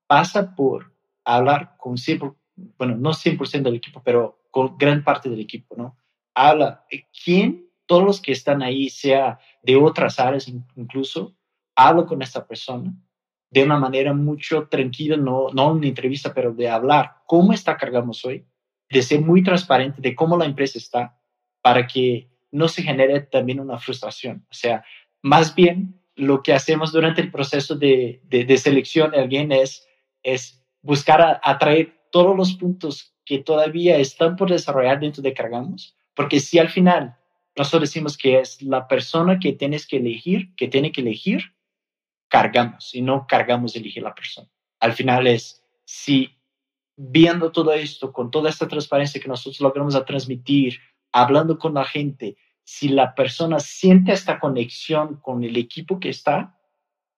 pasa 0.07 0.55
por 0.55 0.93
hablar 1.25 1.77
con 1.79 1.97
100%, 1.97 2.37
bueno, 2.79 2.97
no 2.97 3.11
100% 3.11 3.63
del 3.63 3.75
equipo, 3.77 4.03
pero 4.03 4.41
con 4.51 4.77
gran 4.77 5.05
parte 5.05 5.29
del 5.29 5.41
equipo, 5.41 5.77
¿no? 5.77 5.97
Habla, 6.35 6.85
¿quién? 7.25 7.71
Todos 7.87 8.03
los 8.03 8.21
que 8.21 8.33
están 8.33 8.63
ahí, 8.63 8.89
sea 8.89 9.39
de 9.63 9.77
otras 9.77 10.19
áreas 10.19 10.49
incluso, 10.49 11.37
hablo 11.77 12.07
con 12.07 12.23
esta 12.23 12.47
persona 12.47 12.93
de 13.51 13.63
una 13.63 13.79
manera 13.79 14.13
mucho 14.13 14.69
tranquila, 14.69 15.17
no, 15.17 15.49
no 15.53 15.73
una 15.73 15.87
entrevista, 15.87 16.35
pero 16.35 16.53
de 16.53 16.69
hablar 16.69 17.17
cómo 17.27 17.53
está 17.53 17.77
cargamos 17.77 18.25
hoy, 18.25 18.45
de 18.91 19.03
ser 19.03 19.21
muy 19.21 19.43
transparente 19.43 20.01
de 20.01 20.15
cómo 20.15 20.37
la 20.37 20.45
empresa 20.45 20.79
está, 20.79 21.19
para 21.63 21.87
que 21.87 22.29
no 22.51 22.69
se 22.69 22.83
genere 22.83 23.21
también 23.21 23.61
una 23.61 23.79
frustración. 23.79 24.47
O 24.51 24.55
sea, 24.55 24.85
más 25.23 25.55
bien 25.55 26.01
lo 26.15 26.43
que 26.43 26.53
hacemos 26.53 26.93
durante 26.93 27.21
el 27.21 27.31
proceso 27.31 27.75
de, 27.75 28.21
de, 28.25 28.57
selección 28.59 29.11
de 29.11 29.21
alguien 29.21 29.53
es, 29.53 29.87
es 30.23 30.65
buscar 30.81 31.41
atraer 31.43 31.95
todos 32.11 32.37
los 32.37 32.55
puntos 32.55 33.15
que 33.25 33.39
todavía 33.39 33.97
están 33.99 34.37
por 34.37 34.51
desarrollar 34.51 35.01
dentro 35.01 35.23
de 35.23 35.35
Cargamos, 35.35 35.97
porque 36.15 36.41
si 36.41 36.59
al 36.59 36.69
final 36.69 37.17
nosotros 37.57 37.91
decimos 37.91 38.17
que 38.17 38.39
es 38.39 38.63
la 38.63 38.87
persona 38.87 39.39
que 39.39 39.53
tienes 39.53 39.87
que 39.87 39.97
elegir, 39.97 40.55
que 40.57 40.69
tiene 40.69 40.93
que 40.93 41.01
elegir, 41.01 41.56
cargamos 42.29 42.95
y 42.95 43.03
no 43.03 43.27
cargamos 43.27 43.77
elegir 43.77 44.03
la 44.03 44.15
persona. 44.15 44.49
Al 44.81 44.93
final 44.93 45.27
es, 45.27 45.65
si 45.85 46.37
viendo 46.97 47.53
todo 47.53 47.73
esto, 47.73 48.13
con 48.13 48.31
toda 48.31 48.51
esta 48.51 48.69
transparencia 48.69 49.21
que 49.21 49.29
nosotros 49.29 49.61
logramos 49.61 49.95
a 49.95 50.05
transmitir, 50.05 50.79
hablando 51.13 51.59
con 51.59 51.75
la 51.75 51.85
gente, 51.85 52.37
si 52.65 52.89
la 52.89 53.15
persona 53.15 53.61
siente 53.61 54.13
esta 54.13 54.41
conexión 54.41 55.21
con 55.21 55.45
el 55.45 55.57
equipo 55.57 56.01
que 56.01 56.09
está, 56.09 56.59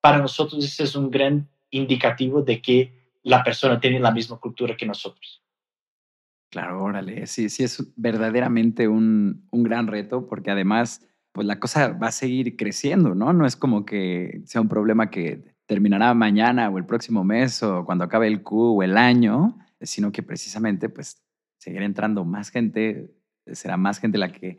para 0.00 0.18
nosotros 0.18 0.64
ese 0.64 0.84
es 0.84 0.94
un 0.94 1.10
gran 1.10 1.48
indicativo 1.70 2.42
de 2.42 2.60
que 2.60 3.12
la 3.22 3.42
persona 3.42 3.80
tiene 3.80 4.00
la 4.00 4.10
misma 4.10 4.38
cultura 4.38 4.76
que 4.76 4.86
nosotros. 4.86 5.42
Claro, 6.50 6.82
órale, 6.82 7.26
sí, 7.26 7.50
sí 7.50 7.62
es 7.62 7.92
verdaderamente 7.96 8.88
un, 8.88 9.46
un 9.50 9.62
gran 9.62 9.86
reto 9.86 10.26
porque 10.26 10.50
además 10.50 11.06
pues 11.38 11.46
la 11.46 11.60
cosa 11.60 11.92
va 11.92 12.08
a 12.08 12.10
seguir 12.10 12.56
creciendo, 12.56 13.14
¿no? 13.14 13.32
No 13.32 13.46
es 13.46 13.54
como 13.54 13.86
que 13.86 14.42
sea 14.44 14.60
un 14.60 14.66
problema 14.66 15.08
que 15.08 15.54
terminará 15.66 16.12
mañana 16.12 16.68
o 16.68 16.78
el 16.78 16.84
próximo 16.84 17.22
mes 17.22 17.62
o 17.62 17.84
cuando 17.84 18.02
acabe 18.02 18.26
el 18.26 18.42
Q 18.42 18.56
o 18.76 18.82
el 18.82 18.96
año, 18.96 19.56
sino 19.80 20.10
que 20.10 20.24
precisamente 20.24 20.88
pues 20.88 21.22
seguirá 21.60 21.84
entrando 21.84 22.24
más 22.24 22.50
gente, 22.50 23.14
será 23.52 23.76
más 23.76 24.00
gente 24.00 24.18
la 24.18 24.32
que 24.32 24.58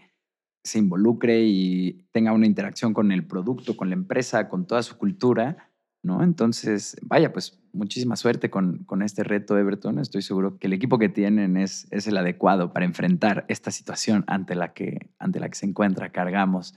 se 0.64 0.80
involucre 0.80 1.42
y 1.42 2.08
tenga 2.14 2.32
una 2.32 2.46
interacción 2.46 2.94
con 2.94 3.12
el 3.12 3.28
producto, 3.28 3.76
con 3.76 3.90
la 3.90 3.96
empresa, 3.96 4.48
con 4.48 4.66
toda 4.66 4.82
su 4.82 4.98
cultura 4.98 5.70
¿no? 6.04 6.24
Entonces, 6.24 6.98
vaya, 7.02 7.34
pues 7.34 7.59
muchísima 7.74 8.16
suerte 8.16 8.50
con, 8.50 8.84
con, 8.86 9.02
este 9.02 9.24
reto, 9.24 9.58
Everton. 9.58 10.00
Estoy 10.00 10.22
seguro 10.22 10.58
que 10.58 10.68
el 10.68 10.74
equipo 10.74 10.98
que 10.98 11.10
tienen 11.10 11.58
es, 11.58 11.88
es 11.92 12.08
el 12.08 12.18
adecuado 12.18 12.74
para 12.74 12.86
enfrentar 12.86 13.46
esta 13.48 13.72
situación 13.72 14.24
ante 14.28 14.56
la, 14.56 14.74
que, 14.74 15.12
ante 15.20 15.40
la 15.40 15.50
que 15.50 15.56
se 15.56 15.66
encuentra, 15.66 16.12
cargamos. 16.12 16.76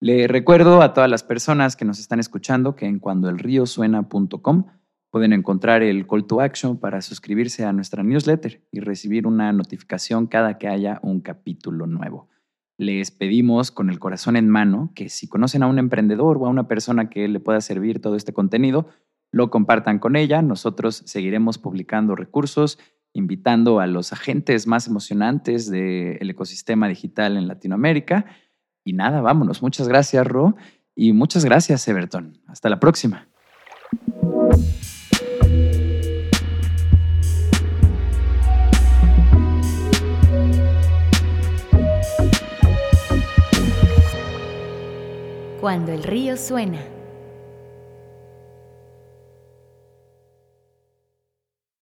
Le 0.00 0.26
recuerdo 0.28 0.82
a 0.82 0.92
todas 0.92 1.10
las 1.10 1.22
personas 1.22 1.76
que 1.76 1.84
nos 1.84 1.98
están 1.98 2.20
escuchando 2.20 2.76
que 2.76 2.86
en 2.86 2.98
cuandoelriosuena.com 2.98 4.66
pueden 5.10 5.32
encontrar 5.32 5.82
el 5.82 6.06
call 6.06 6.26
to 6.26 6.40
action 6.40 6.78
para 6.78 7.00
suscribirse 7.00 7.64
a 7.64 7.72
nuestra 7.72 8.02
newsletter 8.02 8.62
y 8.70 8.80
recibir 8.80 9.26
una 9.26 9.52
notificación 9.52 10.26
cada 10.26 10.58
que 10.58 10.68
haya 10.68 11.00
un 11.02 11.20
capítulo 11.20 11.86
nuevo 11.86 12.28
les 12.78 13.10
pedimos 13.10 13.70
con 13.70 13.88
el 13.88 13.98
corazón 13.98 14.36
en 14.36 14.48
mano 14.48 14.92
que 14.94 15.08
si 15.08 15.28
conocen 15.28 15.62
a 15.62 15.66
un 15.66 15.78
emprendedor 15.78 16.36
o 16.38 16.46
a 16.46 16.50
una 16.50 16.68
persona 16.68 17.08
que 17.08 17.26
le 17.28 17.40
pueda 17.40 17.60
servir 17.60 18.00
todo 18.00 18.16
este 18.16 18.32
contenido, 18.32 18.88
lo 19.30 19.50
compartan 19.50 19.98
con 19.98 20.16
ella. 20.16 20.42
Nosotros 20.42 21.02
seguiremos 21.06 21.58
publicando 21.58 22.14
recursos, 22.14 22.78
invitando 23.12 23.80
a 23.80 23.86
los 23.86 24.12
agentes 24.12 24.66
más 24.66 24.86
emocionantes 24.86 25.70
del 25.70 26.30
ecosistema 26.30 26.88
digital 26.88 27.36
en 27.36 27.48
Latinoamérica. 27.48 28.26
Y 28.84 28.92
nada, 28.92 29.20
vámonos. 29.20 29.62
Muchas 29.62 29.88
gracias, 29.88 30.26
Ro. 30.26 30.56
Y 30.94 31.12
muchas 31.12 31.44
gracias, 31.44 31.86
Everton. 31.88 32.40
Hasta 32.46 32.68
la 32.68 32.80
próxima. 32.80 33.28
Cuando 45.60 45.92
el 45.92 46.04
río 46.04 46.36
suena. 46.36 46.95